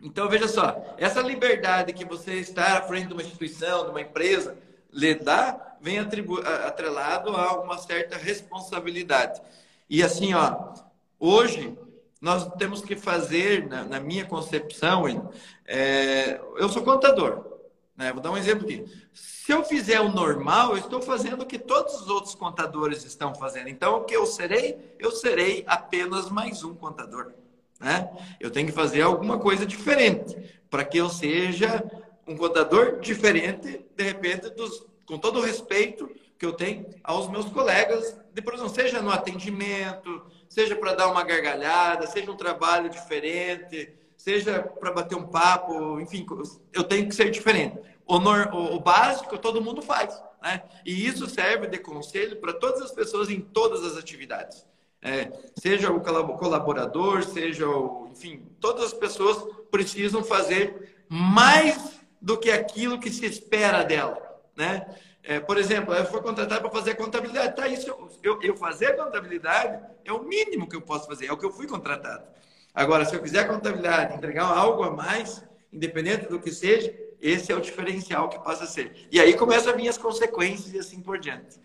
Então 0.00 0.28
veja 0.28 0.46
só, 0.46 0.94
essa 0.98 1.20
liberdade 1.20 1.92
que 1.92 2.04
você 2.04 2.34
está 2.34 2.78
à 2.78 2.82
frente 2.82 3.08
de 3.08 3.12
uma 3.14 3.22
instituição, 3.22 3.84
de 3.84 3.90
uma 3.90 4.00
empresa, 4.00 4.56
lhe 4.92 5.14
dá, 5.14 5.76
vem 5.80 5.98
atrelado 5.98 7.34
a 7.34 7.60
uma 7.60 7.78
certa 7.78 8.16
responsabilidade. 8.16 9.40
E 9.88 10.02
assim, 10.02 10.34
ó, 10.34 10.74
hoje 11.18 11.76
nós 12.20 12.46
temos 12.56 12.82
que 12.82 12.96
fazer, 12.96 13.68
na, 13.68 13.84
na 13.84 14.00
minha 14.00 14.24
concepção, 14.24 15.32
é, 15.66 16.40
eu 16.56 16.68
sou 16.68 16.82
contador. 16.82 17.56
Né? 17.96 18.12
Vou 18.12 18.20
dar 18.20 18.30
um 18.30 18.36
exemplo 18.36 18.64
aqui. 18.64 18.84
Se 19.14 19.52
eu 19.52 19.64
fizer 19.64 20.00
o 20.00 20.10
normal, 20.10 20.72
eu 20.72 20.78
estou 20.78 21.00
fazendo 21.00 21.42
o 21.42 21.46
que 21.46 21.58
todos 21.58 21.94
os 22.02 22.08
outros 22.08 22.34
contadores 22.34 23.04
estão 23.04 23.34
fazendo. 23.34 23.68
Então, 23.68 23.96
o 23.96 24.04
que 24.04 24.14
eu 24.14 24.26
serei? 24.26 24.94
Eu 24.98 25.10
serei 25.10 25.64
apenas 25.66 26.28
mais 26.28 26.62
um 26.62 26.74
contador. 26.74 27.32
Né? 27.80 28.08
Eu 28.40 28.50
tenho 28.50 28.66
que 28.66 28.72
fazer 28.72 29.02
alguma 29.02 29.38
coisa 29.38 29.66
diferente 29.66 30.36
para 30.70 30.84
que 30.84 30.98
eu 30.98 31.08
seja 31.08 31.84
um 32.26 32.36
contador 32.36 32.98
diferente, 33.00 33.84
de 33.94 34.02
repente, 34.02 34.50
dos, 34.50 34.84
com 35.06 35.18
todo 35.18 35.38
o 35.38 35.42
respeito 35.42 36.10
que 36.38 36.44
eu 36.44 36.52
tenho 36.52 36.86
aos 37.02 37.28
meus 37.28 37.46
colegas 37.46 38.18
de 38.32 38.42
produção, 38.42 38.68
seja 38.68 39.00
no 39.00 39.10
atendimento, 39.10 40.26
seja 40.48 40.76
para 40.76 40.94
dar 40.94 41.08
uma 41.08 41.22
gargalhada, 41.22 42.06
seja 42.06 42.30
um 42.30 42.36
trabalho 42.36 42.90
diferente, 42.90 43.94
seja 44.16 44.62
para 44.62 44.92
bater 44.92 45.16
um 45.16 45.26
papo, 45.26 46.00
enfim, 46.00 46.26
eu 46.72 46.84
tenho 46.84 47.08
que 47.08 47.14
ser 47.14 47.30
diferente. 47.30 47.78
O, 48.06 48.18
nor, 48.18 48.48
o, 48.52 48.74
o 48.74 48.80
básico 48.80 49.38
todo 49.38 49.62
mundo 49.62 49.80
faz, 49.82 50.22
né? 50.42 50.62
E 50.84 51.06
isso 51.06 51.28
serve 51.28 51.66
de 51.66 51.78
conselho 51.78 52.36
para 52.36 52.52
todas 52.52 52.82
as 52.82 52.92
pessoas 52.92 53.30
em 53.30 53.40
todas 53.40 53.84
as 53.84 53.96
atividades. 53.96 54.66
É, 55.02 55.30
seja 55.58 55.92
o 55.92 56.00
colaborador, 56.00 57.22
seja 57.22 57.68
o, 57.68 58.08
enfim, 58.10 58.44
todas 58.60 58.86
as 58.86 58.92
pessoas 58.92 59.36
precisam 59.70 60.24
fazer 60.24 61.04
mais 61.08 62.00
do 62.20 62.36
que 62.36 62.50
aquilo 62.50 62.98
que 62.98 63.10
se 63.10 63.24
espera 63.26 63.84
dela, 63.84 64.18
né? 64.56 64.86
É, 65.22 65.40
por 65.40 65.58
exemplo, 65.58 65.92
eu 65.92 66.06
fui 66.06 66.20
contratado 66.20 66.60
para 66.62 66.70
fazer 66.70 66.94
contabilidade. 66.94 67.56
Tá, 67.56 67.66
isso, 67.66 67.92
eu, 68.22 68.40
eu 68.40 68.56
fazer 68.56 68.96
contabilidade 68.96 69.84
é 70.04 70.12
o 70.12 70.22
mínimo 70.22 70.68
que 70.68 70.76
eu 70.76 70.80
posso 70.80 71.06
fazer, 71.06 71.26
é 71.26 71.32
o 71.32 71.36
que 71.36 71.44
eu 71.44 71.50
fui 71.50 71.66
contratado. 71.66 72.24
Agora, 72.72 73.04
se 73.04 73.14
eu 73.16 73.22
fizer 73.22 73.44
contabilidade, 73.44 74.14
entregar 74.14 74.44
algo 74.44 74.84
a 74.84 74.90
mais, 74.90 75.42
independente 75.72 76.28
do 76.28 76.38
que 76.38 76.52
seja, 76.52 76.94
esse 77.20 77.50
é 77.50 77.56
o 77.56 77.60
diferencial 77.60 78.28
que 78.28 78.38
passa 78.38 78.64
a 78.64 78.66
ser. 78.68 79.08
E 79.10 79.18
aí 79.18 79.34
começam 79.34 79.72
a 79.72 79.76
vir 79.76 79.88
as 79.88 79.98
consequências 79.98 80.72
e 80.72 80.78
assim 80.78 81.00
por 81.00 81.18
diante. 81.18 81.58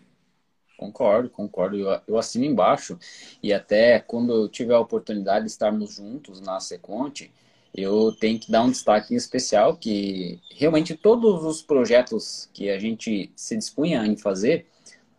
Concordo, 0.82 1.30
concordo. 1.30 1.76
Eu, 1.76 2.00
eu 2.08 2.18
assino 2.18 2.44
embaixo. 2.44 2.98
E 3.40 3.52
até 3.52 4.00
quando 4.00 4.32
eu 4.32 4.48
tiver 4.48 4.74
a 4.74 4.80
oportunidade 4.80 5.44
de 5.44 5.50
estarmos 5.50 5.94
juntos 5.94 6.40
na 6.40 6.58
Seconte, 6.58 7.30
eu 7.72 8.12
tenho 8.12 8.38
que 8.38 8.50
dar 8.50 8.62
um 8.62 8.70
destaque 8.70 9.14
especial 9.14 9.76
que 9.76 10.40
realmente 10.50 10.96
todos 10.96 11.44
os 11.44 11.62
projetos 11.62 12.50
que 12.52 12.68
a 12.68 12.78
gente 12.80 13.32
se 13.36 13.56
dispunha 13.56 14.04
em 14.04 14.16
fazer, 14.16 14.66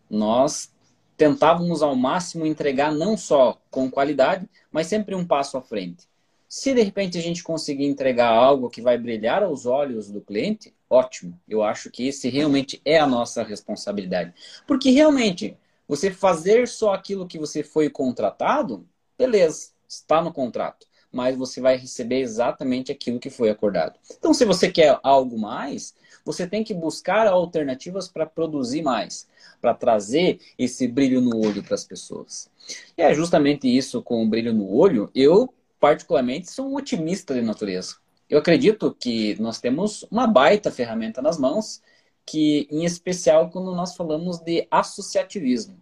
nós 0.09 0.71
tentávamos 1.15 1.81
ao 1.81 1.95
máximo 1.95 2.45
entregar 2.45 2.91
não 2.91 3.15
só 3.15 3.57
com 3.71 3.89
qualidade, 3.89 4.49
mas 4.69 4.87
sempre 4.87 5.15
um 5.15 5.25
passo 5.25 5.57
à 5.57 5.61
frente. 5.61 6.07
Se 6.55 6.71
de 6.71 6.83
repente 6.83 7.17
a 7.17 7.21
gente 7.21 7.41
conseguir 7.41 7.85
entregar 7.85 8.29
algo 8.29 8.69
que 8.69 8.79
vai 8.79 8.95
brilhar 8.95 9.41
aos 9.41 9.65
olhos 9.65 10.11
do 10.11 10.21
cliente, 10.21 10.71
ótimo. 10.87 11.35
Eu 11.49 11.63
acho 11.63 11.89
que 11.89 12.07
esse 12.07 12.29
realmente 12.29 12.79
é 12.85 12.99
a 12.99 13.07
nossa 13.07 13.41
responsabilidade. 13.41 14.35
Porque 14.67 14.91
realmente, 14.91 15.57
você 15.87 16.11
fazer 16.11 16.67
só 16.67 16.93
aquilo 16.93 17.27
que 17.27 17.39
você 17.39 17.63
foi 17.63 17.89
contratado, 17.89 18.87
beleza, 19.17 19.71
está 19.89 20.21
no 20.21 20.31
contrato. 20.31 20.85
Mas 21.11 21.35
você 21.35 21.59
vai 21.59 21.75
receber 21.75 22.19
exatamente 22.19 22.91
aquilo 22.91 23.19
que 23.19 23.31
foi 23.31 23.49
acordado. 23.49 23.97
Então, 24.15 24.31
se 24.31 24.45
você 24.45 24.71
quer 24.71 24.99
algo 25.01 25.39
mais, 25.39 25.95
você 26.23 26.45
tem 26.45 26.63
que 26.63 26.75
buscar 26.75 27.25
alternativas 27.25 28.07
para 28.07 28.27
produzir 28.27 28.83
mais, 28.83 29.27
para 29.59 29.73
trazer 29.73 30.39
esse 30.55 30.87
brilho 30.87 31.19
no 31.19 31.35
olho 31.43 31.63
para 31.63 31.73
as 31.73 31.83
pessoas. 31.83 32.47
E 32.95 33.01
é 33.01 33.11
justamente 33.11 33.67
isso 33.67 34.03
com 34.03 34.23
o 34.23 34.29
brilho 34.29 34.53
no 34.53 34.71
olho, 34.71 35.09
eu 35.15 35.51
particularmente, 35.83 36.49
sou 36.49 36.69
um 36.69 36.77
otimista 36.77 37.33
de 37.33 37.41
natureza. 37.41 37.97
Eu 38.29 38.39
acredito 38.39 38.95
que 38.97 39.35
nós 39.41 39.59
temos 39.59 40.05
uma 40.09 40.25
baita 40.25 40.71
ferramenta 40.71 41.21
nas 41.21 41.37
mãos, 41.37 41.81
que, 42.25 42.69
em 42.71 42.85
especial, 42.85 43.49
quando 43.49 43.75
nós 43.75 43.93
falamos 43.93 44.39
de 44.39 44.65
associativismo. 44.71 45.75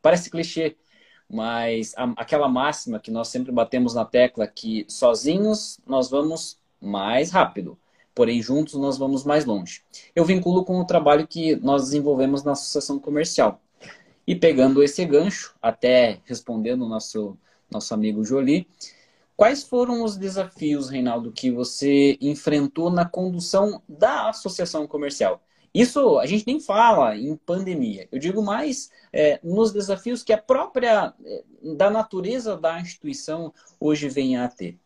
Parece 0.00 0.30
clichê, 0.30 0.74
mas 1.28 1.92
a, 1.98 2.04
aquela 2.16 2.48
máxima 2.48 2.98
que 2.98 3.10
nós 3.10 3.28
sempre 3.28 3.52
batemos 3.52 3.92
na 3.92 4.06
tecla 4.06 4.46
que 4.46 4.86
sozinhos 4.88 5.78
nós 5.86 6.08
vamos 6.08 6.58
mais 6.80 7.30
rápido, 7.30 7.78
porém 8.14 8.40
juntos 8.40 8.72
nós 8.72 8.96
vamos 8.96 9.22
mais 9.22 9.44
longe. 9.44 9.82
Eu 10.16 10.24
vinculo 10.24 10.64
com 10.64 10.80
o 10.80 10.86
trabalho 10.86 11.28
que 11.28 11.56
nós 11.56 11.82
desenvolvemos 11.82 12.42
na 12.42 12.52
associação 12.52 12.98
comercial. 12.98 13.60
E 14.26 14.34
pegando 14.34 14.82
esse 14.82 15.04
gancho, 15.04 15.54
até 15.60 16.20
respondendo 16.24 16.86
o 16.86 16.88
nosso, 16.88 17.36
nosso 17.70 17.92
amigo 17.92 18.24
Jolie, 18.24 18.66
Quais 19.42 19.64
foram 19.64 20.04
os 20.04 20.16
desafios, 20.16 20.88
Reinaldo, 20.88 21.32
que 21.32 21.50
você 21.50 22.16
enfrentou 22.20 22.92
na 22.92 23.04
condução 23.04 23.82
da 23.88 24.28
associação 24.28 24.86
comercial? 24.86 25.42
Isso 25.74 26.20
a 26.20 26.26
gente 26.26 26.46
nem 26.46 26.60
fala 26.60 27.16
em 27.16 27.34
pandemia. 27.34 28.06
Eu 28.12 28.20
digo 28.20 28.40
mais 28.40 28.92
é, 29.12 29.40
nos 29.42 29.72
desafios 29.72 30.22
que 30.22 30.32
a 30.32 30.38
própria 30.38 31.12
é, 31.24 31.42
da 31.74 31.90
natureza 31.90 32.56
da 32.56 32.80
instituição 32.80 33.52
hoje 33.80 34.08
vem 34.08 34.36
a 34.36 34.46
ter. 34.46 34.78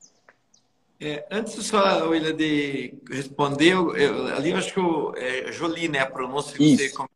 É, 0.98 1.26
antes 1.30 1.52
só, 1.66 2.09
William, 2.09 2.34
de 2.34 2.94
responder, 3.11 3.74
eu, 3.74 3.94
eu, 3.94 4.26
ali 4.28 4.52
eu 4.52 4.57
acho 4.57 4.72
que 4.72 4.80
o 4.80 5.12
é, 5.18 5.52
Jolie, 5.52 5.86
né, 5.86 5.98
a 5.98 6.07
pronúncia 6.07 6.57
que 6.57 6.78
você 6.78 6.88
como, 6.88 7.11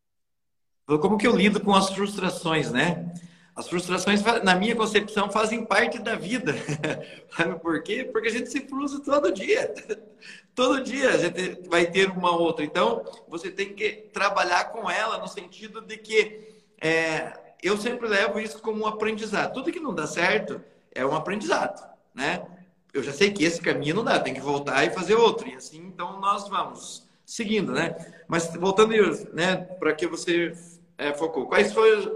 como 1.01 1.17
que 1.17 1.27
eu 1.27 1.35
lido 1.35 1.59
com 1.59 1.75
as 1.75 1.89
frustrações, 1.89 2.71
né? 2.71 3.15
As 3.55 3.69
frustrações, 3.69 4.23
na 4.43 4.55
minha 4.55 4.75
concepção, 4.77 5.31
fazem 5.31 5.65
parte 5.65 5.99
da 5.99 6.15
vida. 6.15 6.55
Sabe 7.37 7.59
por 7.59 7.83
quê? 7.83 8.09
Porque 8.11 8.29
a 8.29 8.33
gente 8.33 8.51
se 8.51 8.61
frustra 8.61 9.01
todo 9.01 9.33
dia. 9.33 9.75
Todo 10.55 10.83
dia 10.83 11.11
a 11.11 11.17
gente 11.17 11.69
vai 11.69 11.87
ter 11.87 12.11
uma 12.11 12.37
outra. 12.37 12.65
Então, 12.65 13.05
você 13.29 13.51
tem 13.51 13.73
que 13.73 14.09
trabalhar 14.13 14.65
com 14.65 14.91
ela 14.91 15.19
no 15.19 15.29
sentido 15.29 15.81
de 15.81 15.97
que 15.97 16.55
é, 16.81 17.33
eu 17.63 17.77
sempre 17.77 18.09
levo 18.09 18.39
isso 18.39 18.61
como 18.61 18.83
um 18.83 18.87
aprendizado. 18.87 19.55
Tudo 19.55 19.73
que 19.73 19.81
não 19.81 19.95
dá 19.95 20.07
certo 20.07 20.61
é 20.93 21.07
um 21.07 21.15
aprendizado, 21.15 21.89
né? 22.15 22.45
Eu 22.93 23.03
já 23.03 23.13
sei 23.13 23.31
que 23.31 23.45
esse 23.45 23.61
caminho 23.61 23.97
não 23.97 24.05
dá, 24.05 24.19
tem 24.19 24.35
que 24.35 24.41
voltar 24.41 24.85
e 24.85 24.91
fazer 24.91 25.15
outro. 25.15 25.49
E 25.49 25.55
assim, 25.55 25.79
então, 25.79 26.21
nós 26.21 26.49
vamos 26.49 27.09
seguindo, 27.25 27.73
né? 27.73 27.95
Mas 28.27 28.53
voltando, 28.55 28.93
né, 29.33 29.57
para 29.57 29.95
que 29.95 30.07
você 30.07 30.53
é, 30.99 31.15
focou, 31.15 31.47
quais 31.47 31.73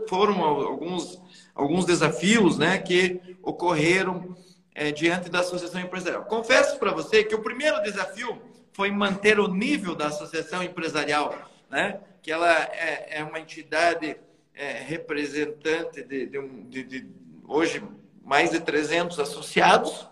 foram 0.09 0.43
alguns 0.43 1.20
alguns 1.55 1.85
desafios 1.85 2.59
né, 2.59 2.79
que 2.79 3.21
ocorreram 3.43 4.37
é, 4.75 4.91
diante 4.91 5.31
da 5.31 5.41
Associação 5.41 5.81
Empresarial. 5.81 6.25
Confesso 6.25 6.79
para 6.79 6.93
você 6.93 7.23
que 7.23 7.35
o 7.35 7.43
primeiro 7.43 7.81
desafio 7.83 8.41
foi 8.73 8.91
manter 8.91 9.39
o 9.39 9.47
nível 9.47 9.95
da 9.95 10.09
Associação 10.09 10.63
Empresarial, 10.63 11.39
né, 11.71 12.01
que 12.21 12.33
ela 12.33 12.51
é, 12.51 13.19
é 13.19 13.25
uma 13.25 13.39
entidade 13.39 14.17
é, 14.55 14.73
representante 14.81 16.03
de, 16.03 16.27
de, 16.27 16.49
de, 16.69 16.83
de, 16.85 17.07
hoje 17.47 17.83
mais 18.25 18.51
de 18.51 18.61
300 18.61 19.19
associados, 19.21 20.09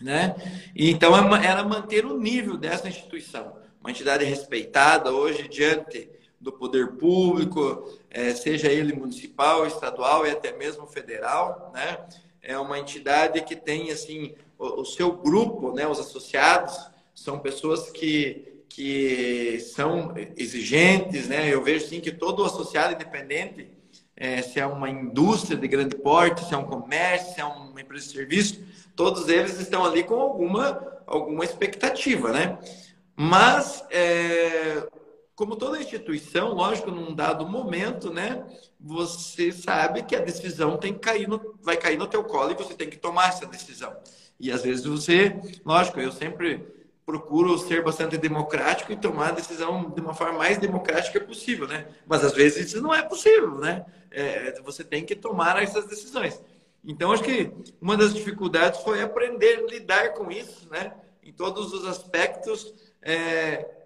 né? 0.00 0.34
E 0.74 0.90
então 0.90 1.14
é 1.36 1.46
era 1.46 1.62
manter 1.62 2.06
o 2.06 2.18
nível 2.18 2.56
dessa 2.56 2.88
instituição, 2.88 3.56
uma 3.80 3.90
entidade 3.90 4.24
respeitada 4.24 5.12
hoje 5.12 5.46
diante 5.48 6.08
do 6.40 6.52
poder 6.52 6.92
público, 6.92 7.98
é, 8.14 8.32
seja 8.32 8.68
ele 8.68 8.94
municipal, 8.94 9.66
estadual 9.66 10.24
e 10.24 10.30
até 10.30 10.52
mesmo 10.56 10.86
federal, 10.86 11.72
né? 11.74 11.98
É 12.40 12.56
uma 12.56 12.78
entidade 12.78 13.40
que 13.42 13.56
tem 13.56 13.90
assim 13.90 14.34
o, 14.56 14.82
o 14.82 14.84
seu 14.84 15.12
grupo, 15.12 15.72
né? 15.72 15.86
Os 15.86 15.98
associados 15.98 16.78
são 17.12 17.40
pessoas 17.40 17.90
que 17.90 18.52
que 18.68 19.60
são 19.60 20.12
exigentes, 20.36 21.28
né? 21.28 21.52
Eu 21.52 21.62
vejo 21.62 21.86
sim 21.86 22.00
que 22.00 22.10
todo 22.10 22.44
associado 22.44 22.92
independente, 22.92 23.70
é, 24.16 24.42
se 24.42 24.58
é 24.58 24.66
uma 24.66 24.90
indústria 24.90 25.56
de 25.56 25.68
grande 25.68 25.94
porte, 25.96 26.44
se 26.44 26.54
é 26.54 26.56
um 26.56 26.64
comércio, 26.64 27.34
se 27.34 27.40
é 27.40 27.44
uma 27.44 27.80
empresa 27.80 28.06
de 28.06 28.12
serviço, 28.12 28.64
todos 28.96 29.28
eles 29.28 29.60
estão 29.60 29.84
ali 29.84 30.02
com 30.02 30.16
alguma 30.16 30.92
alguma 31.06 31.44
expectativa, 31.44 32.32
né? 32.32 32.58
Mas 33.16 33.84
é, 33.90 34.88
como 35.34 35.56
toda 35.56 35.80
instituição, 35.80 36.52
lógico, 36.54 36.90
num 36.90 37.14
dado 37.14 37.48
momento, 37.48 38.12
né, 38.12 38.44
você 38.78 39.50
sabe 39.50 40.02
que 40.02 40.14
a 40.14 40.20
decisão 40.20 40.76
tem 40.76 40.92
que 40.92 41.00
cair 41.00 41.28
no, 41.28 41.56
vai 41.60 41.76
cair 41.76 41.98
no 41.98 42.06
teu 42.06 42.22
colo 42.22 42.52
e 42.52 42.54
você 42.54 42.74
tem 42.74 42.88
que 42.88 42.96
tomar 42.96 43.30
essa 43.30 43.46
decisão. 43.46 43.94
E 44.38 44.52
às 44.52 44.62
vezes 44.62 44.84
você, 44.84 45.34
lógico, 45.64 46.00
eu 46.00 46.12
sempre 46.12 46.64
procuro 47.04 47.58
ser 47.58 47.82
bastante 47.82 48.16
democrático 48.16 48.92
e 48.92 48.96
tomar 48.96 49.28
a 49.28 49.32
decisão 49.32 49.90
de 49.90 50.00
uma 50.00 50.14
forma 50.14 50.38
mais 50.38 50.58
democrática 50.58 51.20
possível, 51.20 51.66
né? 51.66 51.86
Mas 52.06 52.24
às 52.24 52.32
vezes 52.32 52.68
isso 52.68 52.80
não 52.80 52.94
é 52.94 53.02
possível, 53.02 53.58
né? 53.58 53.84
É, 54.10 54.60
você 54.62 54.82
tem 54.82 55.04
que 55.04 55.14
tomar 55.14 55.62
essas 55.62 55.86
decisões. 55.86 56.40
Então, 56.84 57.12
acho 57.12 57.22
que 57.22 57.50
uma 57.80 57.96
das 57.96 58.14
dificuldades 58.14 58.80
foi 58.80 59.02
aprender 59.02 59.58
a 59.58 59.66
lidar 59.66 60.14
com 60.14 60.30
isso, 60.30 60.68
né? 60.70 60.92
Em 61.22 61.32
todos 61.32 61.72
os 61.72 61.86
aspectos, 61.86 62.74
é, 63.02 63.83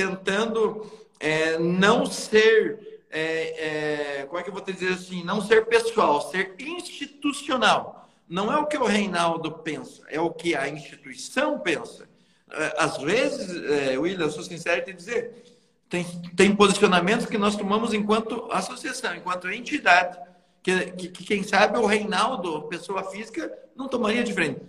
tentando 0.00 0.90
é, 1.18 1.58
não 1.58 2.06
ser, 2.06 3.02
é, 3.10 4.20
é, 4.20 4.26
como 4.26 4.38
é 4.38 4.42
que 4.42 4.48
eu 4.48 4.54
vou 4.54 4.64
dizer 4.64 4.94
assim, 4.94 5.22
não 5.22 5.42
ser 5.42 5.66
pessoal, 5.66 6.22
ser 6.30 6.54
institucional. 6.58 8.08
Não 8.26 8.50
é 8.50 8.56
o 8.56 8.66
que 8.66 8.78
o 8.78 8.84
Reinaldo 8.84 9.50
pensa, 9.50 10.02
é 10.08 10.20
o 10.20 10.30
que 10.30 10.54
a 10.54 10.68
instituição 10.68 11.58
pensa. 11.58 12.08
É, 12.50 12.74
às 12.78 12.96
vezes, 12.98 13.62
é, 13.70 13.98
William, 13.98 14.24
eu 14.24 14.30
sou 14.30 14.42
sincero 14.42 14.80
em 14.80 14.84
te 14.84 14.92
dizer, 14.94 15.44
tem, 15.88 16.04
tem 16.34 16.56
posicionamentos 16.56 17.26
que 17.26 17.36
nós 17.36 17.56
tomamos 17.56 17.92
enquanto 17.92 18.50
associação, 18.50 19.14
enquanto 19.14 19.50
entidade, 19.50 20.16
que, 20.62 20.92
que, 20.92 21.08
que 21.08 21.24
quem 21.24 21.42
sabe 21.42 21.78
o 21.78 21.86
Reinaldo, 21.86 22.62
pessoa 22.68 23.04
física, 23.10 23.52
não 23.76 23.88
tomaria 23.88 24.24
diferente 24.24 24.60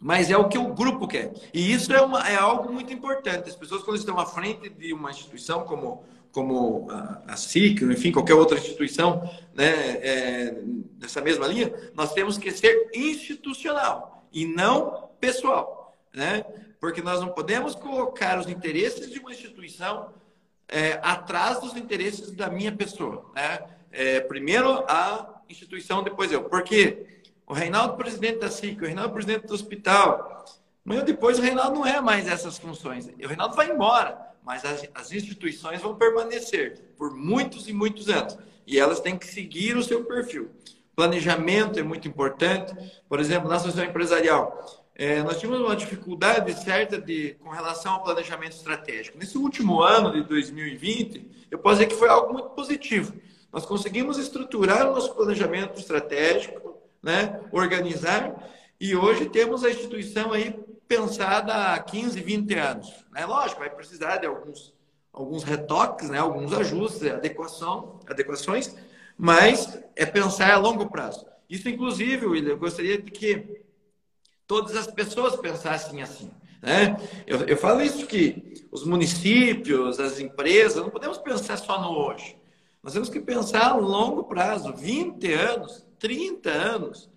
mas 0.00 0.30
é 0.30 0.36
o 0.36 0.48
que 0.48 0.58
o 0.58 0.74
grupo 0.74 1.08
quer. 1.08 1.32
E 1.52 1.72
isso 1.72 1.92
é, 1.92 2.00
uma, 2.00 2.28
é 2.28 2.36
algo 2.36 2.72
muito 2.72 2.92
importante. 2.92 3.48
As 3.48 3.56
pessoas, 3.56 3.82
quando 3.82 3.96
estão 3.96 4.18
à 4.18 4.26
frente 4.26 4.68
de 4.68 4.92
uma 4.92 5.10
instituição 5.10 5.64
como, 5.64 6.04
como 6.30 6.86
a, 7.26 7.36
SIC, 7.36 7.82
enfim, 7.82 8.12
qualquer 8.12 8.34
outra 8.34 8.58
instituição 8.58 9.22
né, 9.54 9.72
é, 10.02 10.62
dessa 10.92 11.20
mesma 11.20 11.46
linha, 11.46 11.72
nós 11.94 12.12
temos 12.12 12.36
que 12.36 12.52
ser 12.52 12.90
institucional 12.94 14.28
e 14.32 14.44
não 14.44 15.08
pessoal. 15.18 15.96
Né? 16.12 16.44
Porque 16.78 17.00
nós 17.00 17.20
não 17.20 17.28
podemos 17.28 17.74
colocar 17.74 18.38
os 18.38 18.48
interesses 18.48 19.10
de 19.10 19.18
uma 19.18 19.32
instituição 19.32 20.12
é, 20.68 21.00
atrás 21.02 21.60
dos 21.60 21.74
interesses 21.74 22.32
da 22.32 22.50
minha 22.50 22.72
pessoa. 22.72 23.30
Né? 23.34 23.60
É, 23.90 24.20
primeiro 24.20 24.84
a 24.88 25.40
instituição, 25.48 26.02
depois 26.02 26.30
eu. 26.30 26.44
Por 26.44 26.62
quê? 26.62 27.15
O 27.46 27.54
Reinaldo 27.54 27.96
presidente 27.96 28.40
da 28.40 28.50
SIC, 28.50 28.82
o 28.82 28.86
Reinaldo 28.86 29.12
presidente 29.12 29.46
do 29.46 29.54
hospital. 29.54 30.44
Amanhã 30.84 31.04
depois 31.04 31.38
o 31.38 31.42
Reinaldo 31.42 31.76
não 31.76 31.86
é 31.86 32.00
mais 32.00 32.26
essas 32.26 32.58
funções. 32.58 33.06
O 33.06 33.26
Reinaldo 33.26 33.54
vai 33.54 33.70
embora, 33.70 34.18
mas 34.44 34.64
as, 34.64 34.88
as 34.94 35.12
instituições 35.12 35.80
vão 35.80 35.94
permanecer 35.94 36.80
por 36.96 37.14
muitos 37.14 37.68
e 37.68 37.72
muitos 37.72 38.08
anos. 38.08 38.36
E 38.66 38.78
elas 38.78 39.00
têm 39.00 39.16
que 39.16 39.26
seguir 39.26 39.76
o 39.76 39.82
seu 39.82 40.04
perfil. 40.04 40.50
planejamento 40.94 41.78
é 41.78 41.82
muito 41.82 42.08
importante. 42.08 42.74
Por 43.08 43.20
exemplo, 43.20 43.48
na 43.48 43.56
associação 43.56 43.84
empresarial, 43.84 44.86
é, 44.94 45.22
nós 45.22 45.38
tínhamos 45.38 45.60
uma 45.60 45.76
dificuldade 45.76 46.52
certa 46.54 47.00
de, 47.00 47.36
com 47.42 47.50
relação 47.50 47.94
ao 47.94 48.02
planejamento 48.02 48.52
estratégico. 48.52 49.18
Nesse 49.18 49.36
último 49.38 49.82
ano 49.82 50.10
de 50.10 50.22
2020, 50.22 51.46
eu 51.50 51.58
posso 51.58 51.76
dizer 51.76 51.88
que 51.88 51.94
foi 51.94 52.08
algo 52.08 52.32
muito 52.32 52.48
positivo. 52.50 53.12
Nós 53.52 53.64
conseguimos 53.64 54.18
estruturar 54.18 54.88
o 54.88 54.94
nosso 54.94 55.14
planejamento 55.14 55.78
estratégico, 55.78 56.65
né, 57.06 57.40
organizar, 57.52 58.34
e 58.80 58.96
hoje 58.96 59.30
temos 59.30 59.64
a 59.64 59.70
instituição 59.70 60.32
aí 60.32 60.58
pensada 60.88 61.72
há 61.72 61.78
15, 61.78 62.20
20 62.20 62.54
anos. 62.54 62.92
Né? 63.12 63.24
Lógico, 63.24 63.60
vai 63.60 63.70
precisar 63.70 64.16
de 64.16 64.26
alguns, 64.26 64.74
alguns 65.12 65.44
retoques, 65.44 66.10
né? 66.10 66.18
alguns 66.18 66.52
ajustes, 66.52 67.08
adequação, 67.08 68.00
adequações, 68.08 68.74
mas 69.16 69.80
é 69.94 70.04
pensar 70.04 70.52
a 70.52 70.58
longo 70.58 70.90
prazo. 70.90 71.24
Isso, 71.48 71.68
inclusive, 71.68 72.26
William, 72.26 72.50
eu 72.50 72.58
gostaria 72.58 73.00
de 73.00 73.10
que 73.12 73.62
todas 74.44 74.76
as 74.76 74.88
pessoas 74.88 75.36
pensassem 75.36 76.02
assim. 76.02 76.28
Né? 76.60 76.96
Eu, 77.24 77.42
eu 77.42 77.56
falo 77.56 77.80
isso 77.80 78.04
que 78.04 78.66
os 78.72 78.84
municípios, 78.84 80.00
as 80.00 80.18
empresas, 80.18 80.82
não 80.82 80.90
podemos 80.90 81.18
pensar 81.18 81.56
só 81.56 81.80
no 81.80 81.96
hoje. 81.96 82.36
Nós 82.82 82.92
temos 82.92 83.08
que 83.08 83.20
pensar 83.20 83.68
a 83.68 83.76
longo 83.76 84.24
prazo, 84.24 84.74
20 84.74 85.32
anos, 85.32 85.85
30 85.98 86.50
anos. 86.50 87.10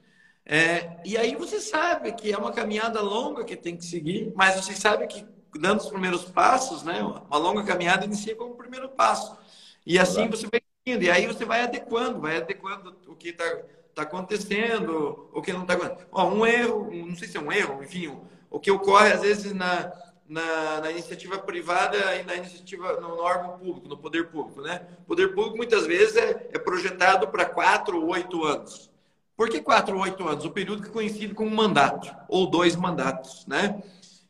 É, 0.46 0.98
e 1.06 1.16
aí 1.18 1.36
você 1.36 1.60
sabe 1.60 2.12
que 2.14 2.32
é 2.32 2.38
uma 2.38 2.52
caminhada 2.52 3.02
longa 3.02 3.44
que 3.44 3.56
tem 3.56 3.78
que 3.78 3.86
seguir, 3.86 4.34
mas 4.36 4.56
você 4.56 4.74
sabe 4.74 5.06
que 5.08 5.26
dando 5.58 5.80
os 5.80 5.90
primeiros 5.90 6.26
passos, 6.26 6.84
né, 6.84 7.02
uma 7.02 7.38
longa 7.38 7.64
caminhada 7.64 8.06
inicia 8.06 8.36
como 8.36 8.54
o 8.54 8.58
primeiro 8.58 8.90
passo. 8.90 9.38
E 9.86 9.98
assim 10.00 10.28
você 10.28 10.48
vai 10.48 10.62
indo, 10.86 11.04
e 11.04 11.12
aí 11.12 11.28
você 11.28 11.46
vai 11.46 11.62
adequando, 11.62 12.20
vai 12.20 12.38
adequando 12.38 12.96
o 13.08 13.16
que 13.16 13.30
está 13.30 13.46
tá 13.94 14.02
acontecendo, 14.04 15.30
o 15.34 15.42
que 15.42 15.54
não 15.54 15.62
está 15.62 15.74
acontecendo. 15.74 16.08
Ó, 16.12 16.28
um 16.30 16.46
erro, 16.46 16.90
não 16.92 17.16
sei 17.16 17.28
se 17.28 17.38
é 17.38 17.42
um 17.42 17.52
erro, 17.52 17.84
enfim, 17.84 18.18
o 18.50 18.60
que 18.60 18.72
ocorre 18.72 19.12
às 19.12 19.22
vezes 19.22 19.54
na, 19.54 19.92
na, 20.30 20.80
na, 20.82 20.92
iniciativa 20.92 21.40
privada 21.40 22.16
e 22.16 22.24
na 22.24 22.36
iniciativa 22.36 23.02
no, 23.02 23.16
no, 23.16 23.22
órgão 23.22 23.58
público, 23.58 23.88
no 23.90 23.98
poder 23.98 24.28
público, 24.28 24.62
né? 24.62 24.86
O 25.00 25.08
poder 25.08 25.34
público 25.34 25.58
muitas 25.58 25.88
vezes 25.88 26.16
é, 26.16 26.50
é 26.54 26.60
projetado 26.60 27.28
para 27.28 27.46
quatro 27.46 28.00
ou 28.00 28.12
oito 28.12 28.46
anos. 28.46 28.92
Por 29.36 29.50
que 29.50 29.60
quatro 29.60 29.96
ou 29.96 30.04
oito 30.04 30.28
anos? 30.28 30.46
O 30.46 30.52
período 30.52 30.84
que 30.84 30.90
é 30.90 30.92
conhecido 30.92 31.34
como 31.34 31.50
mandato, 31.50 32.16
ou 32.28 32.48
dois 32.48 32.76
mandatos, 32.76 33.46
né? 33.48 33.82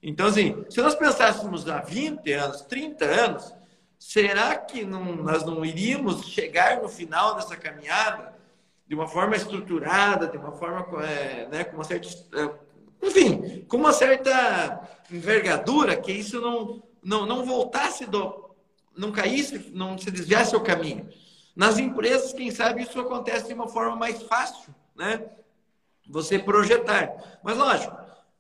Então, 0.02 0.28
assim, 0.28 0.64
se 0.70 0.82
nós 0.82 0.96
pensássemos 0.96 1.68
há 1.68 1.82
20 1.82 2.32
anos, 2.32 2.62
30 2.62 3.06
anos, 3.06 3.54
será 4.00 4.56
que 4.56 4.86
não, 4.86 5.18
nós 5.18 5.46
não 5.46 5.66
iríamos 5.66 6.26
chegar 6.28 6.82
no 6.82 6.88
final 6.88 7.36
dessa 7.36 7.58
caminhada 7.58 8.34
de 8.88 8.96
uma 8.96 9.08
forma 9.08 9.36
estruturada, 9.36 10.28
de 10.28 10.38
uma 10.38 10.54
forma 10.54 11.06
é, 11.06 11.48
né, 11.48 11.64
com 11.66 11.76
uma 11.76 11.84
certa. 11.84 12.08
É, 12.34 12.69
enfim, 13.02 13.66
com 13.68 13.78
uma 13.78 13.94
certa 13.94 14.88
envergadura, 15.12 15.96
que 15.96 16.12
isso 16.12 16.40
não, 16.42 16.84
não, 17.04 17.26
não 17.26 17.46
voltasse 17.46 18.06
do. 18.06 18.52
não 18.98 19.12
caísse, 19.12 19.72
não 19.74 19.98
se 19.98 20.12
desviasse 20.12 20.56
o 20.56 20.62
caminho. 20.62 21.08
Nas 21.56 21.78
empresas, 21.78 22.34
quem 22.34 22.52
sabe, 22.52 22.84
isso 22.84 23.00
acontece 23.00 23.48
de 23.48 23.54
uma 23.54 23.68
forma 23.68 23.96
mais 23.96 24.22
fácil 24.24 24.74
né? 25.00 25.24
Você 26.10 26.38
projetar. 26.38 27.40
Mas 27.42 27.58
lógico, 27.58 27.96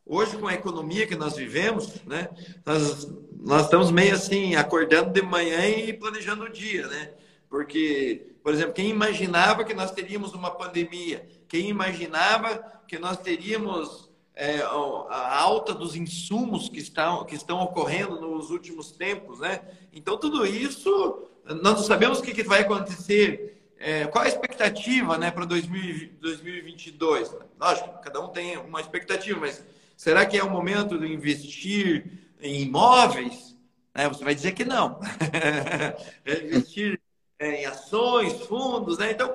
hoje 0.05 0.38
com 0.38 0.47
a 0.47 0.53
economia 0.53 1.07
que 1.07 1.16
nós 1.16 1.38
vivemos, 1.38 2.03
né? 2.05 2.30
Nós, 2.66 3.07
nós 3.39 3.64
estamos 3.64 3.89
meio 3.89 4.14
assim, 4.14 4.55
acordando 4.55 5.12
de 5.12 5.22
manhã 5.22 5.66
e 5.68 5.93
planejando 5.93 6.43
o 6.43 6.49
dia, 6.49 6.86
né? 6.88 7.14
Porque, 7.49 8.36
por 8.43 8.53
exemplo, 8.53 8.74
quem 8.74 8.89
imaginava 8.89 9.64
que 9.64 9.74
nós 9.74 9.91
teríamos 9.91 10.34
uma 10.34 10.51
pandemia? 10.51 11.28
Quem 11.47 11.70
imaginava 11.70 12.57
que 12.88 12.99
nós 12.99 13.18
teríamos 13.18 14.09
é, 14.40 14.62
a 14.62 15.38
alta 15.38 15.74
dos 15.74 15.98
insumos 15.98 16.70
que 16.70 16.80
estão, 16.80 17.26
que 17.26 17.36
estão 17.36 17.60
ocorrendo 17.62 18.22
nos 18.22 18.50
últimos 18.50 18.90
tempos, 18.90 19.40
né? 19.40 19.62
Então, 19.92 20.18
tudo 20.18 20.46
isso, 20.46 21.28
nós 21.46 21.76
não 21.76 21.84
sabemos 21.84 22.20
o 22.20 22.22
que, 22.24 22.34
que 22.34 22.44
vai 22.44 22.62
acontecer 22.62 23.60
é, 23.78 24.08
qual 24.08 24.24
a 24.26 24.28
expectativa 24.28 25.18
né, 25.18 25.32
para 25.32 25.46
2022? 25.46 27.36
Lógico, 27.58 28.02
cada 28.02 28.20
um 28.20 28.28
tem 28.28 28.58
uma 28.58 28.82
expectativa, 28.82 29.40
mas 29.40 29.64
será 29.96 30.26
que 30.26 30.38
é 30.38 30.44
o 30.44 30.50
momento 30.50 31.00
de 31.00 31.08
investir 31.08 32.06
em 32.42 32.62
imóveis? 32.64 33.58
É, 33.94 34.08
você 34.08 34.24
vai 34.24 34.36
dizer 34.36 34.52
que 34.52 34.66
não. 34.66 35.00
é 36.26 36.46
investir 36.46 37.00
é, 37.40 37.62
em 37.62 37.66
ações, 37.66 38.34
fundos, 38.46 38.98
né? 38.98 39.12
Então, 39.12 39.34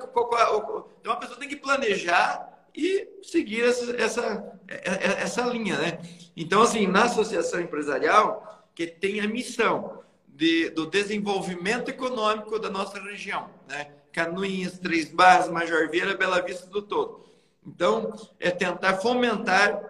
então, 0.99 1.11
a 1.11 1.17
pessoa 1.17 1.39
tem 1.39 1.49
que 1.49 1.55
planejar 1.55 2.54
e 2.75 3.07
seguir 3.23 3.63
essa, 3.63 3.95
essa, 3.95 4.59
é, 4.67 4.75
é, 4.75 5.21
essa 5.23 5.41
linha, 5.45 5.77
né? 5.77 5.99
Então, 6.35 6.61
assim, 6.61 6.85
na 6.87 7.05
associação 7.05 7.61
empresarial, 7.61 8.69
que 8.75 8.85
tem 8.85 9.21
a 9.21 9.27
missão 9.27 10.03
de, 10.27 10.69
do 10.71 10.85
desenvolvimento 10.85 11.89
econômico 11.89 12.59
da 12.59 12.69
nossa 12.69 12.99
região, 13.01 13.49
né? 13.67 13.91
Canoinhas, 14.11 14.79
Três 14.79 15.09
Barras, 15.09 15.49
Major 15.49 15.89
Vieira, 15.89 16.15
Bela 16.15 16.41
Vista 16.41 16.67
do 16.67 16.81
todo. 16.81 17.25
Então, 17.65 18.13
é 18.39 18.51
tentar 18.51 18.97
fomentar 18.97 19.81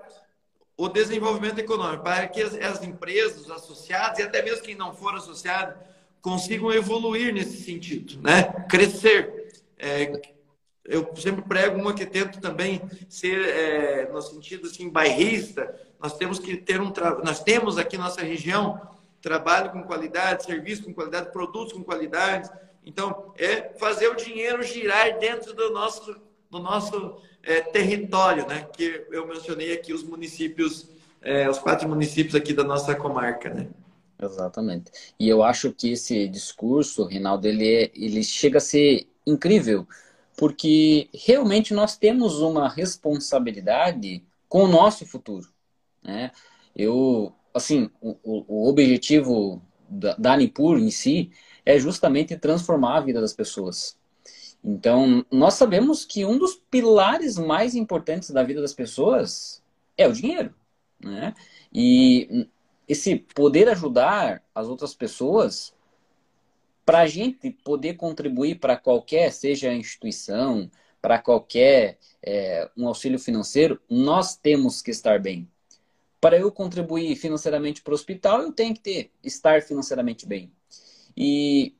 o 0.77 0.87
desenvolvimento 0.87 1.59
econômico 1.59 2.03
para 2.03 2.27
que 2.27 2.41
as, 2.41 2.53
as 2.55 2.83
empresas, 2.83 3.41
os 3.41 3.51
associados 3.51 4.19
e 4.19 4.23
até 4.23 4.41
mesmo 4.41 4.63
quem 4.63 4.75
não 4.75 4.93
for 4.93 5.15
associado 5.15 5.75
consigam 6.21 6.71
evoluir 6.73 7.33
nesse 7.33 7.63
sentido, 7.63 8.19
né? 8.21 8.43
Crescer. 8.67 9.51
É, 9.77 10.34
eu 10.85 11.11
sempre 11.15 11.41
prego 11.41 11.79
uma 11.79 11.93
que 11.93 12.05
tento 12.05 12.39
também 12.39 12.81
ser 13.09 13.47
é, 13.47 14.09
no 14.11 14.21
sentido 14.21 14.67
assim 14.67 14.89
bairrista. 14.89 15.75
Nós 15.99 16.15
temos 16.15 16.39
que 16.39 16.55
ter 16.55 16.79
um 16.79 16.93
nós 17.23 17.43
temos 17.43 17.77
aqui 17.77 17.97
nossa 17.97 18.21
região 18.21 18.79
trabalho 19.21 19.71
com 19.71 19.83
qualidade, 19.83 20.45
serviço 20.45 20.83
com 20.83 20.93
qualidade, 20.93 21.31
produtos 21.31 21.73
com 21.73 21.83
qualidade, 21.83 22.47
então, 22.85 23.33
é 23.37 23.73
fazer 23.79 24.07
o 24.09 24.15
dinheiro 24.15 24.61
girar 24.61 25.17
dentro 25.17 25.53
do 25.53 25.71
nosso, 25.71 26.15
do 26.51 26.59
nosso 26.59 27.17
é, 27.41 27.61
território, 27.61 28.45
né? 28.47 28.67
Que 28.71 29.05
eu 29.11 29.27
mencionei 29.27 29.73
aqui 29.73 29.91
os 29.91 30.03
municípios, 30.03 30.87
é, 31.21 31.49
os 31.49 31.57
quatro 31.57 31.89
municípios 31.89 32.35
aqui 32.35 32.53
da 32.53 32.63
nossa 32.63 32.93
comarca, 32.93 33.49
né? 33.49 33.67
Exatamente. 34.21 34.91
E 35.19 35.27
eu 35.27 35.41
acho 35.43 35.73
que 35.73 35.91
esse 35.91 36.27
discurso, 36.27 37.05
Rinaldo, 37.05 37.47
ele, 37.47 37.67
é, 37.67 37.91
ele 37.95 38.23
chega 38.23 38.59
a 38.59 38.61
ser 38.61 39.07
incrível, 39.25 39.87
porque 40.35 41.09
realmente 41.13 41.73
nós 41.73 41.97
temos 41.97 42.41
uma 42.41 42.67
responsabilidade 42.69 44.23
com 44.47 44.63
o 44.63 44.67
nosso 44.67 45.05
futuro, 45.05 45.47
né? 46.03 46.31
Eu, 46.75 47.33
assim, 47.53 47.89
o, 48.01 48.17
o 48.23 48.69
objetivo 48.69 49.61
da, 49.89 50.15
da 50.15 50.33
Anipur 50.33 50.77
em 50.77 50.91
si 50.91 51.31
é 51.65 51.79
justamente 51.79 52.37
transformar 52.37 52.97
a 52.97 53.01
vida 53.01 53.21
das 53.21 53.33
pessoas. 53.33 53.97
Então, 54.63 55.25
nós 55.31 55.53
sabemos 55.53 56.03
que 56.03 56.25
um 56.25 56.37
dos 56.37 56.55
pilares 56.55 57.37
mais 57.37 57.75
importantes 57.75 58.31
da 58.31 58.43
vida 58.43 58.61
das 58.61 58.73
pessoas 58.73 59.63
é 59.97 60.07
o 60.07 60.11
dinheiro, 60.11 60.53
né? 60.99 61.33
E 61.71 62.47
esse 62.87 63.15
poder 63.15 63.69
ajudar 63.69 64.43
as 64.53 64.67
outras 64.67 64.93
pessoas, 64.95 65.74
para 66.85 66.99
a 66.99 67.07
gente 67.07 67.49
poder 67.49 67.95
contribuir 67.95 68.59
para 68.59 68.77
qualquer, 68.77 69.31
seja 69.31 69.73
instituição, 69.73 70.69
para 71.01 71.19
qualquer 71.19 71.97
é, 72.21 72.69
um 72.77 72.87
auxílio 72.87 73.19
financeiro, 73.19 73.81
nós 73.89 74.35
temos 74.37 74.81
que 74.81 74.91
estar 74.91 75.19
bem. 75.19 75.49
Para 76.21 76.37
eu 76.37 76.51
contribuir 76.51 77.15
financeiramente 77.15 77.81
para 77.81 77.91
o 77.91 77.95
hospital, 77.95 78.41
eu 78.41 78.51
tenho 78.51 78.73
que 78.73 78.79
ter, 78.79 79.11
estar 79.23 79.61
financeiramente 79.61 80.27
bem. 80.27 80.51
E, 81.17 81.75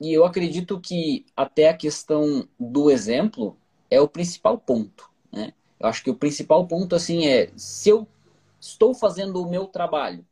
e 0.00 0.12
eu 0.12 0.24
acredito 0.24 0.80
que 0.80 1.26
até 1.36 1.68
a 1.68 1.76
questão 1.76 2.48
do 2.58 2.90
exemplo 2.90 3.56
é 3.90 4.00
o 4.00 4.08
principal 4.08 4.58
ponto. 4.58 5.10
Né? 5.32 5.52
Eu 5.78 5.88
acho 5.88 6.02
que 6.02 6.10
o 6.10 6.14
principal 6.14 6.66
ponto 6.66 6.94
assim 6.94 7.26
é 7.26 7.50
se 7.56 7.88
eu 7.90 8.06
estou 8.60 8.94
fazendo 8.94 9.42
o 9.42 9.48
meu 9.48 9.66
trabalho, 9.66 10.24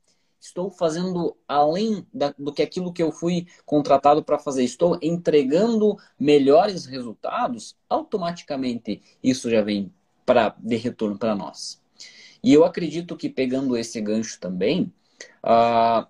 estou 0.44 0.70
fazendo 0.70 1.34
além 1.48 2.06
da, 2.12 2.34
do 2.38 2.52
que 2.52 2.62
aquilo 2.62 2.92
que 2.92 3.02
eu 3.02 3.10
fui 3.10 3.46
contratado 3.64 4.22
para 4.22 4.38
fazer, 4.38 4.62
estou 4.62 4.98
entregando 5.00 5.96
melhores 6.20 6.84
resultados, 6.84 7.74
automaticamente 7.88 9.00
isso 9.22 9.48
já 9.48 9.62
vem 9.62 9.90
para 10.26 10.54
de 10.58 10.76
retorno 10.76 11.16
para 11.16 11.34
nós. 11.34 11.80
E 12.42 12.52
eu 12.52 12.62
acredito 12.62 13.16
que 13.16 13.30
pegando 13.30 13.74
esse 13.74 13.98
gancho 14.02 14.38
também, 14.38 14.92
uh, 15.42 16.06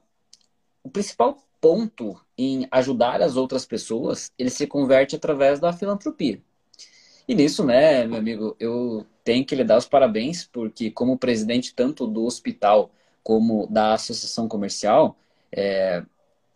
o 0.83 0.91
principal 0.91 1.39
ponto 1.61 2.21
em 2.37 2.67
ajudar 2.73 3.23
as 3.23 3.37
outras 3.37 3.65
pessoas, 3.65 4.33
ele 4.37 4.51
se 4.51 4.67
converte 4.67 5.15
através 5.15 5.61
da 5.61 5.73
filantropia. 5.73 6.43
E 7.29 7.37
nisso, 7.37 7.65
né, 7.65 8.05
meu 8.05 8.19
amigo, 8.19 8.57
eu 8.59 9.07
tenho 9.23 9.47
que 9.47 9.55
lhe 9.55 9.63
dar 9.63 9.79
os 9.79 9.87
parabéns, 9.87 10.45
porque 10.45 10.91
como 10.91 11.17
presidente 11.17 11.73
tanto 11.73 12.07
do 12.07 12.25
hospital 12.25 12.91
como 13.25 13.67
da 13.67 13.95
associação 13.95 14.47
comercial, 14.47 15.17
é, 15.51 16.05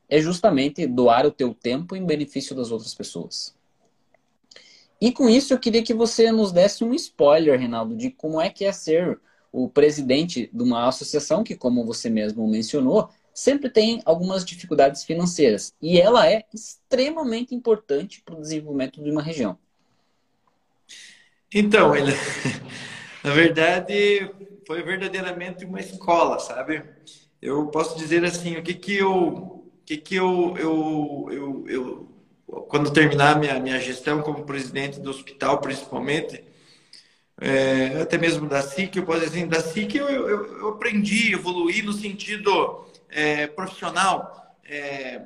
é 0.08 0.20
justamente 0.20 0.86
doar 0.86 1.26
o 1.26 1.32
teu 1.32 1.52
tempo 1.54 1.96
em 1.96 2.06
benefício 2.06 2.54
das 2.54 2.70
outras 2.70 2.94
pessoas. 2.94 3.56
E 5.00 5.10
com 5.10 5.28
isso 5.28 5.54
eu 5.54 5.58
queria 5.58 5.82
que 5.82 5.94
você 5.94 6.30
nos 6.30 6.52
desse 6.52 6.84
um 6.84 6.92
spoiler, 6.94 7.58
Reinaldo, 7.58 7.96
de 7.96 8.10
como 8.10 8.40
é 8.40 8.50
que 8.50 8.64
é 8.64 8.72
ser 8.72 9.18
o 9.50 9.68
presidente 9.68 10.50
de 10.52 10.62
uma 10.62 10.86
associação 10.88 11.42
que, 11.42 11.56
como 11.56 11.84
você 11.84 12.10
mesmo 12.10 12.46
mencionou, 12.46 13.08
sempre 13.32 13.70
tem 13.70 14.02
algumas 14.04 14.44
dificuldades 14.44 15.04
financeiras. 15.04 15.72
E 15.80 16.00
ela 16.00 16.30
é 16.30 16.44
extremamente 16.52 17.54
importante 17.54 18.20
para 18.22 18.34
o 18.34 18.40
desenvolvimento 18.40 19.02
de 19.02 19.10
uma 19.10 19.22
região. 19.22 19.56
Então, 21.54 21.94
ele, 21.96 22.12
na 23.24 23.32
verdade, 23.32 24.30
foi 24.68 24.82
verdadeiramente 24.82 25.64
uma 25.64 25.80
escola, 25.80 26.38
sabe? 26.38 26.84
Eu 27.40 27.68
posso 27.68 27.96
dizer 27.96 28.22
assim, 28.22 28.58
o 28.58 28.62
que 28.62 28.74
que 28.74 28.96
eu, 28.96 29.10
o 29.10 29.72
que 29.86 29.96
que 29.96 30.14
eu, 30.14 30.54
eu, 30.58 31.28
eu, 31.30 31.64
eu 31.66 32.08
quando 32.68 32.92
terminar 32.92 33.38
minha 33.40 33.58
minha 33.58 33.80
gestão 33.80 34.20
como 34.20 34.44
presidente 34.44 35.00
do 35.00 35.08
hospital, 35.08 35.58
principalmente, 35.62 36.44
é, 37.40 38.02
até 38.02 38.18
mesmo 38.18 38.46
da 38.46 38.60
SIC, 38.60 38.94
eu 38.96 39.06
posso 39.06 39.20
dizer 39.20 39.38
assim, 39.38 39.48
da 39.48 39.60
SIC 39.62 39.94
eu, 39.94 40.06
eu, 40.06 40.58
eu 40.58 40.68
aprendi, 40.68 41.32
evoluí 41.32 41.80
no 41.80 41.94
sentido 41.94 42.86
é, 43.08 43.46
profissional, 43.46 44.54
é, 44.66 45.22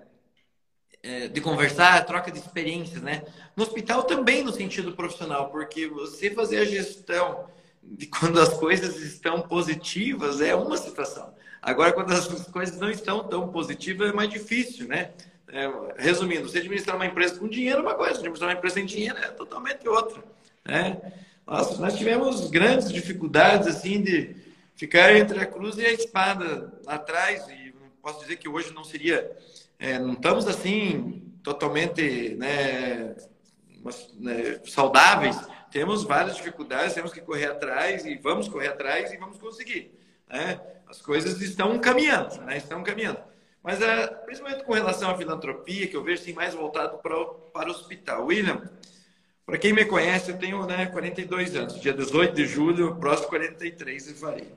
é, 1.03 1.27
de 1.27 1.41
conversar, 1.41 2.07
troca 2.07 2.31
de 2.31 2.39
experiências, 2.39 3.03
né? 3.03 3.25
No 3.57 3.65
hospital 3.65 4.05
também 4.05 4.45
no 4.45 4.53
sentido 4.53 4.93
profissional, 4.93 5.51
porque 5.51 5.89
você 5.89 6.31
fazer 6.31 6.59
a 6.59 6.65
gestão 6.65 7.51
de 7.83 8.07
quando 8.07 8.41
as 8.41 8.51
coisas 8.51 8.97
estão 9.03 9.43
positivas 9.43 10.41
é 10.41 10.55
uma 10.55 10.77
situação. 10.77 11.35
Agora, 11.61 11.93
quando 11.93 12.13
as 12.13 12.27
coisas 12.47 12.79
não 12.79 12.91
estão 12.91 13.25
tão 13.25 13.49
positivas, 13.49 14.11
é 14.11 14.13
mais 14.13 14.31
difícil, 14.31 14.89
né? 14.89 15.13
É, 15.49 15.71
resumindo, 15.99 16.49
você 16.49 16.59
administrar 16.59 16.97
uma 16.97 17.07
empresa 17.07 17.39
com 17.39 17.47
dinheiro 17.47 17.81
é 17.81 17.83
uma 17.83 17.95
coisa, 17.95 18.15
administrar 18.15 18.49
uma 18.49 18.57
empresa 18.57 18.77
sem 18.77 18.87
dinheiro 18.87 19.19
é 19.19 19.29
totalmente 19.29 19.87
outra, 19.87 20.23
né? 20.65 21.13
Nossa, 21.47 21.81
nós 21.81 21.97
tivemos 21.97 22.49
grandes 22.49 22.91
dificuldades, 22.91 23.67
assim, 23.67 24.01
de 24.01 24.35
ficar 24.75 25.15
entre 25.15 25.39
a 25.39 25.47
cruz 25.47 25.77
e 25.77 25.85
a 25.85 25.93
espada 25.93 26.73
atrás, 26.87 27.47
e 27.49 27.75
posso 28.01 28.21
dizer 28.21 28.37
que 28.37 28.49
hoje 28.49 28.73
não 28.73 28.83
seria, 28.83 29.31
é, 29.79 29.99
não 29.99 30.15
estamos, 30.15 30.49
assim, 30.49 31.23
totalmente, 31.43 32.35
né, 32.37 33.15
né, 34.19 34.61
saudáveis, 34.65 35.37
temos 35.73 36.05
várias 36.05 36.37
dificuldades, 36.37 36.95
temos 36.95 37.13
que 37.13 37.21
correr 37.21 37.47
atrás, 37.47 38.05
e 38.05 38.15
vamos 38.17 38.49
correr 38.49 38.69
atrás, 38.69 39.13
e 39.13 39.17
vamos 39.17 39.39
conseguir, 39.39 39.99
né? 40.29 40.61
As 40.87 41.01
coisas 41.01 41.41
estão 41.41 41.79
caminhando, 41.79 42.43
né? 42.43 42.59
Estão 42.59 42.83
caminhando. 42.83 43.19
Mas, 43.63 43.81
é, 43.81 44.07
principalmente 44.07 44.65
com 44.65 44.73
relação 44.73 45.11
à 45.11 45.17
filantropia, 45.17 45.87
que 45.87 45.97
eu 45.97 46.03
vejo 46.03 46.21
assim, 46.21 46.33
mais 46.33 46.53
voltado 46.53 46.99
para 46.99 47.19
o, 47.19 47.27
para 47.27 47.69
o 47.69 47.71
hospital. 47.71 48.27
William, 48.27 48.69
para 49.47 49.57
quem 49.57 49.73
me 49.73 49.85
conhece, 49.85 50.31
eu 50.31 50.39
tenho 50.39 50.67
né, 50.67 50.87
42 50.87 51.57
anos. 51.57 51.81
Dia 51.81 51.93
18 51.93 52.35
de 52.35 52.47
julho, 52.47 52.97
próximo 52.97 53.29
43 53.29 54.09
e 54.09 54.15
farei. 54.15 54.53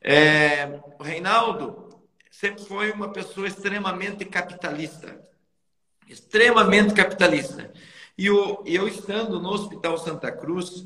É, 0.00 0.80
o 0.98 1.02
Reinaldo 1.02 1.88
sempre 2.30 2.64
foi 2.64 2.90
uma 2.90 3.12
pessoa 3.12 3.46
extremamente 3.46 4.24
capitalista. 4.24 5.20
Extremamente 6.08 6.92
capitalista. 6.92 7.72
E 8.20 8.26
eu, 8.26 8.62
eu 8.66 8.86
estando 8.86 9.40
no 9.40 9.48
Hospital 9.48 9.96
Santa 9.96 10.30
Cruz, 10.30 10.84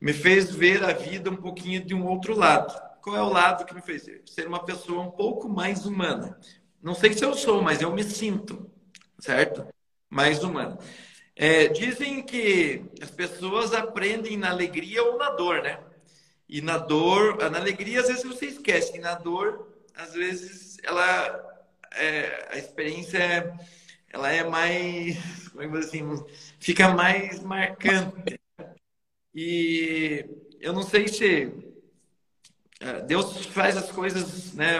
me 0.00 0.12
fez 0.12 0.54
ver 0.54 0.84
a 0.84 0.92
vida 0.92 1.28
um 1.28 1.34
pouquinho 1.34 1.84
de 1.84 1.92
um 1.92 2.06
outro 2.06 2.36
lado. 2.36 2.72
Qual 3.02 3.16
é 3.16 3.20
o 3.20 3.28
lado 3.28 3.64
que 3.64 3.74
me 3.74 3.82
fez 3.82 4.06
ver? 4.06 4.22
Ser 4.26 4.46
uma 4.46 4.64
pessoa 4.64 5.02
um 5.02 5.10
pouco 5.10 5.48
mais 5.48 5.84
humana. 5.86 6.38
Não 6.80 6.94
sei 6.94 7.14
se 7.14 7.24
eu 7.24 7.34
sou, 7.34 7.60
mas 7.60 7.82
eu 7.82 7.92
me 7.92 8.04
sinto, 8.04 8.70
certo? 9.18 9.66
Mais 10.08 10.44
humana. 10.44 10.78
É, 11.34 11.66
dizem 11.66 12.22
que 12.22 12.84
as 13.02 13.10
pessoas 13.10 13.74
aprendem 13.74 14.36
na 14.36 14.50
alegria 14.50 15.02
ou 15.02 15.18
na 15.18 15.30
dor, 15.30 15.60
né? 15.60 15.80
E 16.48 16.60
na 16.60 16.78
dor, 16.78 17.38
na 17.50 17.58
alegria, 17.58 18.02
às 18.02 18.06
vezes 18.06 18.22
você 18.22 18.46
esquece. 18.46 18.96
E 18.96 19.00
na 19.00 19.16
dor, 19.16 19.66
às 19.96 20.14
vezes, 20.14 20.76
ela, 20.84 21.66
é, 21.96 22.50
a 22.52 22.56
experiência 22.56 23.52
ela 24.10 24.30
é 24.32 24.42
mais, 24.42 25.48
como 25.48 25.76
é 25.76 25.80
assim, 25.80 26.02
fica 26.58 26.88
mais 26.88 27.40
marcante. 27.40 28.40
E 29.34 30.24
eu 30.60 30.72
não 30.72 30.82
sei 30.82 31.08
se 31.08 31.52
é, 32.80 33.00
Deus 33.02 33.46
faz 33.46 33.76
as 33.76 33.90
coisas, 33.90 34.54
né? 34.54 34.78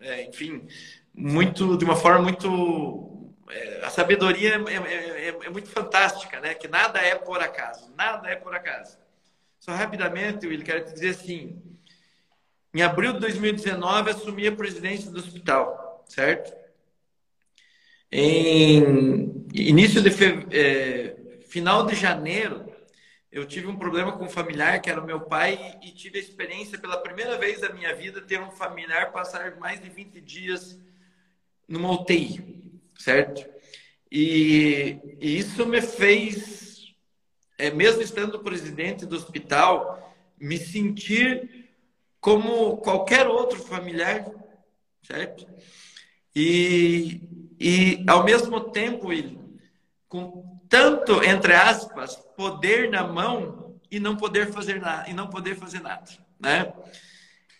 É, 0.00 0.24
enfim, 0.24 0.66
muito 1.14 1.76
de 1.76 1.84
uma 1.84 1.96
forma 1.96 2.22
muito 2.22 3.14
é, 3.50 3.84
a 3.84 3.90
sabedoria 3.90 4.54
é, 4.54 4.74
é, 4.74 5.28
é, 5.28 5.28
é, 5.28 5.50
muito 5.50 5.68
fantástica, 5.68 6.40
né? 6.40 6.54
Que 6.54 6.68
nada 6.68 6.98
é 7.00 7.14
por 7.14 7.40
acaso, 7.40 7.92
nada 7.96 8.28
é 8.28 8.36
por 8.36 8.54
acaso. 8.54 8.98
Só 9.58 9.72
rapidamente, 9.72 10.46
Will, 10.46 10.62
quero 10.62 10.84
te 10.84 10.92
dizer 10.92 11.10
assim: 11.10 11.62
em 12.72 12.82
abril 12.82 13.12
de 13.12 13.20
2019, 13.20 14.10
assumi 14.10 14.46
a 14.46 14.52
presidência 14.52 15.10
do 15.10 15.18
hospital, 15.18 16.04
certo? 16.08 16.63
Em 18.16 19.44
início 19.52 20.00
de 20.00 20.10
fe... 20.10 20.46
é, 20.52 21.40
final 21.48 21.84
de 21.84 21.94
janeiro, 21.94 22.64
eu 23.32 23.44
tive 23.44 23.66
um 23.66 23.76
problema 23.76 24.12
com 24.12 24.24
um 24.24 24.30
familiar 24.30 24.80
que 24.80 24.88
era 24.88 25.00
meu 25.00 25.20
pai 25.22 25.78
e 25.82 25.90
tive 25.90 26.18
a 26.18 26.22
experiência 26.22 26.78
pela 26.78 26.96
primeira 26.96 27.36
vez 27.36 27.60
da 27.60 27.72
minha 27.72 27.94
vida 27.94 28.20
ter 28.20 28.40
um 28.40 28.50
familiar 28.50 29.10
passar 29.10 29.56
mais 29.56 29.80
de 29.82 29.90
20 29.90 30.20
dias 30.20 30.78
numa 31.66 31.90
UTI 31.90 32.64
certo? 32.98 33.44
E, 34.10 34.98
e 35.20 35.38
isso 35.38 35.66
me 35.66 35.80
fez, 35.80 36.94
é, 37.58 37.70
mesmo 37.70 38.02
estando 38.02 38.42
presidente 38.42 39.06
do 39.06 39.16
hospital, 39.16 40.14
me 40.38 40.56
sentir 40.58 41.68
como 42.20 42.76
qualquer 42.78 43.26
outro 43.26 43.60
familiar, 43.60 44.24
certo? 45.02 45.46
E, 46.34 47.20
e 47.66 48.04
ao 48.06 48.22
mesmo 48.24 48.60
tempo, 48.60 49.10
ele, 49.10 49.40
com 50.06 50.60
tanto, 50.68 51.24
entre 51.24 51.54
aspas, 51.54 52.14
poder 52.36 52.90
na 52.90 53.02
mão 53.02 53.80
e 53.90 53.98
não 53.98 54.16
poder 54.16 54.52
fazer 54.52 54.78
nada, 54.78 55.08
e 55.08 55.14
não 55.14 55.28
poder 55.30 55.56
fazer 55.56 55.80
nada, 55.80 56.04
né? 56.38 56.70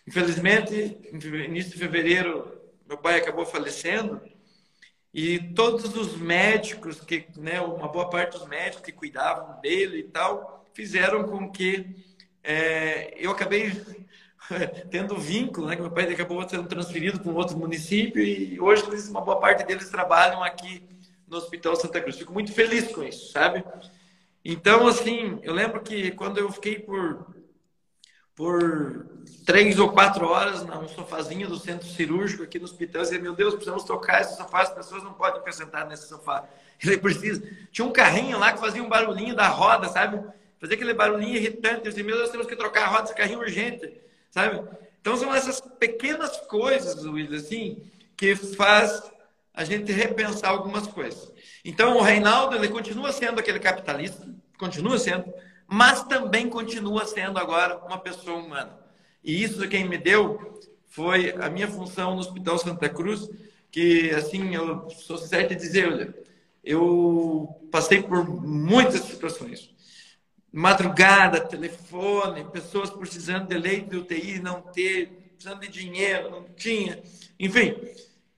Infelizmente, 0.07 0.95
início 1.11 1.71
de 1.71 1.79
fevereiro, 1.79 2.55
meu 2.87 2.99
pai 2.99 3.17
acabou 3.17 3.47
falecendo 3.47 4.21
e 5.11 5.39
todos 5.55 5.95
os 5.95 6.15
médicos, 6.15 7.01
que, 7.01 7.25
né, 7.35 7.59
uma 7.59 7.87
boa 7.87 8.07
parte 8.07 8.37
dos 8.37 8.47
médicos 8.47 8.85
que 8.85 8.91
cuidavam 8.91 9.59
dele 9.59 10.01
e 10.01 10.03
tal, 10.03 10.63
fizeram 10.71 11.23
com 11.23 11.51
que 11.51 11.83
é, 12.43 13.11
eu 13.17 13.31
acabei 13.31 13.71
tendo 14.91 15.17
vínculo, 15.17 15.67
né, 15.67 15.75
que 15.75 15.81
meu 15.81 15.91
pai 15.91 16.11
acabou 16.11 16.47
sendo 16.47 16.67
transferido 16.67 17.19
para 17.19 17.31
um 17.31 17.35
outro 17.35 17.57
município 17.57 18.21
e 18.23 18.59
hoje 18.59 18.83
uma 19.09 19.21
boa 19.21 19.39
parte 19.39 19.65
deles 19.65 19.89
trabalham 19.89 20.43
aqui 20.43 20.83
no 21.27 21.37
Hospital 21.37 21.75
Santa 21.75 22.01
Cruz. 22.01 22.17
Fico 22.17 22.33
muito 22.33 22.51
feliz 22.51 22.91
com 22.91 23.03
isso, 23.03 23.31
sabe? 23.31 23.63
Então, 24.43 24.87
assim, 24.87 25.39
eu 25.41 25.53
lembro 25.53 25.81
que 25.81 26.11
quando 26.11 26.37
eu 26.37 26.51
fiquei 26.51 26.79
por 26.79 27.25
por 28.35 29.07
três 29.45 29.79
ou 29.79 29.91
quatro 29.91 30.27
horas 30.27 30.65
num 30.65 30.89
sofazinho 30.89 31.47
do 31.47 31.57
centro 31.57 31.87
cirúrgico 31.87 32.43
aqui 32.43 32.59
no 32.59 32.65
hospital. 32.65 33.01
Eu 33.01 33.05
dizia, 33.05 33.19
meu 33.19 33.33
Deus, 33.33 33.53
precisamos 33.53 33.85
tocar 33.85 34.21
esse 34.21 34.35
sofá, 34.35 34.61
as 34.61 34.73
pessoas 34.73 35.03
não 35.03 35.13
podem 35.13 35.39
ficar 35.39 35.53
sentadas 35.53 35.89
nesse 35.89 36.09
sofá. 36.09 36.43
Ele 36.83 36.97
precisa. 36.97 37.41
Tinha 37.71 37.87
um 37.87 37.93
carrinho 37.93 38.37
lá 38.37 38.51
que 38.51 38.59
fazia 38.59 38.83
um 38.83 38.89
barulhinho 38.89 39.35
da 39.35 39.47
roda, 39.47 39.87
sabe? 39.87 40.21
Fazia 40.59 40.75
aquele 40.75 40.93
barulhinho 40.93 41.37
irritante. 41.37 41.85
Eu 41.85 41.89
dizia, 41.89 42.03
meu 42.03 42.17
Deus, 42.17 42.29
temos 42.29 42.45
que 42.45 42.55
trocar 42.57 42.83
a 42.83 42.87
roda 42.87 43.03
desse 43.03 43.15
carrinho 43.15 43.39
urgente, 43.39 44.01
sabe? 44.35 44.61
Então 44.99 45.15
são 45.15 45.33
essas 45.33 45.61
pequenas 45.61 46.35
coisas, 46.41 47.01
Luiz, 47.03 47.31
assim, 47.31 47.81
que 48.17 48.35
faz 48.35 49.01
a 49.53 49.63
gente 49.63 49.93
repensar 49.93 50.49
algumas 50.49 50.85
coisas. 50.87 51.31
Então 51.63 51.97
o 51.97 52.01
Reinaldo, 52.01 52.53
ele 52.53 52.67
continua 52.67 53.13
sendo 53.13 53.39
aquele 53.39 53.59
capitalista, 53.59 54.27
continua 54.59 54.99
sendo, 54.99 55.33
mas 55.65 56.03
também 56.03 56.49
continua 56.49 57.05
sendo 57.05 57.39
agora 57.39 57.77
uma 57.85 57.97
pessoa 57.97 58.37
humana. 58.37 58.77
E 59.23 59.41
isso 59.41 59.67
quem 59.69 59.87
me 59.87 59.97
deu 59.97 60.59
foi 60.87 61.31
a 61.39 61.49
minha 61.49 61.69
função 61.69 62.13
no 62.13 62.19
Hospital 62.19 62.57
Santa 62.57 62.89
Cruz, 62.89 63.29
que 63.71 64.09
assim, 64.11 64.53
eu 64.53 64.89
sou 64.89 65.17
certo 65.17 65.49
de 65.49 65.55
dizer, 65.55 65.93
olha, 65.93 66.13
eu 66.61 67.61
passei 67.71 68.03
por 68.03 68.27
muitas 68.27 69.01
situações. 69.01 69.73
Madrugada, 70.57 71.41
telefone, 71.41 72.45
pessoas 72.45 72.89
precisando 72.89 73.47
de 73.47 73.57
leito 73.57 73.89
de 73.89 73.97
UTI, 73.97 74.39
não 74.39 74.61
ter, 74.61 75.07
precisando 75.33 75.59
de 75.61 75.67
dinheiro, 75.67 76.29
não 76.29 76.43
tinha, 76.55 77.03
enfim. 77.39 77.75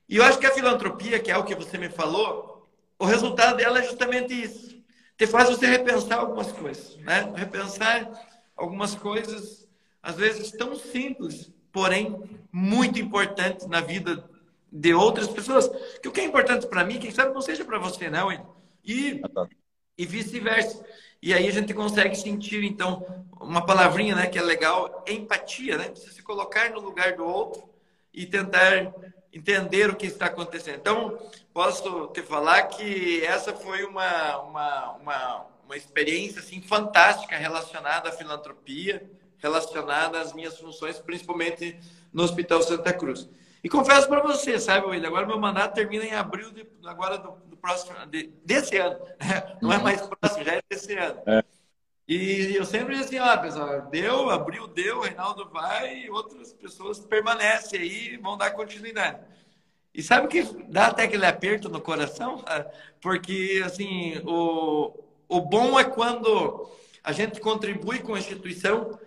E 0.10 0.18
eu 0.18 0.24
acho 0.24 0.40
que 0.40 0.46
a 0.46 0.54
filantropia, 0.54 1.20
que 1.20 1.30
é 1.30 1.38
o 1.38 1.44
que 1.44 1.54
você 1.54 1.78
me 1.78 1.90
falou, 1.90 2.68
o 2.98 3.06
resultado 3.06 3.58
dela 3.58 3.80
é 3.80 3.84
justamente 3.84 4.34
isso 4.34 4.78
te 5.18 5.26
faz 5.26 5.50
você 5.50 5.66
repensar 5.66 6.20
algumas 6.20 6.52
coisas, 6.52 6.96
né? 6.98 7.34
Repensar 7.36 8.12
algumas 8.56 8.94
coisas, 8.94 9.68
às 10.02 10.16
vezes 10.16 10.52
tão 10.52 10.76
simples, 10.76 11.52
porém 11.72 12.16
muito 12.52 13.00
importantes 13.00 13.66
na 13.66 13.82
vida 13.82 14.30
de 14.72 14.94
outras 14.94 15.28
pessoas. 15.28 15.68
Que 16.02 16.08
o 16.08 16.12
que 16.12 16.22
é 16.22 16.24
importante 16.24 16.68
para 16.68 16.86
mim, 16.86 17.00
quem 17.00 17.10
sabe 17.10 17.34
não 17.34 17.42
seja 17.42 17.66
para 17.66 17.80
você, 17.80 18.10
não? 18.10 18.32
E, 18.86 19.22
e 19.98 20.06
vice-versa. 20.06 20.86
E 21.22 21.34
aí 21.34 21.48
a 21.48 21.52
gente 21.52 21.74
consegue 21.74 22.16
sentir, 22.16 22.64
então, 22.64 23.06
uma 23.40 23.66
palavrinha 23.66 24.16
né, 24.16 24.28
que 24.28 24.38
é 24.38 24.42
legal, 24.42 25.04
empatia, 25.08 25.78
né? 25.78 25.90
Você 25.94 26.12
se 26.12 26.22
colocar 26.22 26.70
no 26.70 26.80
lugar 26.80 27.16
do 27.16 27.26
outro 27.26 27.64
e 28.14 28.26
tentar 28.26 28.94
entender 29.34 29.90
o 29.90 29.96
que 29.96 30.08
está 30.08 30.28
acontecendo. 30.28 30.78
Então, 30.78 31.18
posso 31.54 32.08
te 32.08 32.22
falar 32.22 32.64
que 32.64 33.24
essa 33.24 33.54
foi 33.54 33.84
uma, 33.84 34.38
uma, 34.40 34.92
uma, 34.94 35.46
uma 35.66 35.78
experiência 35.78 36.40
assim, 36.40 36.62
fantástica 36.62 37.36
relacionada 37.36 38.10
à 38.10 38.12
filantropia, 38.12 39.10
relacionada 39.38 40.20
às 40.20 40.34
minhas 40.34 40.58
funções, 40.58 40.98
principalmente 41.00 41.80
no 42.12 42.24
Hospital 42.24 42.62
Santa 42.64 42.94
Cruz. 42.94 43.30
E 43.64 43.70
confesso 43.70 44.08
para 44.08 44.22
você, 44.22 44.60
sabe, 44.60 44.88
William, 44.88 45.08
agora 45.08 45.26
meu 45.26 45.40
mandato 45.40 45.74
termina 45.74 46.06
em 46.06 46.14
abril 46.14 46.52
de, 46.52 46.68
agora 46.86 47.18
do, 47.18 47.32
do 47.46 47.58
próximo, 47.58 47.94
de, 48.08 48.28
desse 48.46 48.78
ano. 48.78 49.00
Né? 49.20 49.58
Não 49.62 49.74
é 49.74 49.78
mais 49.78 50.02
próximo, 50.02 50.44
já 50.44 50.54
é 50.54 50.62
desse 50.70 50.94
ano. 50.94 51.22
É. 51.26 51.44
E 52.08 52.56
eu 52.56 52.64
sempre 52.64 52.94
digo 52.94 53.06
assim, 53.06 53.20
ó, 53.20 53.36
pessoal, 53.36 53.82
deu, 53.90 54.30
abriu, 54.30 54.66
deu, 54.68 55.02
Reinaldo 55.02 55.50
vai 55.50 56.06
e 56.06 56.10
outras 56.10 56.54
pessoas 56.54 57.00
permanecem 57.00 57.82
aí 57.82 58.14
e 58.14 58.18
vão 58.18 58.38
dar 58.38 58.52
continuidade. 58.52 59.20
E 59.94 60.02
sabe 60.02 60.28
o 60.28 60.30
que 60.30 60.44
dá 60.70 60.88
até 60.88 61.04
aquele 61.04 61.26
aperto 61.26 61.68
no 61.68 61.82
coração? 61.82 62.46
Porque, 63.02 63.62
assim, 63.66 64.22
o, 64.26 64.94
o 65.28 65.42
bom 65.42 65.78
é 65.78 65.84
quando 65.84 66.70
a 67.04 67.12
gente 67.12 67.42
contribui 67.42 68.00
com 68.00 68.16
a 68.16 68.20
instituição, 68.20 68.98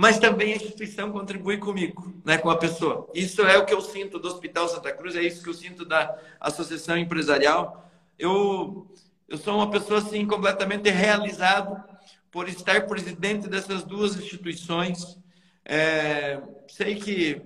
mas 0.00 0.18
também 0.18 0.54
a 0.54 0.56
instituição 0.56 1.12
contribui 1.12 1.58
comigo, 1.58 2.14
né, 2.24 2.38
com 2.38 2.48
a 2.48 2.56
pessoa. 2.56 3.06
Isso 3.12 3.42
é 3.42 3.58
o 3.58 3.66
que 3.66 3.74
eu 3.74 3.82
sinto 3.82 4.18
do 4.18 4.28
Hospital 4.28 4.66
Santa 4.66 4.90
Cruz, 4.90 5.14
é 5.14 5.22
isso 5.22 5.42
que 5.42 5.50
eu 5.50 5.52
sinto 5.52 5.84
da 5.84 6.18
Associação 6.40 6.96
Empresarial. 6.96 7.86
Eu, 8.18 8.90
eu 9.28 9.36
sou 9.36 9.56
uma 9.56 9.70
pessoa, 9.70 9.98
assim, 9.98 10.26
completamente 10.26 10.88
realizado 10.88 11.84
por 12.30 12.48
estar 12.48 12.86
presidente 12.86 13.46
dessas 13.46 13.82
duas 13.82 14.16
instituições. 14.16 15.18
É, 15.66 16.40
sei 16.66 16.94
que 16.94 17.42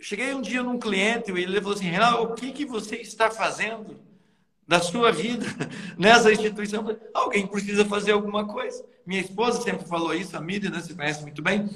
cheguei 0.00 0.32
um 0.32 0.40
dia 0.40 0.62
num 0.62 0.78
cliente 0.78 1.30
e 1.32 1.42
ele 1.42 1.60
falou 1.60 1.74
assim, 1.74 1.90
Renato, 1.90 2.22
o 2.22 2.34
que, 2.34 2.50
que 2.50 2.64
você 2.64 2.96
está 2.96 3.30
fazendo 3.30 4.00
da 4.66 4.80
sua 4.80 5.12
vida 5.12 5.46
nessa 5.98 6.32
instituição? 6.32 6.84
Alguém 7.12 7.46
precisa 7.46 7.84
fazer 7.84 8.12
alguma 8.12 8.46
coisa. 8.46 8.84
Minha 9.06 9.20
esposa 9.20 9.60
sempre 9.60 9.86
falou 9.86 10.14
isso, 10.14 10.36
a 10.36 10.40
Mídia, 10.40 10.70
né? 10.70 10.80
Você 10.80 10.94
conhece 10.94 11.22
muito 11.22 11.42
bem. 11.42 11.68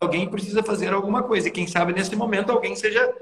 Alguém 0.00 0.28
precisa 0.28 0.62
fazer 0.62 0.92
alguma 0.92 1.22
coisa. 1.22 1.48
E 1.48 1.50
quem 1.50 1.66
sabe 1.66 1.92
nesse 1.92 2.14
momento 2.16 2.50
alguém 2.50 2.74
seja, 2.76 3.14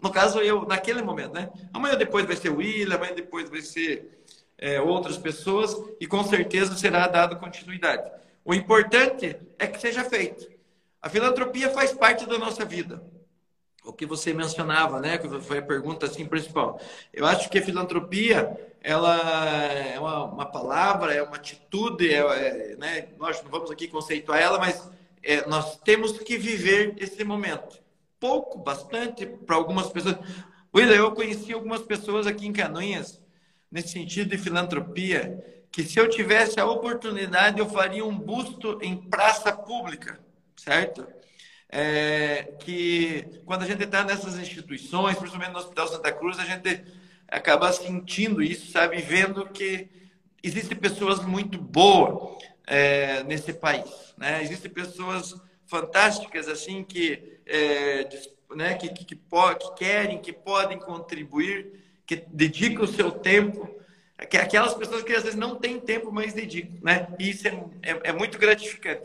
no 0.00 0.10
caso 0.10 0.38
eu, 0.40 0.64
naquele 0.66 1.02
momento, 1.02 1.34
né? 1.34 1.50
Amanhã 1.72 1.96
depois 1.96 2.26
vai 2.26 2.36
ser 2.36 2.50
o 2.50 2.56
William, 2.56 2.96
amanhã 2.96 3.14
depois 3.14 3.48
vai 3.50 3.60
ser 3.60 4.20
é, 4.58 4.80
outras 4.80 5.16
pessoas 5.16 5.76
e 6.00 6.06
com 6.06 6.22
certeza 6.24 6.76
será 6.76 7.06
dado 7.06 7.36
continuidade. 7.36 8.10
O 8.44 8.54
importante 8.54 9.36
é 9.58 9.66
que 9.66 9.80
seja 9.80 10.04
feito. 10.04 10.46
A 11.00 11.08
filantropia 11.08 11.70
faz 11.70 11.92
parte 11.92 12.26
da 12.26 12.38
nossa 12.38 12.64
vida. 12.64 13.02
O 13.84 13.92
que 13.92 14.06
você 14.06 14.32
mencionava, 14.32 14.98
né, 14.98 15.18
que 15.18 15.28
foi 15.40 15.58
a 15.58 15.62
pergunta 15.62 16.06
assim 16.06 16.24
principal. 16.24 16.80
Eu 17.12 17.26
acho 17.26 17.50
que 17.50 17.58
a 17.58 17.62
filantropia, 17.62 18.56
ela 18.82 19.16
é 19.72 19.98
uma, 20.00 20.24
uma 20.24 20.46
palavra, 20.46 21.12
é 21.12 21.22
uma 21.22 21.36
atitude, 21.36 22.12
é, 22.12 22.18
é, 22.18 22.76
né, 22.76 23.08
nós 23.18 23.42
não 23.42 23.50
vamos 23.50 23.70
aqui 23.70 23.86
conceituar 23.86 24.40
ela, 24.40 24.58
mas 24.58 24.90
é, 25.22 25.46
nós 25.46 25.76
temos 25.80 26.18
que 26.18 26.38
viver 26.38 26.94
esse 26.98 27.22
momento. 27.24 27.78
Pouco, 28.18 28.58
bastante, 28.58 29.26
para 29.26 29.56
algumas 29.56 29.90
pessoas. 29.90 30.16
William, 30.74 30.96
eu 30.96 31.12
conheci 31.12 31.52
algumas 31.52 31.82
pessoas 31.82 32.26
aqui 32.26 32.46
em 32.46 32.52
Canoinhas 32.52 33.22
nesse 33.70 33.88
sentido 33.88 34.30
de 34.30 34.38
filantropia, 34.38 35.66
que 35.72 35.82
se 35.82 35.98
eu 35.98 36.08
tivesse 36.08 36.60
a 36.60 36.64
oportunidade, 36.64 37.58
eu 37.58 37.68
faria 37.68 38.04
um 38.04 38.16
busto 38.16 38.78
em 38.80 38.96
praça 38.96 39.52
pública, 39.52 40.20
certo? 40.56 41.04
É, 41.76 42.52
que 42.60 43.40
quando 43.44 43.62
a 43.62 43.66
gente 43.66 43.82
está 43.82 44.04
nessas 44.04 44.38
instituições, 44.38 45.16
principalmente 45.16 45.52
no 45.52 45.58
Hospital 45.58 45.88
Santa 45.88 46.12
Cruz, 46.12 46.38
a 46.38 46.44
gente 46.44 46.84
acaba 47.26 47.72
sentindo 47.72 48.40
isso, 48.40 48.70
sabe? 48.70 48.98
Vendo 48.98 49.48
que 49.48 49.88
existem 50.40 50.78
pessoas 50.78 51.24
muito 51.24 51.58
boas 51.58 52.38
é, 52.64 53.24
nesse 53.24 53.52
país, 53.52 54.14
né? 54.16 54.40
Existem 54.42 54.70
pessoas 54.70 55.34
fantásticas, 55.66 56.46
assim, 56.46 56.84
que, 56.84 57.40
é, 57.44 58.08
né, 58.54 58.74
que, 58.74 58.88
que, 58.90 59.04
que, 59.04 59.16
que 59.16 59.74
querem, 59.76 60.20
que 60.20 60.32
podem 60.32 60.78
contribuir 60.78 61.82
que 62.06 62.16
dedica 62.28 62.82
o 62.82 62.86
seu 62.86 63.10
tempo, 63.10 63.68
que 64.28 64.36
aquelas 64.36 64.74
pessoas 64.74 65.02
que 65.02 65.12
às 65.12 65.22
vezes 65.22 65.38
não 65.38 65.56
têm 65.56 65.80
tempo, 65.80 66.12
mas 66.12 66.32
dedicam, 66.32 66.78
né? 66.82 67.08
E 67.18 67.30
isso 67.30 67.48
é, 67.48 67.50
é, 67.82 68.00
é, 68.04 68.12
muito 68.12 68.38
gratificante. 68.38 69.02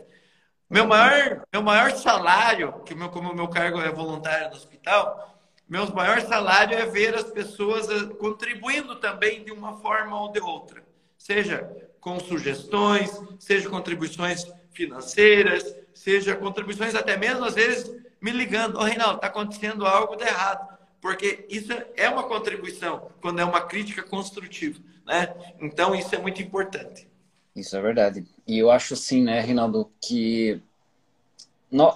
Meu 0.70 0.86
maior, 0.86 1.42
meu 1.52 1.62
maior 1.62 1.90
salário, 1.90 2.80
que 2.84 2.94
meu, 2.94 3.08
como 3.08 3.32
o 3.32 3.34
meu 3.34 3.48
cargo 3.48 3.80
é 3.80 3.90
voluntário 3.90 4.50
no 4.50 4.54
hospital, 4.54 5.36
meu 5.68 5.84
maior 5.92 6.20
salário 6.20 6.78
é 6.78 6.86
ver 6.86 7.12
as 7.14 7.24
pessoas 7.24 7.88
eh, 7.88 8.14
contribuindo 8.14 8.94
também 8.94 9.42
de 9.42 9.50
uma 9.50 9.80
forma 9.80 10.16
ou 10.20 10.30
de 10.30 10.38
outra, 10.38 10.80
seja 11.18 11.68
com 12.00 12.20
sugestões, 12.20 13.10
seja 13.40 13.68
contribuições 13.68 14.46
financeiras, 14.70 15.74
seja 15.92 16.36
contribuições 16.36 16.94
até 16.94 17.16
mesmo 17.16 17.44
às 17.44 17.54
vezes 17.56 17.90
me 18.20 18.30
ligando, 18.30 18.76
ô 18.76 18.82
oh, 18.82 18.84
Reinaldo, 18.84 19.16
está 19.16 19.26
acontecendo 19.26 19.84
algo 19.84 20.14
de 20.14 20.24
errado 20.24 20.78
porque 21.00 21.46
isso 21.48 21.72
é 21.96 22.08
uma 22.08 22.24
contribuição 22.24 23.10
quando 23.20 23.40
é 23.40 23.44
uma 23.44 23.62
crítica 23.62 24.02
construtiva, 24.02 24.78
né? 25.06 25.34
Então 25.58 25.94
isso 25.94 26.14
é 26.14 26.18
muito 26.18 26.42
importante. 26.42 27.08
Isso 27.54 27.76
é 27.76 27.80
verdade. 27.80 28.26
E 28.46 28.58
eu 28.58 28.70
acho 28.70 28.94
assim, 28.94 29.22
né, 29.22 29.40
Reinaldo, 29.40 29.90
que 30.00 30.62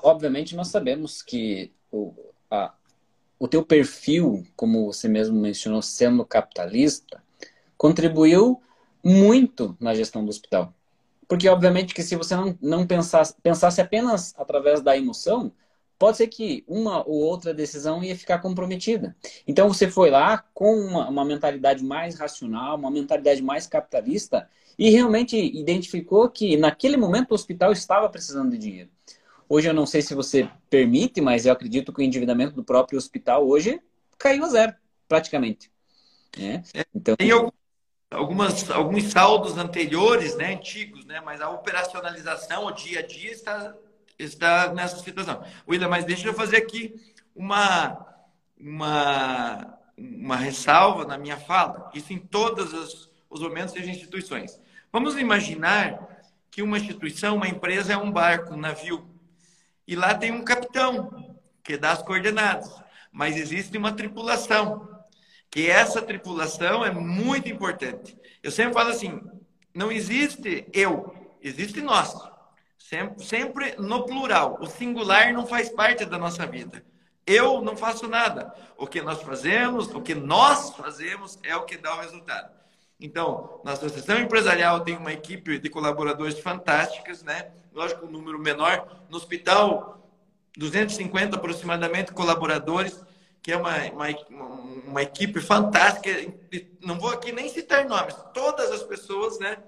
obviamente 0.03 0.55
nós 0.55 0.69
sabemos 0.69 1.23
que 1.23 1.73
o, 1.91 2.13
a, 2.51 2.73
o 3.39 3.49
teu 3.49 3.65
perfil, 3.65 4.47
como 4.57 4.87
você 4.87 5.09
mesmo 5.09 5.39
mencionou, 5.41 5.83
sendo 5.83 6.25
capitalista, 6.25 7.23
contribuiu 7.77 8.61
muito 9.03 9.77
na 9.81 9.95
gestão 9.95 10.25
do 10.25 10.31
hospital. 10.31 10.73
Porque, 11.29 11.49
obviamente, 11.49 11.95
que 11.95 12.03
se 12.03 12.17
você 12.17 12.37
não, 12.37 12.57
não 12.61 12.87
pensasse, 12.87 13.35
pensasse 13.43 13.81
apenas 13.81 14.35
através 14.37 14.81
da 14.81 14.97
emoção, 14.97 15.53
pode 15.99 16.17
ser 16.17 16.27
que 16.29 16.65
uma 16.67 17.07
ou 17.07 17.17
outra 17.23 17.55
decisão 17.55 18.03
ia 18.03 18.17
ficar 18.17 18.39
comprometida. 18.39 19.17
Então 19.47 19.69
você 19.69 19.89
foi 19.89 20.11
lá 20.11 20.45
com 20.53 20.75
uma, 20.77 21.09
uma, 21.09 21.25
mentalidade 21.25 21.83
mais 21.85 22.19
racional, 22.19 22.77
uma 22.77 22.91
mentalidade 22.91 23.43
mais 23.43 23.67
capitalista 23.67 24.49
e 24.79 24.91
realmente 24.91 25.37
identificou 25.37 26.29
que 26.29 26.57
naquele 26.57 26.97
momento 26.97 27.33
o 27.33 27.35
hospital 27.35 27.72
estava 27.72 28.09
precisando 28.09 28.51
de 28.51 28.59
dinheiro. 28.59 28.91
Hoje 29.49 29.68
eu 29.68 29.75
não 29.75 29.87
sei 29.87 30.03
se 30.03 30.14
você 30.14 30.49
permite, 30.70 31.20
mas 31.20 31.47
eu 31.47 31.53
acredito 31.53 31.93
que 31.93 32.01
o 32.01 32.03
endividamento 32.03 32.55
do 32.55 32.64
próprio 32.64 32.99
hospital 32.99 33.47
hoje 33.47 33.81
caiu 34.18 34.45
a 34.45 34.49
zero, 34.49 34.75
praticamente. 35.07 35.70
É. 36.39 36.62
Então, 36.95 37.14
Tem 37.16 37.31
algumas, 38.11 38.70
alguns 38.70 39.05
saldos 39.05 39.57
anteriores, 39.57 40.37
né, 40.37 40.55
antigos, 40.55 41.05
né, 41.05 41.20
mas 41.20 41.41
a 41.41 41.51
operacionalização, 41.51 42.66
o 42.66 42.72
dia 42.72 43.01
a 43.01 43.03
dia 43.03 43.31
está 43.31 43.75
está 44.18 44.72
nessa 44.72 44.97
situação. 44.99 45.45
William, 45.68 45.89
mas 45.89 46.05
deixa 46.05 46.29
eu 46.29 46.35
fazer 46.35 46.57
aqui 46.57 46.95
uma, 47.35 48.07
uma, 48.59 49.79
uma 49.97 50.37
ressalva 50.37 51.05
na 51.05 51.18
minha 51.18 51.37
fala. 51.37 51.91
Isso 51.95 52.12
em 52.12 52.18
todos 52.18 52.72
os, 52.72 53.11
os 53.29 53.41
momentos 53.41 53.75
das 53.75 53.87
instituições. 53.87 54.61
Vamos 54.95 55.17
imaginar 55.17 56.23
que 56.53 56.63
uma 56.63 56.79
instituição, 56.79 57.35
uma 57.35 57.49
empresa 57.49 57.95
é 57.95 57.97
um 57.97 58.13
barco, 58.13 58.55
um 58.55 58.57
navio. 58.57 59.05
E 59.89 59.97
lá 59.97 60.15
tem 60.15 60.31
um 60.31 60.45
capitão 60.45 61.37
que 61.65 61.77
dá 61.77 61.91
as 61.91 62.01
coordenadas. 62.01 62.73
Mas 63.11 63.37
existe 63.37 63.77
uma 63.77 63.91
tripulação. 63.91 64.89
Que 65.51 65.69
essa 65.69 66.01
tripulação 66.01 66.85
é 66.85 66.93
muito 66.93 67.49
importante. 67.49 68.17
Eu 68.41 68.53
sempre 68.53 68.75
falo 68.75 68.91
assim: 68.91 69.21
não 69.75 69.91
existe 69.91 70.65
eu, 70.73 71.13
existe 71.43 71.81
nós. 71.81 72.15
Sempre, 72.79 73.25
sempre 73.25 73.75
no 73.77 74.07
plural. 74.07 74.59
O 74.61 74.67
singular 74.69 75.33
não 75.33 75.45
faz 75.45 75.71
parte 75.71 76.05
da 76.05 76.19
nossa 76.19 76.47
vida. 76.47 76.87
Eu 77.27 77.61
não 77.63 77.77
faço 77.77 78.07
nada. 78.07 78.55
O 78.79 78.87
que 78.87 79.03
nós 79.03 79.21
fazemos, 79.23 79.89
o 79.89 80.01
que 80.01 80.15
nós 80.15 80.71
fazemos 80.77 81.37
é 81.43 81.57
o 81.57 81.65
que 81.65 81.77
dá 81.77 81.97
o 81.97 82.01
resultado. 82.01 82.64
Então, 83.05 83.61
na 83.63 83.73
associação 83.73 84.19
empresarial 84.19 84.81
tem 84.81 84.97
uma 84.97 85.13
equipe 85.13 85.59
de 85.59 85.69
colaboradores 85.69 86.39
fantásticas, 86.39 87.23
né? 87.23 87.51
Lógico, 87.71 88.07
um 88.07 88.11
número 88.11 88.39
menor. 88.39 89.05
No 89.11 89.19
hospital, 89.19 90.11
250 90.57 91.37
aproximadamente 91.37 92.13
colaboradores, 92.13 92.99
que 93.43 93.53
é 93.53 93.59
uma, 93.59 93.77
uma, 93.91 94.07
uma 94.87 95.03
equipe 95.03 95.39
fantástica. 95.39 96.09
Não 96.81 96.99
vou 96.99 97.11
aqui 97.11 97.31
nem 97.31 97.47
citar 97.51 97.87
nomes. 97.87 98.17
Todas 98.33 98.73
as 98.73 98.83
pessoas, 98.83 99.39
né? 99.39 99.59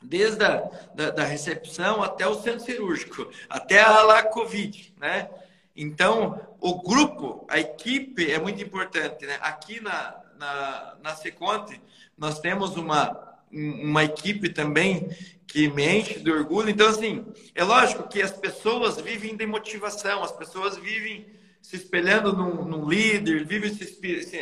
desde 0.00 0.44
a 0.44 0.70
da, 0.94 1.10
da, 1.10 1.24
recepção 1.24 2.02
até 2.04 2.26
o 2.26 2.40
centro 2.40 2.64
cirúrgico, 2.64 3.30
até 3.50 3.82
a 3.82 4.00
lá 4.02 4.22
Covid, 4.22 4.94
né? 4.96 5.28
Então, 5.76 6.40
o 6.58 6.80
grupo, 6.80 7.44
a 7.48 7.58
equipe 7.58 8.30
é 8.32 8.38
muito 8.38 8.62
importante, 8.62 9.26
né? 9.26 9.38
Aqui 9.42 9.78
na, 9.80 10.18
na, 10.40 10.94
na 11.02 11.14
Seconte, 11.14 11.78
nós 12.16 12.40
temos 12.40 12.76
uma, 12.76 13.38
uma 13.52 14.02
equipe 14.02 14.48
também 14.48 15.08
que 15.46 15.68
me 15.68 15.98
enche 15.98 16.18
de 16.18 16.30
orgulho. 16.30 16.70
Então, 16.70 16.88
assim, 16.88 17.26
é 17.54 17.62
lógico 17.62 18.08
que 18.08 18.22
as 18.22 18.32
pessoas 18.32 18.98
vivem 18.98 19.36
de 19.36 19.46
motivação, 19.46 20.24
as 20.24 20.32
pessoas 20.32 20.78
vivem 20.78 21.26
se 21.60 21.76
espelhando 21.76 22.32
num, 22.32 22.64
num 22.64 22.88
líder, 22.88 23.44
vivem 23.44 23.72
se, 23.74 23.84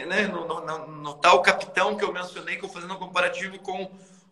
né, 0.07 0.29
no, 0.29 0.47
no, 0.47 0.87
no, 0.87 1.15
tal 1.15 1.43
capitão 1.43 1.97
que 1.97 2.05
eu 2.05 2.13
mencionei, 2.13 2.57
que 2.57 2.65
eu 2.65 2.69
fazendo 2.69 2.95
um 2.95 2.99
comparativo 2.99 3.59
com, 3.59 3.91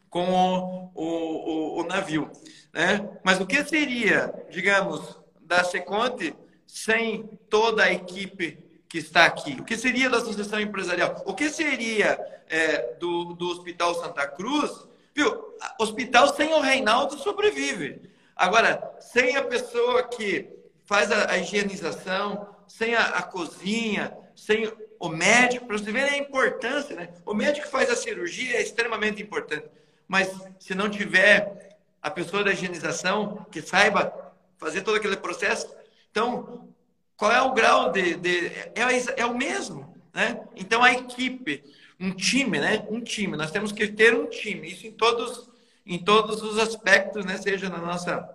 com 0.09 0.31
o, 0.31 0.93
o, 0.95 1.05
o, 1.05 1.81
o 1.81 1.85
navio. 1.85 2.31
Né? 2.73 3.11
Mas 3.25 3.41
o 3.41 3.47
que 3.47 3.65
seria, 3.65 4.33
digamos, 4.51 5.19
da 5.41 5.65
Seconte 5.65 6.33
sem 6.65 7.25
toda 7.51 7.83
a 7.83 7.93
equipe 7.93 8.66
que 8.89 8.99
está 8.99 9.27
aqui? 9.27 9.57
O 9.61 9.65
que 9.65 9.77
seria 9.77 10.09
da 10.09 10.19
Associação 10.19 10.61
Empresarial? 10.61 11.23
O 11.27 11.35
que 11.35 11.51
seria 11.51 12.19
é, 12.49 12.95
do, 12.95 13.35
do 13.35 13.49
Hospital 13.49 13.95
Santa 13.95 14.27
Cruz? 14.27 14.87
Viu? 15.15 15.55
Hospital 15.79 16.35
sem 16.35 16.53
o 16.53 16.61
Reinaldo 16.61 17.19
sobrevive. 17.19 18.11
Agora, 18.35 18.97
sem 19.01 19.37
a 19.37 19.43
pessoa 19.43 20.03
que 20.05 20.49
faz 20.85 21.11
a, 21.11 21.33
a 21.33 21.39
higienização, 21.39 22.47
sem 22.69 22.95
a, 22.95 23.03
a, 23.03 23.23
cozinha, 23.23 24.17
sem 24.35 24.71
o 25.01 25.09
médico, 25.09 25.67
para 25.67 25.79
você 25.79 25.91
ver 25.91 26.05
a 26.05 26.19
importância, 26.19 26.95
né? 26.95 27.09
O 27.25 27.35
médico 27.35 27.67
que 27.67 27.73
faz 27.73 27.91
a 27.91 27.97
cirurgia 27.97 28.57
é 28.57 28.63
extremamente 28.63 29.23
importante. 29.23 29.69
Mas 30.07 30.31
se 30.61 30.75
não 30.75 30.89
tiver 30.89 31.79
a 32.01 32.11
pessoa 32.11 32.45
da 32.45 32.53
higienização 32.53 33.47
que 33.51 33.61
saiba 33.61 34.35
fazer 34.59 34.83
todo 34.83 34.97
aquele 34.97 35.17
processo, 35.17 35.75
então 36.11 36.69
qual 37.17 37.33
é 37.33 37.41
o 37.41 37.53
grau 37.53 37.91
de. 37.91 38.17
de 38.17 38.47
é, 38.47 39.21
é 39.21 39.27
o 39.27 39.37
mesmo. 39.37 39.97
Né? 40.13 40.41
Então 40.55 40.83
a 40.83 40.93
equipe, 40.93 41.63
um 41.99 42.13
time, 42.13 42.59
né? 42.59 42.87
Um 42.91 43.01
time. 43.01 43.37
Nós 43.37 43.51
temos 43.51 43.73
que 43.73 43.89
ter 43.89 44.15
um 44.15 44.27
time. 44.27 44.71
Isso 44.71 44.87
em 44.87 44.93
todos, 44.93 45.49
em 45.85 45.99
todos 45.99 46.43
os 46.43 46.59
aspectos, 46.59 47.25
né? 47.25 47.37
Seja 47.37 47.69
na 47.69 47.79
nossa, 47.79 48.29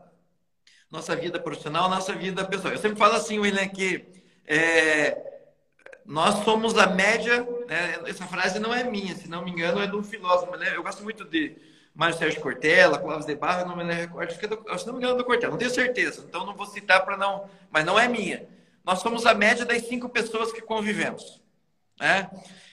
nossa 0.90 1.16
vida 1.16 1.40
profissional, 1.40 1.90
nossa 1.90 2.14
vida 2.14 2.44
pessoal. 2.46 2.74
Eu 2.74 2.80
sempre 2.80 2.98
falo 2.98 3.16
assim, 3.16 3.40
William, 3.40 3.68
que 3.68 4.06
é, 4.46 5.18
nós 6.06 6.44
somos 6.44 6.78
a 6.78 6.88
média. 6.88 7.48
Né? 7.68 8.00
Essa 8.08 8.26
frase 8.26 8.60
não 8.60 8.74
é 8.74 8.84
minha, 8.84 9.16
se 9.16 9.30
não 9.30 9.44
me 9.44 9.52
engano, 9.52 9.82
é 9.82 9.88
de 9.88 9.96
um 9.96 10.04
filósofo. 10.04 10.56
Né? 10.58 10.76
Eu 10.76 10.84
gosto 10.84 11.04
muito 11.04 11.24
de 11.26 11.56
Mário 11.94 12.18
Sérgio 12.18 12.42
Cortella, 12.42 12.98
Clóvis 12.98 13.26
de 13.26 13.36
Barra, 13.36 13.66
não 13.66 13.76
me 13.76 13.84
recordo, 13.84 14.30
acho 14.30 14.40
que 14.40 14.46
é 14.46 14.48
do, 14.48 14.64
não 14.64 14.94
me 14.94 15.00
engano, 15.00 15.16
é 15.16 15.18
do 15.18 15.26
Cortella, 15.26 15.52
não 15.52 15.58
tenho 15.58 15.72
certeza, 15.72 16.24
então 16.28 16.46
não 16.46 16.56
vou 16.56 16.66
citar 16.66 17.04
para 17.04 17.18
não, 17.18 17.50
mas 17.70 17.84
não 17.84 18.00
é 18.00 18.08
minha. 18.08 18.48
Nós 18.84 19.00
somos 19.00 19.26
a 19.26 19.34
média 19.34 19.66
das 19.66 19.88
cinco 19.88 20.10
pessoas 20.10 20.52
que 20.52 20.62
convivemos. 20.62 21.42
Né? 22.00 22.30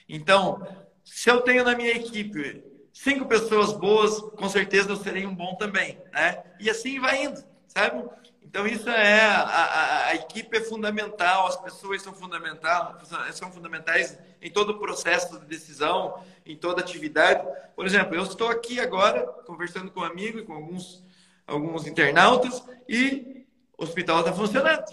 Então, 0.07 0.65
se 1.03 1.29
eu 1.29 1.41
tenho 1.41 1.63
na 1.63 1.75
minha 1.75 1.91
equipe 1.91 2.63
cinco 2.91 3.25
pessoas 3.25 3.71
boas, 3.73 4.19
com 4.19 4.49
certeza 4.49 4.89
eu 4.89 4.95
serei 4.95 5.25
um 5.25 5.35
bom 5.35 5.55
também. 5.55 5.99
Né? 6.11 6.43
E 6.59 6.69
assim 6.69 6.99
vai 6.99 7.23
indo, 7.23 7.43
sabe? 7.67 8.03
Então, 8.41 8.65
isso 8.65 8.89
é. 8.89 9.21
A, 9.21 9.43
a, 9.43 10.05
a, 10.07 10.15
equipe 10.15 10.57
é 10.57 10.61
fundamental, 10.61 11.45
as 11.45 11.55
pessoas 11.55 12.01
são, 12.01 12.11
fundamental, 12.11 12.97
são 13.31 13.51
fundamentais 13.51 14.17
em 14.41 14.49
todo 14.49 14.71
o 14.71 14.79
processo 14.79 15.39
de 15.39 15.45
decisão, 15.45 16.23
em 16.43 16.57
toda 16.57 16.81
atividade. 16.81 17.47
Por 17.75 17.85
exemplo, 17.85 18.15
eu 18.15 18.23
estou 18.23 18.47
aqui 18.47 18.79
agora 18.79 19.27
conversando 19.45 19.91
com 19.91 19.99
um 19.99 20.03
amigo 20.03 20.39
e 20.39 20.43
com 20.43 20.53
alguns, 20.53 21.05
alguns 21.45 21.85
internautas 21.85 22.63
e 22.87 23.45
o 23.77 23.83
hospital 23.83 24.21
está 24.21 24.33
funcionando. 24.33 24.85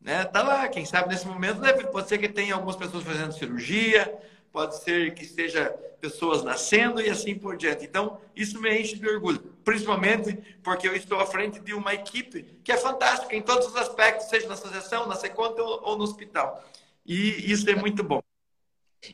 Né? 0.00 0.24
Tá 0.24 0.42
lá, 0.42 0.68
quem 0.68 0.84
sabe 0.84 1.08
nesse 1.08 1.26
momento 1.26 1.60
deve, 1.60 1.86
pode 1.88 2.08
ser 2.08 2.18
que 2.18 2.28
tenha 2.28 2.54
algumas 2.54 2.76
pessoas 2.76 3.02
fazendo 3.02 3.32
cirurgia, 3.32 4.16
pode 4.52 4.76
ser 4.82 5.14
que 5.14 5.24
esteja 5.24 5.70
pessoas 6.00 6.42
nascendo 6.42 7.00
e 7.00 7.10
assim 7.10 7.34
por 7.34 7.56
diante. 7.56 7.84
Então, 7.84 8.18
isso 8.34 8.60
me 8.60 8.80
enche 8.80 8.96
de 8.96 9.08
orgulho, 9.08 9.40
principalmente 9.64 10.38
porque 10.62 10.86
eu 10.88 10.94
estou 10.94 11.18
à 11.20 11.26
frente 11.26 11.60
de 11.60 11.74
uma 11.74 11.92
equipe 11.92 12.42
que 12.62 12.72
é 12.72 12.76
fantástica 12.76 13.34
em 13.34 13.42
todos 13.42 13.66
os 13.66 13.76
aspectos, 13.76 14.28
seja 14.28 14.46
na 14.46 14.54
associação, 14.54 15.06
na 15.06 15.16
Seconta 15.16 15.62
ou 15.62 15.96
no 15.98 16.04
hospital. 16.04 16.64
E 17.04 17.50
isso 17.50 17.68
é 17.68 17.74
muito 17.74 18.02
bom. 18.02 18.20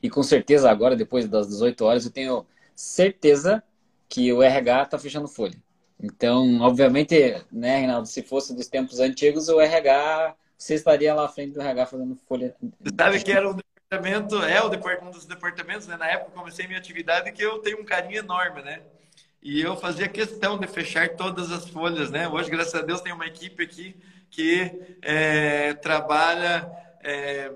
E 0.03 0.09
com 0.09 0.23
certeza 0.23 0.71
agora, 0.71 0.97
depois 0.97 1.29
das 1.29 1.49
18 1.49 1.85
horas, 1.85 2.05
eu 2.05 2.11
tenho 2.11 2.47
certeza 2.75 3.63
que 4.09 4.33
o 4.33 4.43
RH 4.43 4.83
está 4.83 4.99
fechando 4.99 5.29
folha. 5.29 5.61
Então, 6.01 6.61
obviamente, 6.61 7.43
né, 7.51 7.79
Reinaldo, 7.79 8.09
se 8.09 8.23
fosse 8.23 8.55
dos 8.55 8.69
tempos 8.69 8.99
antigos, 8.99 9.49
o 9.49 9.61
RH 9.61 10.35
você 10.63 10.75
estaria 10.75 11.13
lá 11.13 11.25
à 11.25 11.29
frente 11.29 11.53
do 11.53 11.61
RH 11.61 11.87
fazendo 11.87 12.17
folha. 12.29 12.55
Sabe 12.97 13.23
que 13.23 13.33
era 13.33 13.51
o 13.51 13.55
departamento, 13.55 14.37
é 14.45 14.63
o 14.63 14.69
departamento, 14.69 15.09
um 15.09 15.11
dos 15.11 15.27
departamentos, 15.27 15.89
né? 15.89 15.97
Na 15.97 16.07
época 16.07 16.31
comecei 16.31 16.67
minha 16.67 16.79
atividade 16.79 17.33
que 17.33 17.43
eu 17.43 17.59
tenho 17.59 17.81
um 17.81 17.85
carinho 17.85 18.19
enorme, 18.19 18.63
né? 18.63 18.81
E 19.43 19.61
eu 19.61 19.77
fazia 19.77 20.07
questão 20.07 20.57
de 20.57 20.69
fechar 20.69 21.17
todas 21.17 21.51
as 21.51 21.69
folhas, 21.69 22.13
né? 22.13 22.29
Hoje, 22.29 22.49
graças 22.49 22.75
a 22.77 22.83
Deus, 22.83 23.01
tem 23.01 23.13
uma 23.13 23.27
equipe 23.27 23.65
aqui 23.65 23.97
que 24.31 24.97
é, 25.03 25.75
trabalha 25.75 26.71
é, 27.03 27.51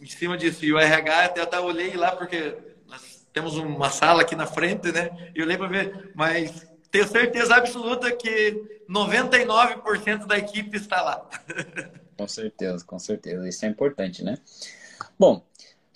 em 0.00 0.06
cima 0.06 0.36
disso. 0.36 0.62
E 0.62 0.72
o 0.72 0.78
RH 0.78 1.24
até, 1.24 1.40
até 1.40 1.58
olhei 1.58 1.96
lá, 1.96 2.12
porque 2.12 2.58
nós 2.86 3.26
temos 3.32 3.56
uma 3.56 3.88
sala 3.88 4.20
aqui 4.20 4.36
na 4.36 4.46
frente, 4.46 4.92
né? 4.92 5.32
E 5.34 5.38
eu 5.38 5.46
olhei 5.46 5.56
para 5.56 5.66
ver, 5.66 6.12
mas 6.14 6.66
tenho 6.90 7.08
certeza 7.08 7.56
absoluta 7.56 8.12
que 8.12 8.82
99% 8.86 10.26
da 10.26 10.36
equipe 10.36 10.76
está 10.76 11.00
lá. 11.00 11.26
Com 12.20 12.28
certeza, 12.28 12.84
com 12.84 12.98
certeza. 12.98 13.48
Isso 13.48 13.64
é 13.64 13.68
importante, 13.68 14.22
né? 14.22 14.36
Bom, 15.18 15.42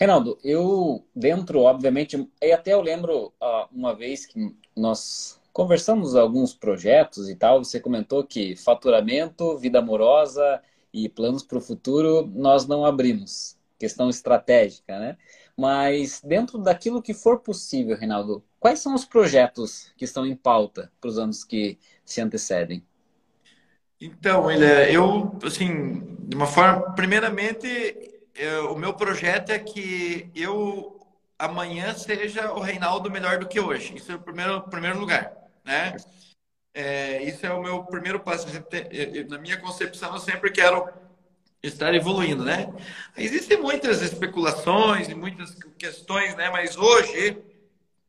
Reinaldo, 0.00 0.38
eu 0.42 1.04
dentro, 1.14 1.60
obviamente, 1.60 2.26
e 2.40 2.50
até 2.50 2.72
eu 2.72 2.80
lembro 2.80 3.30
uma 3.70 3.94
vez 3.94 4.24
que 4.24 4.56
nós 4.74 5.38
conversamos 5.52 6.16
alguns 6.16 6.54
projetos 6.54 7.28
e 7.28 7.36
tal, 7.36 7.62
você 7.62 7.78
comentou 7.78 8.24
que 8.24 8.56
faturamento, 8.56 9.58
vida 9.58 9.80
amorosa 9.80 10.62
e 10.94 11.10
planos 11.10 11.42
para 11.42 11.58
o 11.58 11.60
futuro 11.60 12.26
nós 12.34 12.66
não 12.66 12.86
abrimos, 12.86 13.58
questão 13.78 14.08
estratégica, 14.08 14.98
né? 14.98 15.18
Mas 15.54 16.22
dentro 16.24 16.56
daquilo 16.56 17.02
que 17.02 17.12
for 17.12 17.40
possível, 17.40 17.98
Reinaldo, 17.98 18.42
quais 18.58 18.78
são 18.78 18.94
os 18.94 19.04
projetos 19.04 19.92
que 19.98 20.06
estão 20.06 20.26
em 20.26 20.34
pauta 20.34 20.90
para 20.98 21.10
os 21.10 21.18
anos 21.18 21.44
que 21.44 21.78
se 22.02 22.22
antecedem? 22.22 22.82
Então, 24.04 24.44
William, 24.44 24.84
eu, 24.84 25.38
assim, 25.42 26.18
de 26.28 26.36
uma 26.36 26.46
forma, 26.46 26.92
primeiramente, 26.92 27.66
eu, 28.34 28.74
o 28.74 28.78
meu 28.78 28.92
projeto 28.92 29.48
é 29.48 29.58
que 29.58 30.30
eu 30.34 31.00
amanhã 31.38 31.94
seja 31.94 32.52
o 32.52 32.60
Reinaldo 32.60 33.10
melhor 33.10 33.38
do 33.38 33.48
que 33.48 33.58
hoje. 33.58 33.96
Isso 33.96 34.12
é 34.12 34.16
o 34.16 34.18
primeiro, 34.18 34.60
primeiro 34.64 34.98
lugar, 34.98 35.32
né? 35.64 35.96
É, 36.74 37.22
isso 37.22 37.46
é 37.46 37.50
o 37.54 37.62
meu 37.62 37.82
primeiro 37.84 38.20
passo. 38.20 38.46
Na 39.30 39.38
minha 39.38 39.56
concepção, 39.56 40.12
eu 40.12 40.20
sempre 40.20 40.50
quero 40.50 40.86
estar 41.62 41.94
evoluindo, 41.94 42.44
né? 42.44 42.70
Existem 43.16 43.58
muitas 43.58 44.02
especulações 44.02 45.08
e 45.08 45.14
muitas 45.14 45.56
questões, 45.78 46.36
né? 46.36 46.50
Mas 46.50 46.76
hoje, 46.76 47.38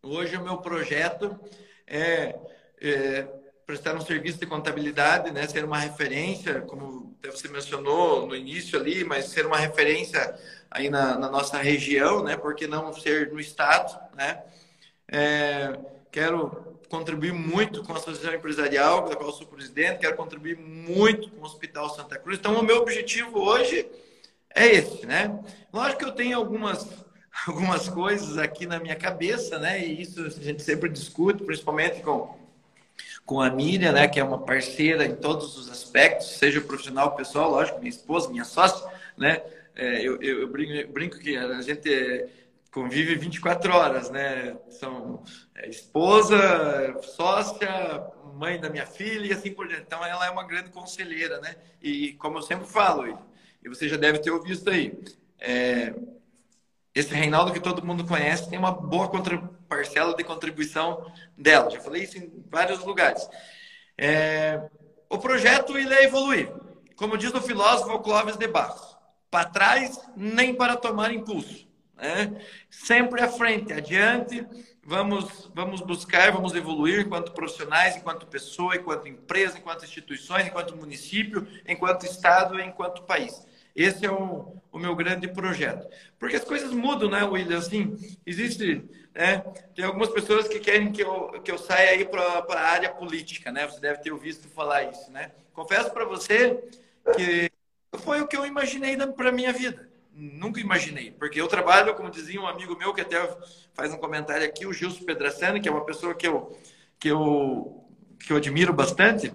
hoje 0.04 0.36
o 0.36 0.44
meu 0.44 0.58
projeto 0.58 1.40
é, 1.88 2.38
é 2.82 3.28
prestar 3.66 3.96
um 3.96 4.02
serviço 4.02 4.40
de 4.40 4.46
contabilidade, 4.46 5.32
né, 5.32 5.48
ser 5.48 5.66
uma 5.66 5.80
referência, 5.80 6.62
como 6.62 7.16
você 7.24 7.48
mencionou 7.48 8.28
no 8.28 8.36
início 8.36 8.80
ali, 8.80 9.04
mas 9.04 9.26
ser 9.26 9.46
uma 9.46 9.58
referência 9.58 10.36
aí 10.70 10.90
na, 10.90 11.18
na 11.18 11.30
nossa 11.30 11.58
região, 11.58 12.24
né, 12.24 12.38
porque 12.38 12.68
não 12.68 12.94
ser 12.94 13.32
no 13.32 13.40
estado, 13.40 13.98
né? 14.16 14.44
É, 15.08 15.78
quero 16.12 16.76
contribuir 16.90 17.34
muito 17.34 17.84
com 17.84 17.94
a 17.94 17.98
Associação 17.98 18.34
Empresarial, 18.34 19.08
da 19.08 19.16
qual 19.16 19.32
sou 19.32 19.48
presidente, 19.48 20.00
quero 20.00 20.16
contribuir 20.16 20.58
muito 20.58 21.30
com 21.32 21.42
o 21.42 21.46
Hospital 21.46 21.90
Santa 21.90 22.18
Cruz. 22.18 22.38
Então, 22.38 22.56
o 22.56 22.64
meu 22.64 22.78
objetivo 22.78 23.40
hoje 23.40 23.88
é 24.54 24.68
esse, 24.68 25.06
né? 25.06 25.40
Lógico 25.74 26.00
que 26.00 26.06
eu 26.06 26.12
tenho 26.12 26.38
algumas 26.38 26.88
algumas 27.46 27.90
coisas 27.90 28.38
aqui 28.38 28.66
na 28.66 28.80
minha 28.80 28.96
cabeça, 28.96 29.60
né? 29.60 29.86
E 29.86 30.02
isso 30.02 30.26
a 30.26 30.30
gente 30.30 30.64
sempre 30.64 30.90
discute, 30.90 31.44
principalmente 31.44 32.02
com 32.02 32.45
com 33.26 33.42
a 33.42 33.50
Miriam, 33.50 33.92
né, 33.92 34.08
que 34.08 34.20
é 34.20 34.24
uma 34.24 34.38
parceira 34.38 35.04
em 35.04 35.16
todos 35.16 35.58
os 35.58 35.70
aspectos, 35.70 36.38
seja 36.38 36.62
profissional, 36.62 37.16
pessoal, 37.16 37.50
lógico, 37.50 37.80
minha 37.80 37.90
esposa, 37.90 38.30
minha 38.30 38.46
sócia, 38.46 38.88
né? 39.18 39.42
É, 39.76 40.02
eu, 40.02 40.22
eu, 40.22 40.42
eu, 40.42 40.48
brinco, 40.48 40.72
eu, 40.72 40.88
brinco, 40.88 41.20
que 41.20 41.36
a 41.36 41.62
gente 41.62 42.30
convive 42.72 43.16
24 43.16 43.74
horas, 43.74 44.10
né? 44.10 44.56
São 44.70 45.24
é, 45.56 45.68
esposa, 45.68 46.38
sócia, 47.02 48.04
mãe 48.36 48.60
da 48.60 48.70
minha 48.70 48.86
filha 48.86 49.28
e 49.28 49.34
assim 49.34 49.52
por 49.52 49.68
diante. 49.68 49.84
Então, 49.88 50.06
ela 50.06 50.26
é 50.28 50.30
uma 50.30 50.46
grande 50.46 50.70
conselheira, 50.70 51.42
né? 51.42 51.56
E 51.82 52.14
como 52.14 52.38
eu 52.38 52.42
sempre 52.42 52.68
falo, 52.68 53.08
e 53.64 53.68
você 53.68 53.90
já 53.90 53.98
deve 53.98 54.20
ter 54.20 54.30
ouvido 54.30 54.54
isso 54.54 54.70
aí, 54.70 54.94
é, 55.40 55.94
esse 56.96 57.14
Reinaldo 57.14 57.52
que 57.52 57.60
todo 57.60 57.86
mundo 57.86 58.06
conhece 58.06 58.50
tem 58.50 58.58
uma 58.58 58.72
boa 58.72 59.12
parcela 59.68 60.16
de 60.16 60.24
contribuição 60.24 61.06
dela. 61.38 61.70
Já 61.70 61.82
falei 61.82 62.04
isso 62.04 62.18
em 62.18 62.32
vários 62.50 62.80
lugares. 62.86 63.28
É, 63.98 64.70
o 65.10 65.18
projeto 65.18 65.78
ele 65.78 65.94
é 65.94 66.06
evoluir. 66.06 66.50
Como 66.96 67.18
diz 67.18 67.34
o 67.34 67.42
filósofo 67.42 68.00
Clóvis 68.00 68.38
de 68.38 68.48
Barros, 68.48 68.98
para 69.30 69.50
trás 69.50 70.00
nem 70.16 70.56
para 70.56 70.78
tomar 70.78 71.14
impulso. 71.14 71.68
Né? 71.98 72.42
Sempre 72.70 73.22
à 73.22 73.28
frente, 73.28 73.74
adiante, 73.74 74.48
vamos, 74.82 75.52
vamos 75.54 75.82
buscar, 75.82 76.32
vamos 76.32 76.56
evoluir 76.56 77.02
enquanto 77.02 77.34
profissionais, 77.34 77.98
enquanto 77.98 78.26
pessoa, 78.28 78.78
enquanto 78.78 79.10
empresa, 79.10 79.58
enquanto 79.58 79.84
instituições, 79.84 80.48
enquanto 80.48 80.78
município, 80.78 81.46
enquanto 81.68 82.06
Estado 82.06 82.58
enquanto 82.58 83.04
país. 83.04 83.46
Esse 83.76 84.06
é 84.06 84.12
o, 84.12 84.56
o 84.72 84.80
meu 84.80 84.96
grande 84.96 85.28
projeto. 85.28 85.88
Porque 86.18 86.36
as 86.36 86.44
coisas 86.44 86.72
mudam, 86.72 87.10
né, 87.10 87.24
William? 87.24 87.58
Assim, 87.58 87.98
existe. 88.26 88.84
Né, 89.14 89.40
tem 89.74 89.86
algumas 89.86 90.10
pessoas 90.10 90.48
que 90.48 90.60
querem 90.60 90.92
que 90.92 91.02
eu, 91.02 91.42
que 91.42 91.52
eu 91.52 91.58
saia 91.58 91.92
aí 91.92 92.06
para 92.06 92.46
a 92.50 92.60
área 92.60 92.90
política, 92.90 93.52
né? 93.52 93.66
Você 93.68 93.80
deve 93.80 94.02
ter 94.02 94.12
ouvido 94.12 94.48
falar 94.50 94.84
isso, 94.84 95.12
né? 95.12 95.32
Confesso 95.54 95.92
para 95.92 96.04
você 96.04 96.62
que 97.16 97.50
foi 98.00 98.22
o 98.22 98.28
que 98.28 98.36
eu 98.36 98.46
imaginei 98.46 98.98
para 98.98 99.32
minha 99.32 99.54
vida. 99.54 99.90
Nunca 100.14 100.60
imaginei, 100.62 101.12
porque 101.12 101.40
eu 101.40 101.48
trabalho, 101.48 101.94
como 101.94 102.10
dizia 102.10 102.40
um 102.40 102.48
amigo 102.48 102.78
meu 102.78 102.94
que 102.94 103.02
até 103.02 103.18
faz 103.74 103.94
um 103.94 103.98
comentário 103.98 104.46
aqui, 104.46 104.66
o 104.66 104.72
Gilson 104.72 105.04
Pedrassani, 105.04 105.60
que 105.60 105.68
é 105.68 105.72
uma 105.72 105.86
pessoa 105.86 106.16
que 106.16 106.26
eu, 106.26 106.58
que 106.98 107.10
eu, 107.10 107.86
que 108.20 108.32
eu 108.32 108.38
admiro 108.38 108.74
bastante, 108.74 109.34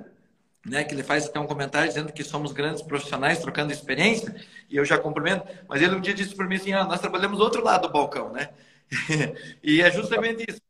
né, 0.67 0.85
que 0.85 0.95
ele 0.95 1.03
faz 1.03 1.27
até 1.27 1.41
um 1.41 1.47
comentário 1.47 1.89
dizendo 1.89 2.13
que 2.13 2.23
somos 2.23 2.53
grandes 2.53 2.83
profissionais 2.83 3.39
trocando 3.39 3.73
experiência, 3.73 4.35
e 4.69 4.77
eu 4.77 4.85
já 4.85 4.99
cumprimento, 4.99 5.47
mas 5.69 5.81
ele 5.81 5.95
um 5.95 6.01
dia 6.01 6.15
disse 6.15 6.35
para 6.35 6.47
mim 6.47 6.57
assim, 6.57 6.73
ah, 6.73 6.85
nós 6.85 7.01
trabalhamos 7.01 7.41
outro 7.41 7.65
lado 7.65 7.89
do 7.89 7.93
balcão, 7.93 8.31
né? 8.31 8.51
e 9.63 9.81
é 9.81 9.91
justamente 9.91 10.45
isso. 10.49 10.61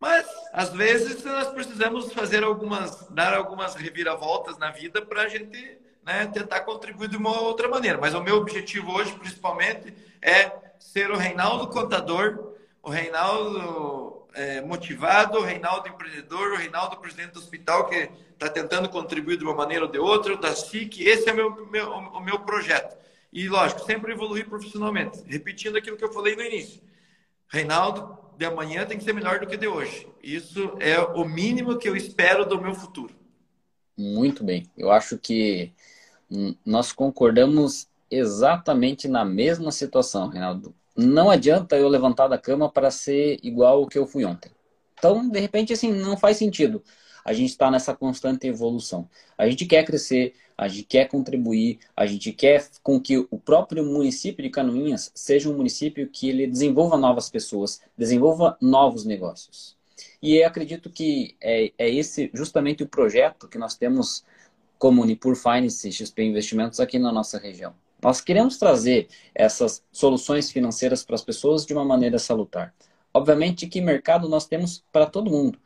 Mas, 0.00 0.26
às 0.52 0.70
vezes, 0.70 1.22
nós 1.24 1.48
precisamos 1.48 2.12
fazer 2.12 2.42
algumas, 2.42 3.06
dar 3.10 3.34
algumas 3.34 3.76
reviravoltas 3.76 4.58
na 4.58 4.70
vida 4.70 5.00
para 5.00 5.22
a 5.22 5.28
gente 5.28 5.78
né, 6.04 6.26
tentar 6.26 6.62
contribuir 6.62 7.08
de 7.08 7.16
uma 7.16 7.40
outra 7.40 7.68
maneira. 7.68 7.98
Mas 7.98 8.12
o 8.12 8.20
meu 8.20 8.36
objetivo 8.36 8.92
hoje, 8.92 9.12
principalmente, 9.12 9.94
é 10.20 10.50
ser 10.78 11.10
o 11.10 11.16
Reinaldo 11.16 11.68
contador, 11.68 12.56
o 12.82 12.90
Reinaldo 12.90 14.21
é, 14.34 14.60
motivado, 14.60 15.38
o 15.38 15.42
Reinaldo 15.42 15.88
empreendedor, 15.88 16.52
o 16.52 16.56
Reinaldo 16.56 16.96
presidente 16.96 17.32
do 17.32 17.38
hospital 17.38 17.88
que 17.88 18.10
está 18.32 18.48
tentando 18.48 18.88
contribuir 18.88 19.36
de 19.36 19.44
uma 19.44 19.54
maneira 19.54 19.84
ou 19.84 19.90
de 19.90 19.98
outra, 19.98 20.36
da 20.36 20.54
SIC. 20.54 21.00
Esse 21.00 21.28
é 21.30 21.32
meu, 21.32 21.66
meu, 21.66 21.90
o 21.90 22.20
meu 22.20 22.40
projeto. 22.40 22.96
E, 23.32 23.48
lógico, 23.48 23.84
sempre 23.84 24.12
evoluir 24.12 24.48
profissionalmente. 24.48 25.22
Repetindo 25.26 25.76
aquilo 25.76 25.96
que 25.96 26.04
eu 26.04 26.12
falei 26.12 26.36
no 26.36 26.42
início. 26.42 26.82
Reinaldo, 27.48 28.18
de 28.36 28.44
amanhã 28.44 28.84
tem 28.84 28.98
que 28.98 29.04
ser 29.04 29.12
melhor 29.12 29.40
do 29.40 29.46
que 29.46 29.56
de 29.56 29.68
hoje. 29.68 30.06
Isso 30.22 30.76
é 30.80 30.98
o 30.98 31.24
mínimo 31.24 31.78
que 31.78 31.88
eu 31.88 31.96
espero 31.96 32.44
do 32.44 32.60
meu 32.60 32.74
futuro. 32.74 33.14
Muito 33.96 34.42
bem. 34.42 34.70
Eu 34.76 34.90
acho 34.90 35.18
que 35.18 35.72
nós 36.64 36.92
concordamos 36.92 37.88
exatamente 38.10 39.08
na 39.08 39.24
mesma 39.24 39.70
situação, 39.70 40.28
Reinaldo. 40.28 40.74
Não 40.96 41.30
adianta 41.30 41.76
eu 41.76 41.88
levantar 41.88 42.28
da 42.28 42.38
cama 42.38 42.70
para 42.70 42.90
ser 42.90 43.38
igual 43.42 43.78
ao 43.78 43.86
que 43.86 43.98
eu 43.98 44.06
fui 44.06 44.24
ontem. 44.24 44.50
Então, 44.98 45.28
de 45.28 45.40
repente, 45.40 45.72
assim, 45.72 45.92
não 45.92 46.16
faz 46.16 46.36
sentido. 46.36 46.82
A 47.24 47.32
gente 47.32 47.50
está 47.50 47.70
nessa 47.70 47.94
constante 47.94 48.46
evolução. 48.46 49.08
A 49.38 49.48
gente 49.48 49.64
quer 49.64 49.84
crescer, 49.84 50.34
a 50.56 50.68
gente 50.68 50.84
quer 50.84 51.08
contribuir, 51.08 51.78
a 51.96 52.06
gente 52.06 52.32
quer 52.32 52.68
com 52.82 53.00
que 53.00 53.18
o 53.18 53.38
próprio 53.38 53.84
município 53.84 54.42
de 54.42 54.50
Canoinhas 54.50 55.10
seja 55.14 55.48
um 55.48 55.56
município 55.56 56.08
que 56.08 56.28
ele 56.28 56.46
desenvolva 56.46 56.96
novas 56.96 57.30
pessoas, 57.30 57.80
desenvolva 57.96 58.56
novos 58.60 59.04
negócios. 59.04 59.76
E 60.20 60.42
acredito 60.42 60.90
que 60.90 61.36
é, 61.40 61.72
é 61.78 61.90
esse 61.90 62.30
justamente 62.34 62.82
o 62.82 62.88
projeto 62.88 63.48
que 63.48 63.58
nós 63.58 63.76
temos 63.76 64.24
como 64.78 65.02
Unipur 65.02 65.36
Finance 65.36 65.88
e 65.88 65.92
XP 65.92 66.22
Investimentos 66.24 66.80
aqui 66.80 66.98
na 66.98 67.12
nossa 67.12 67.38
região. 67.38 67.74
Nós 68.02 68.20
queremos 68.20 68.58
trazer 68.58 69.08
essas 69.32 69.84
soluções 69.92 70.50
financeiras 70.50 71.04
para 71.04 71.14
as 71.14 71.22
pessoas 71.22 71.64
de 71.64 71.72
uma 71.72 71.84
maneira 71.84 72.18
salutar. 72.18 72.74
Obviamente 73.14 73.68
que 73.68 73.80
mercado 73.80 74.28
nós 74.28 74.46
temos 74.46 74.84
para 74.90 75.06
todo 75.06 75.30
mundo. 75.30 75.58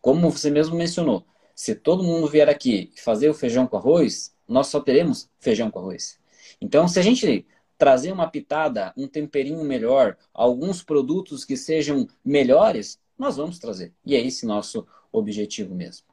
Como 0.00 0.30
você 0.30 0.50
mesmo 0.50 0.76
mencionou, 0.76 1.26
se 1.54 1.74
todo 1.74 2.02
mundo 2.02 2.26
vier 2.26 2.48
aqui 2.48 2.90
fazer 2.96 3.28
o 3.28 3.34
feijão 3.34 3.66
com 3.66 3.76
arroz, 3.76 4.34
nós 4.48 4.68
só 4.68 4.80
teremos 4.80 5.28
feijão 5.38 5.70
com 5.70 5.78
arroz. 5.78 6.18
Então, 6.60 6.88
se 6.88 6.98
a 6.98 7.02
gente 7.02 7.46
trazer 7.76 8.12
uma 8.12 8.28
pitada, 8.28 8.92
um 8.96 9.06
temperinho 9.06 9.62
melhor, 9.62 10.16
alguns 10.32 10.82
produtos 10.82 11.44
que 11.44 11.56
sejam 11.56 12.08
melhores, 12.24 12.98
nós 13.18 13.36
vamos 13.36 13.58
trazer. 13.58 13.92
E 14.04 14.14
é 14.14 14.20
esse 14.20 14.46
nosso 14.46 14.86
objetivo 15.12 15.74
mesmo. 15.74 16.06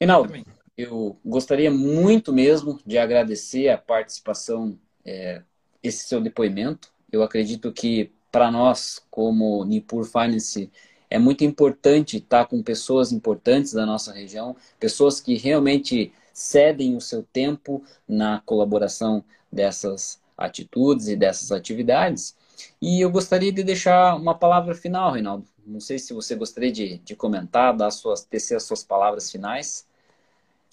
Reinaldo, 0.00 0.32
eu 0.76 1.16
gostaria 1.24 1.70
muito 1.70 2.32
mesmo 2.32 2.80
de 2.84 2.98
agradecer 2.98 3.68
a 3.68 3.78
participação, 3.78 4.78
é, 5.04 5.42
esse 5.82 6.06
seu 6.06 6.20
depoimento. 6.20 6.92
Eu 7.10 7.22
acredito 7.22 7.72
que 7.72 8.10
para 8.30 8.50
nós, 8.50 9.00
como 9.10 9.64
Nipur 9.64 10.04
Finance, 10.04 10.70
é 11.08 11.18
muito 11.18 11.44
importante 11.44 12.16
estar 12.16 12.46
com 12.46 12.62
pessoas 12.62 13.12
importantes 13.12 13.72
da 13.72 13.86
nossa 13.86 14.12
região, 14.12 14.56
pessoas 14.80 15.20
que 15.20 15.36
realmente 15.36 16.12
cedem 16.32 16.96
o 16.96 17.00
seu 17.00 17.22
tempo 17.22 17.84
na 18.08 18.42
colaboração 18.44 19.24
dessas 19.52 20.20
atitudes 20.36 21.06
e 21.06 21.14
dessas 21.14 21.52
atividades. 21.52 22.36
E 22.82 23.00
eu 23.00 23.10
gostaria 23.10 23.52
de 23.52 23.62
deixar 23.62 24.16
uma 24.16 24.34
palavra 24.34 24.74
final, 24.74 25.12
Reinaldo. 25.12 25.46
Não 25.64 25.78
sei 25.78 25.98
se 25.98 26.12
você 26.12 26.34
gostaria 26.34 26.72
de, 26.72 26.98
de 26.98 27.14
comentar, 27.14 27.76
dar 27.76 27.90
suas, 27.92 28.24
tecer 28.24 28.56
as 28.56 28.64
suas 28.64 28.82
palavras 28.82 29.30
finais. 29.30 29.86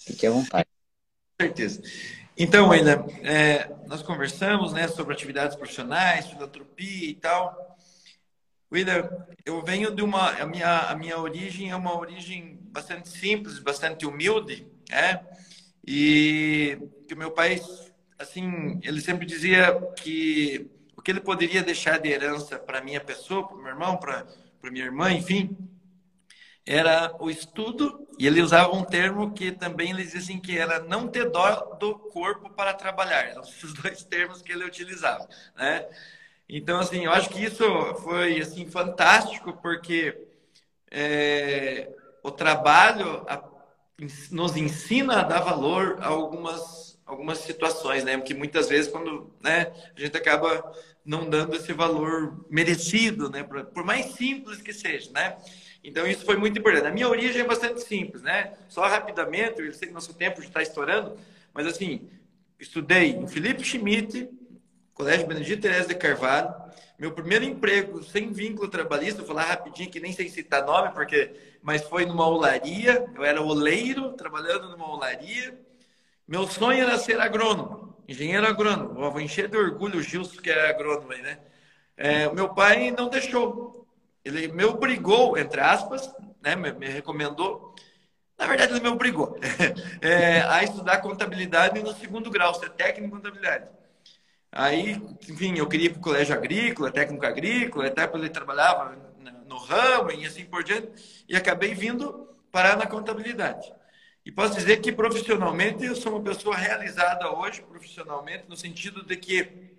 Fique 0.06 0.26
à 0.26 0.30
vontade. 0.30 0.66
Com 1.38 1.46
certeza. 1.46 1.82
Então, 2.36 2.72
ainda 2.72 3.04
é, 3.22 3.70
nós 3.86 4.02
conversamos 4.02 4.72
né, 4.72 4.88
sobre 4.88 5.12
atividades 5.12 5.56
profissionais, 5.56 6.26
filantropia 6.26 7.10
e 7.10 7.14
tal. 7.14 7.76
William, 8.72 9.08
eu 9.44 9.62
venho 9.62 9.94
de 9.94 10.02
uma. 10.02 10.30
A 10.30 10.46
minha, 10.46 10.78
a 10.88 10.96
minha 10.96 11.18
origem 11.18 11.70
é 11.70 11.76
uma 11.76 11.96
origem 11.98 12.58
bastante 12.70 13.10
simples, 13.10 13.58
bastante 13.58 14.06
humilde, 14.06 14.66
né? 14.88 15.22
E 15.86 16.78
que 17.06 17.12
o 17.12 17.18
meu 17.18 17.30
pai, 17.30 17.60
assim, 18.18 18.80
ele 18.82 19.02
sempre 19.02 19.26
dizia 19.26 19.78
que 19.96 20.70
o 20.96 21.02
que 21.02 21.10
ele 21.10 21.20
poderia 21.20 21.62
deixar 21.62 21.98
de 21.98 22.08
herança 22.08 22.58
para 22.58 22.80
minha 22.80 23.00
pessoa, 23.00 23.46
para 23.46 23.56
meu 23.58 23.66
irmão, 23.66 23.98
para 23.98 24.26
minha 24.70 24.86
irmã, 24.86 25.12
enfim, 25.12 25.54
era 26.66 27.14
o 27.18 27.28
estudo, 27.28 28.06
e 28.18 28.26
ele 28.26 28.40
usava 28.40 28.72
um 28.72 28.84
termo 28.84 29.32
que 29.32 29.50
também 29.50 29.90
ele 29.90 30.04
dizia 30.04 30.20
assim, 30.20 30.38
que 30.38 30.56
era 30.56 30.80
não 30.80 31.08
ter 31.08 31.30
dó 31.30 31.76
do 31.80 31.94
corpo 31.94 32.50
para 32.50 32.72
trabalhar. 32.72 33.38
Os 33.40 33.74
dois 33.74 34.04
termos 34.04 34.42
que 34.42 34.52
ele 34.52 34.64
utilizava, 34.64 35.28
né? 35.56 35.86
Então, 36.48 36.78
assim, 36.78 37.04
eu 37.04 37.12
acho 37.12 37.30
que 37.30 37.42
isso 37.44 37.64
foi, 38.02 38.40
assim, 38.40 38.68
fantástico, 38.68 39.54
porque 39.62 40.16
é, 40.90 41.88
o 42.22 42.30
trabalho 42.30 43.24
nos 44.30 44.56
ensina 44.56 45.20
a 45.20 45.24
dar 45.24 45.40
valor 45.40 45.98
a 46.00 46.08
algumas, 46.08 47.00
algumas 47.06 47.38
situações, 47.38 48.04
né? 48.04 48.16
Porque 48.16 48.34
muitas 48.34 48.68
vezes, 48.68 48.90
quando 48.90 49.32
né, 49.40 49.72
a 49.96 50.00
gente 50.00 50.16
acaba 50.16 50.72
não 51.04 51.28
dando 51.28 51.56
esse 51.56 51.72
valor 51.72 52.44
merecido, 52.50 53.30
né? 53.30 53.42
Por, 53.42 53.64
por 53.66 53.84
mais 53.84 54.06
simples 54.14 54.60
que 54.60 54.72
seja, 54.72 55.10
né? 55.12 55.36
Então, 55.84 56.06
isso 56.06 56.24
foi 56.24 56.36
muito 56.36 56.58
importante. 56.58 56.86
A 56.86 56.92
minha 56.92 57.08
origem 57.08 57.42
é 57.42 57.44
bastante 57.44 57.82
simples, 57.82 58.22
né? 58.22 58.52
Só 58.68 58.86
rapidamente, 58.86 59.60
eu 59.60 59.72
sei 59.72 59.88
que 59.88 59.94
nosso 59.94 60.14
tempo 60.14 60.40
já 60.40 60.48
está 60.48 60.62
estourando, 60.62 61.18
mas 61.52 61.66
assim, 61.66 62.08
estudei 62.58 63.10
em 63.10 63.26
Felipe 63.26 63.64
Schmidt, 63.64 64.28
Colégio 64.94 65.26
Benedito 65.26 65.62
Teresa 65.62 65.88
de 65.88 65.94
Carvalho. 65.96 66.54
Meu 66.98 67.10
primeiro 67.10 67.44
emprego 67.44 68.02
sem 68.04 68.30
vínculo 68.30 68.68
trabalhista, 68.68 69.18
vou 69.18 69.26
falar 69.26 69.44
rapidinho 69.44 69.90
que 69.90 69.98
nem 69.98 70.12
sei 70.12 70.28
citar 70.28 70.64
nome, 70.64 70.92
porque 70.92 71.34
mas 71.60 71.82
foi 71.82 72.06
numa 72.06 72.26
olaria, 72.28 73.04
eu 73.14 73.24
era 73.24 73.40
oleiro, 73.40 74.12
trabalhando 74.12 74.68
numa 74.70 74.88
olaria. 74.92 75.58
Meu 76.26 76.46
sonho 76.46 76.82
era 76.82 76.98
ser 76.98 77.20
agrônomo, 77.20 77.96
engenheiro 78.06 78.46
agrônomo. 78.46 79.10
vou 79.10 79.20
encher 79.20 79.48
de 79.48 79.56
orgulho 79.56 79.98
o 79.98 80.02
Gilson, 80.02 80.40
que 80.40 80.50
é 80.50 80.70
agrônomo 80.70 81.12
aí, 81.12 81.22
né? 81.22 81.38
É, 81.96 82.32
meu 82.32 82.48
pai 82.54 82.90
não 82.90 83.08
deixou 83.08 83.81
ele 84.24 84.48
me 84.48 84.64
obrigou, 84.64 85.36
entre 85.36 85.60
aspas, 85.60 86.12
né, 86.40 86.56
me, 86.56 86.72
me 86.72 86.88
recomendou, 86.88 87.74
na 88.38 88.46
verdade 88.46 88.72
ele 88.72 88.80
me 88.80 88.88
obrigou, 88.88 89.38
é, 90.00 90.40
a 90.42 90.62
estudar 90.62 90.98
contabilidade 90.98 91.82
no 91.82 91.94
segundo 91.94 92.30
grau, 92.30 92.54
ser 92.54 92.70
técnico 92.70 93.06
em 93.06 93.10
contabilidade. 93.10 93.68
Aí, 94.50 95.00
enfim, 95.28 95.56
eu 95.56 95.66
queria 95.66 95.86
ir 95.86 95.90
para 95.90 95.98
o 95.98 96.02
colégio 96.02 96.34
agrícola, 96.34 96.90
técnico 96.90 97.24
agrícola, 97.24 97.86
até 97.86 98.06
porque 98.06 98.26
ele 98.26 98.32
trabalhava 98.32 98.96
no 99.46 99.56
ramo 99.56 100.10
e 100.10 100.26
assim 100.26 100.44
por 100.44 100.62
diante, 100.62 101.24
e 101.28 101.36
acabei 101.36 101.74
vindo 101.74 102.28
parar 102.50 102.76
na 102.76 102.86
contabilidade. 102.86 103.72
E 104.24 104.30
posso 104.30 104.54
dizer 104.54 104.80
que 104.80 104.92
profissionalmente 104.92 105.84
eu 105.84 105.96
sou 105.96 106.12
uma 106.12 106.22
pessoa 106.22 106.54
realizada 106.54 107.34
hoje, 107.34 107.62
profissionalmente, 107.62 108.44
no 108.48 108.56
sentido 108.56 109.04
de 109.04 109.16
que 109.16 109.72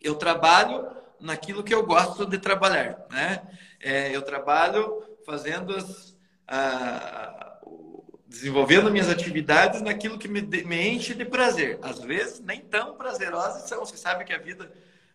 eu 0.00 0.14
trabalho 0.14 1.01
naquilo 1.22 1.62
que 1.62 1.72
eu 1.72 1.86
gosto 1.86 2.26
de 2.26 2.36
trabalhar, 2.36 3.06
né? 3.10 3.42
É, 3.80 4.14
eu 4.14 4.22
trabalho 4.22 5.02
fazendo 5.24 5.74
as, 5.74 6.16
a, 6.46 7.58
desenvolvendo 8.26 8.90
minhas 8.90 9.08
atividades 9.08 9.80
naquilo 9.80 10.18
que 10.18 10.28
me, 10.28 10.42
me, 10.42 10.88
enche 10.88 11.14
de 11.14 11.24
prazer. 11.24 11.78
Às 11.80 12.00
vezes 12.00 12.40
nem 12.40 12.60
tão 12.60 12.96
prazerosas 12.96 13.68
são. 13.68 13.80
Você 13.80 13.96
sabe 13.96 14.24
que 14.24 14.32
a 14.32 14.38
vida 14.38 14.70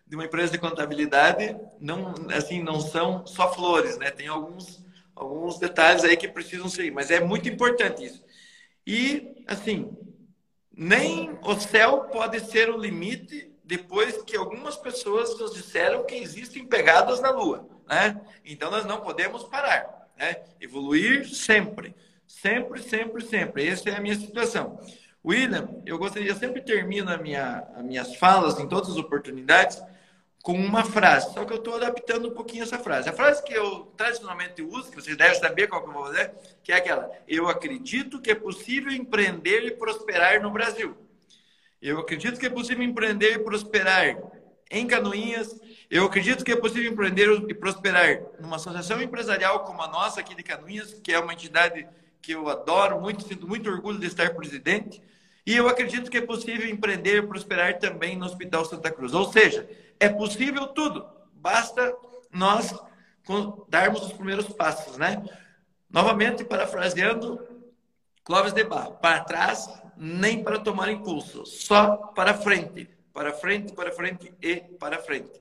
de 0.06 0.16
uma 0.16 0.24
empresa 0.24 0.52
de 0.52 0.58
contabilidade 0.58 1.54
não, 1.78 2.14
assim, 2.34 2.62
não 2.62 2.80
são 2.80 3.26
só 3.26 3.52
flores, 3.52 3.98
né? 3.98 4.10
Tem 4.10 4.28
alguns, 4.28 4.82
alguns 5.14 5.58
detalhes 5.58 6.04
aí 6.04 6.16
que 6.16 6.26
precisam 6.26 6.68
ser, 6.68 6.90
mas 6.90 7.10
é 7.10 7.20
muito 7.20 7.48
importante 7.48 8.04
isso. 8.04 8.24
E, 8.86 9.44
assim, 9.46 9.94
nem 10.74 11.38
o 11.42 11.60
céu 11.60 12.04
pode 12.04 12.40
ser 12.40 12.70
o 12.70 12.78
limite 12.78 13.47
depois 13.68 14.22
que 14.22 14.34
algumas 14.34 14.78
pessoas 14.78 15.38
nos 15.38 15.52
disseram 15.52 16.02
que 16.06 16.14
existem 16.14 16.64
pegadas 16.64 17.20
na 17.20 17.28
Lua, 17.28 17.68
né? 17.86 18.18
Então, 18.42 18.70
nós 18.70 18.86
não 18.86 19.02
podemos 19.02 19.44
parar, 19.44 20.08
né? 20.16 20.36
Evoluir 20.58 21.28
sempre, 21.28 21.94
sempre, 22.26 22.82
sempre, 22.82 23.22
sempre. 23.22 23.68
Essa 23.68 23.90
é 23.90 23.96
a 23.96 24.00
minha 24.00 24.18
situação. 24.18 24.80
William, 25.22 25.68
eu 25.84 25.98
gostaria 25.98 26.34
sempre 26.34 26.62
termino 26.62 27.12
a 27.12 27.18
minha, 27.18 27.68
as 27.76 27.84
minhas 27.84 28.16
falas 28.16 28.58
em 28.58 28.66
todas 28.66 28.88
as 28.88 28.96
oportunidades 28.96 29.78
com 30.42 30.54
uma 30.54 30.82
frase, 30.82 31.34
só 31.34 31.44
que 31.44 31.52
eu 31.52 31.58
estou 31.58 31.74
adaptando 31.74 32.28
um 32.28 32.34
pouquinho 32.34 32.62
essa 32.62 32.78
frase. 32.78 33.10
A 33.10 33.12
frase 33.12 33.44
que 33.44 33.52
eu 33.52 33.92
tradicionalmente 33.98 34.62
uso, 34.62 34.88
que 34.88 34.94
vocês 34.94 35.14
devem 35.14 35.38
saber 35.38 35.66
qual 35.66 35.82
que 35.82 35.90
eu 35.90 35.92
vou 35.92 36.06
fazer, 36.06 36.32
que 36.62 36.72
é 36.72 36.76
aquela: 36.76 37.10
Eu 37.28 37.48
acredito 37.48 38.18
que 38.18 38.30
é 38.30 38.34
possível 38.34 38.90
empreender 38.90 39.66
e 39.66 39.72
prosperar 39.72 40.40
no 40.40 40.50
Brasil. 40.50 40.96
Eu 41.80 42.00
acredito 42.00 42.40
que 42.40 42.46
é 42.46 42.50
possível 42.50 42.84
empreender 42.84 43.34
e 43.34 43.38
prosperar 43.38 44.16
em 44.70 44.86
Canoinhas. 44.86 45.60
Eu 45.88 46.04
acredito 46.04 46.44
que 46.44 46.52
é 46.52 46.56
possível 46.56 46.90
empreender 46.90 47.30
e 47.48 47.54
prosperar 47.54 48.20
numa 48.40 48.56
associação 48.56 49.00
empresarial 49.00 49.60
como 49.60 49.80
a 49.80 49.88
nossa 49.88 50.20
aqui 50.20 50.34
de 50.34 50.42
Canoinhas, 50.42 50.94
que 50.94 51.12
é 51.12 51.20
uma 51.20 51.32
entidade 51.32 51.86
que 52.20 52.32
eu 52.32 52.48
adoro 52.48 53.00
muito, 53.00 53.26
sinto 53.26 53.46
muito 53.46 53.70
orgulho 53.70 53.98
de 53.98 54.06
estar 54.06 54.34
presidente. 54.34 55.00
E 55.46 55.54
eu 55.54 55.68
acredito 55.68 56.10
que 56.10 56.18
é 56.18 56.20
possível 56.20 56.68
empreender 56.68 57.18
e 57.18 57.26
prosperar 57.26 57.78
também 57.78 58.16
no 58.16 58.26
Hospital 58.26 58.64
Santa 58.64 58.90
Cruz. 58.90 59.14
Ou 59.14 59.32
seja, 59.32 59.68
é 60.00 60.08
possível 60.08 60.66
tudo. 60.66 61.06
Basta 61.32 61.94
nós 62.32 62.74
darmos 63.68 64.02
os 64.02 64.12
primeiros 64.12 64.48
passos, 64.48 64.98
né? 64.98 65.22
Novamente, 65.88 66.44
parafraseando 66.44 67.40
Clóvis 68.24 68.52
de 68.52 68.64
Barro, 68.64 68.94
para 68.94 69.24
trás 69.24 69.68
nem 69.98 70.42
para 70.44 70.60
tomar 70.60 70.90
impulso, 70.90 71.44
só 71.44 71.96
para 72.14 72.34
frente, 72.34 72.88
para 73.12 73.32
frente, 73.32 73.72
para 73.72 73.90
frente 73.90 74.32
e 74.40 74.56
para 74.56 74.98
frente. 74.98 75.40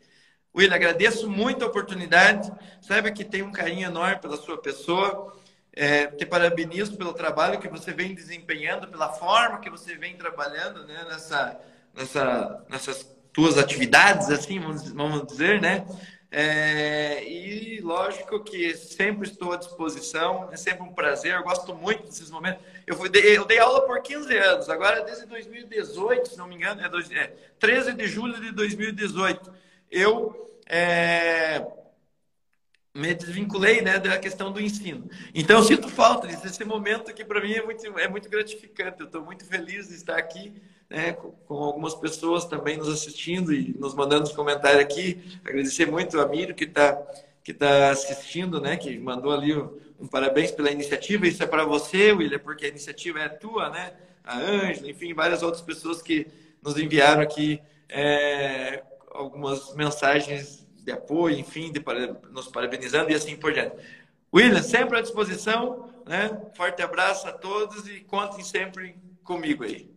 Will, 0.55 0.73
agradeço 0.73 1.29
muito 1.29 1.63
a 1.63 1.67
oportunidade, 1.67 2.51
saiba 2.81 3.11
que 3.11 3.23
tenho 3.23 3.45
um 3.45 3.51
carinho 3.51 3.87
enorme 3.87 4.19
pela 4.19 4.37
sua 4.37 4.57
pessoa, 4.57 5.37
é, 5.71 6.07
te 6.07 6.25
parabenizo 6.25 6.97
pelo 6.97 7.13
trabalho 7.13 7.59
que 7.59 7.67
você 7.67 7.93
vem 7.93 8.15
desempenhando, 8.15 8.87
pela 8.87 9.09
forma 9.13 9.59
que 9.59 9.69
você 9.69 9.95
vem 9.95 10.17
trabalhando 10.17 10.87
né, 10.87 11.05
nessa, 11.07 11.61
nessa, 11.93 12.65
nessas 12.67 13.15
tuas 13.31 13.59
atividades, 13.59 14.31
assim, 14.31 14.59
vamos 14.59 15.27
dizer, 15.27 15.61
né? 15.61 15.85
É, 16.29 17.23
e 17.23 17.79
lógico 17.79 18.43
que 18.43 18.75
sempre 18.75 19.29
estou 19.29 19.53
à 19.53 19.57
disposição, 19.57 20.49
é 20.51 20.57
sempre 20.57 20.83
um 20.83 20.93
prazer, 20.93 21.33
eu 21.33 21.43
gosto 21.43 21.73
muito 21.73 22.03
desses 22.03 22.29
momentos. 22.29 22.61
Eu, 22.85 22.95
fui, 22.95 23.09
eu 23.23 23.45
dei 23.45 23.59
aula 23.59 23.85
por 23.85 24.01
15 24.01 24.37
anos, 24.37 24.69
agora 24.69 25.03
desde 25.03 25.25
2018, 25.25 26.29
se 26.29 26.37
não 26.37 26.47
me 26.47 26.55
engano, 26.55 26.81
é, 26.81 26.89
dois, 26.89 27.09
é 27.11 27.27
13 27.59 27.93
de 27.93 28.07
julho 28.07 28.41
de 28.41 28.51
2018. 28.51 29.53
Eu 29.89 30.51
é, 30.67 31.65
me 32.93 33.13
desvinculei 33.13 33.81
né, 33.81 33.97
da 33.99 34.17
questão 34.17 34.51
do 34.51 34.59
ensino. 34.59 35.09
Então, 35.33 35.59
eu 35.59 35.63
sinto 35.63 35.87
falta 35.87 36.27
desse 36.27 36.65
momento 36.65 37.13
que 37.13 37.23
para 37.23 37.39
mim 37.39 37.53
é 37.53 37.63
muito, 37.63 37.99
é 37.99 38.07
muito 38.07 38.27
gratificante. 38.27 38.99
Eu 38.99 39.05
estou 39.05 39.23
muito 39.23 39.45
feliz 39.45 39.87
de 39.87 39.95
estar 39.95 40.17
aqui 40.17 40.61
né, 40.89 41.13
com 41.13 41.55
algumas 41.55 41.93
pessoas 41.95 42.45
também 42.45 42.77
nos 42.77 42.87
assistindo 42.87 43.53
e 43.53 43.75
nos 43.77 43.93
mandando 43.93 44.23
os 44.23 44.31
comentários 44.31 44.81
aqui. 44.81 45.39
Agradecer 45.43 45.85
muito 45.85 46.19
a 46.19 46.27
Miro 46.27 46.55
que 46.55 46.63
está 46.63 46.97
que 47.43 47.53
tá 47.53 47.91
assistindo, 47.91 48.59
né, 48.59 48.75
que 48.75 48.99
mandou 48.99 49.31
ali 49.31 49.55
um, 49.55 50.05
parabéns 50.05 50.51
pela 50.51 50.69
iniciativa. 50.69 51.25
Isso 51.25 51.41
é 51.41 51.47
para 51.47 51.63
você, 51.63 52.11
William, 52.11 52.39
porque 52.39 52.65
a 52.65 52.67
iniciativa 52.67 53.19
é 53.19 53.29
tua, 53.29 53.69
né? 53.69 53.93
A 54.21 54.37
Ângela, 54.37 54.89
enfim, 54.89 55.13
várias 55.13 55.41
outras 55.41 55.61
pessoas 55.61 56.01
que 56.01 56.27
nos 56.61 56.77
enviaram 56.77 57.21
aqui 57.21 57.61
é, 57.87 58.83
algumas 59.11 59.73
mensagens 59.75 60.67
de 60.83 60.91
apoio, 60.91 61.39
enfim, 61.39 61.71
de, 61.71 61.81
nos 62.31 62.49
parabenizando 62.49 63.11
e 63.11 63.15
assim 63.15 63.37
por 63.37 63.53
diante. 63.53 63.77
William, 64.33 64.61
sempre 64.61 64.97
à 64.97 65.01
disposição, 65.01 65.89
né? 66.05 66.37
Forte 66.53 66.81
abraço 66.81 67.29
a 67.29 67.31
todos 67.31 67.87
e 67.87 68.01
contem 68.01 68.43
sempre 68.43 68.97
comigo 69.23 69.63
aí. 69.63 69.89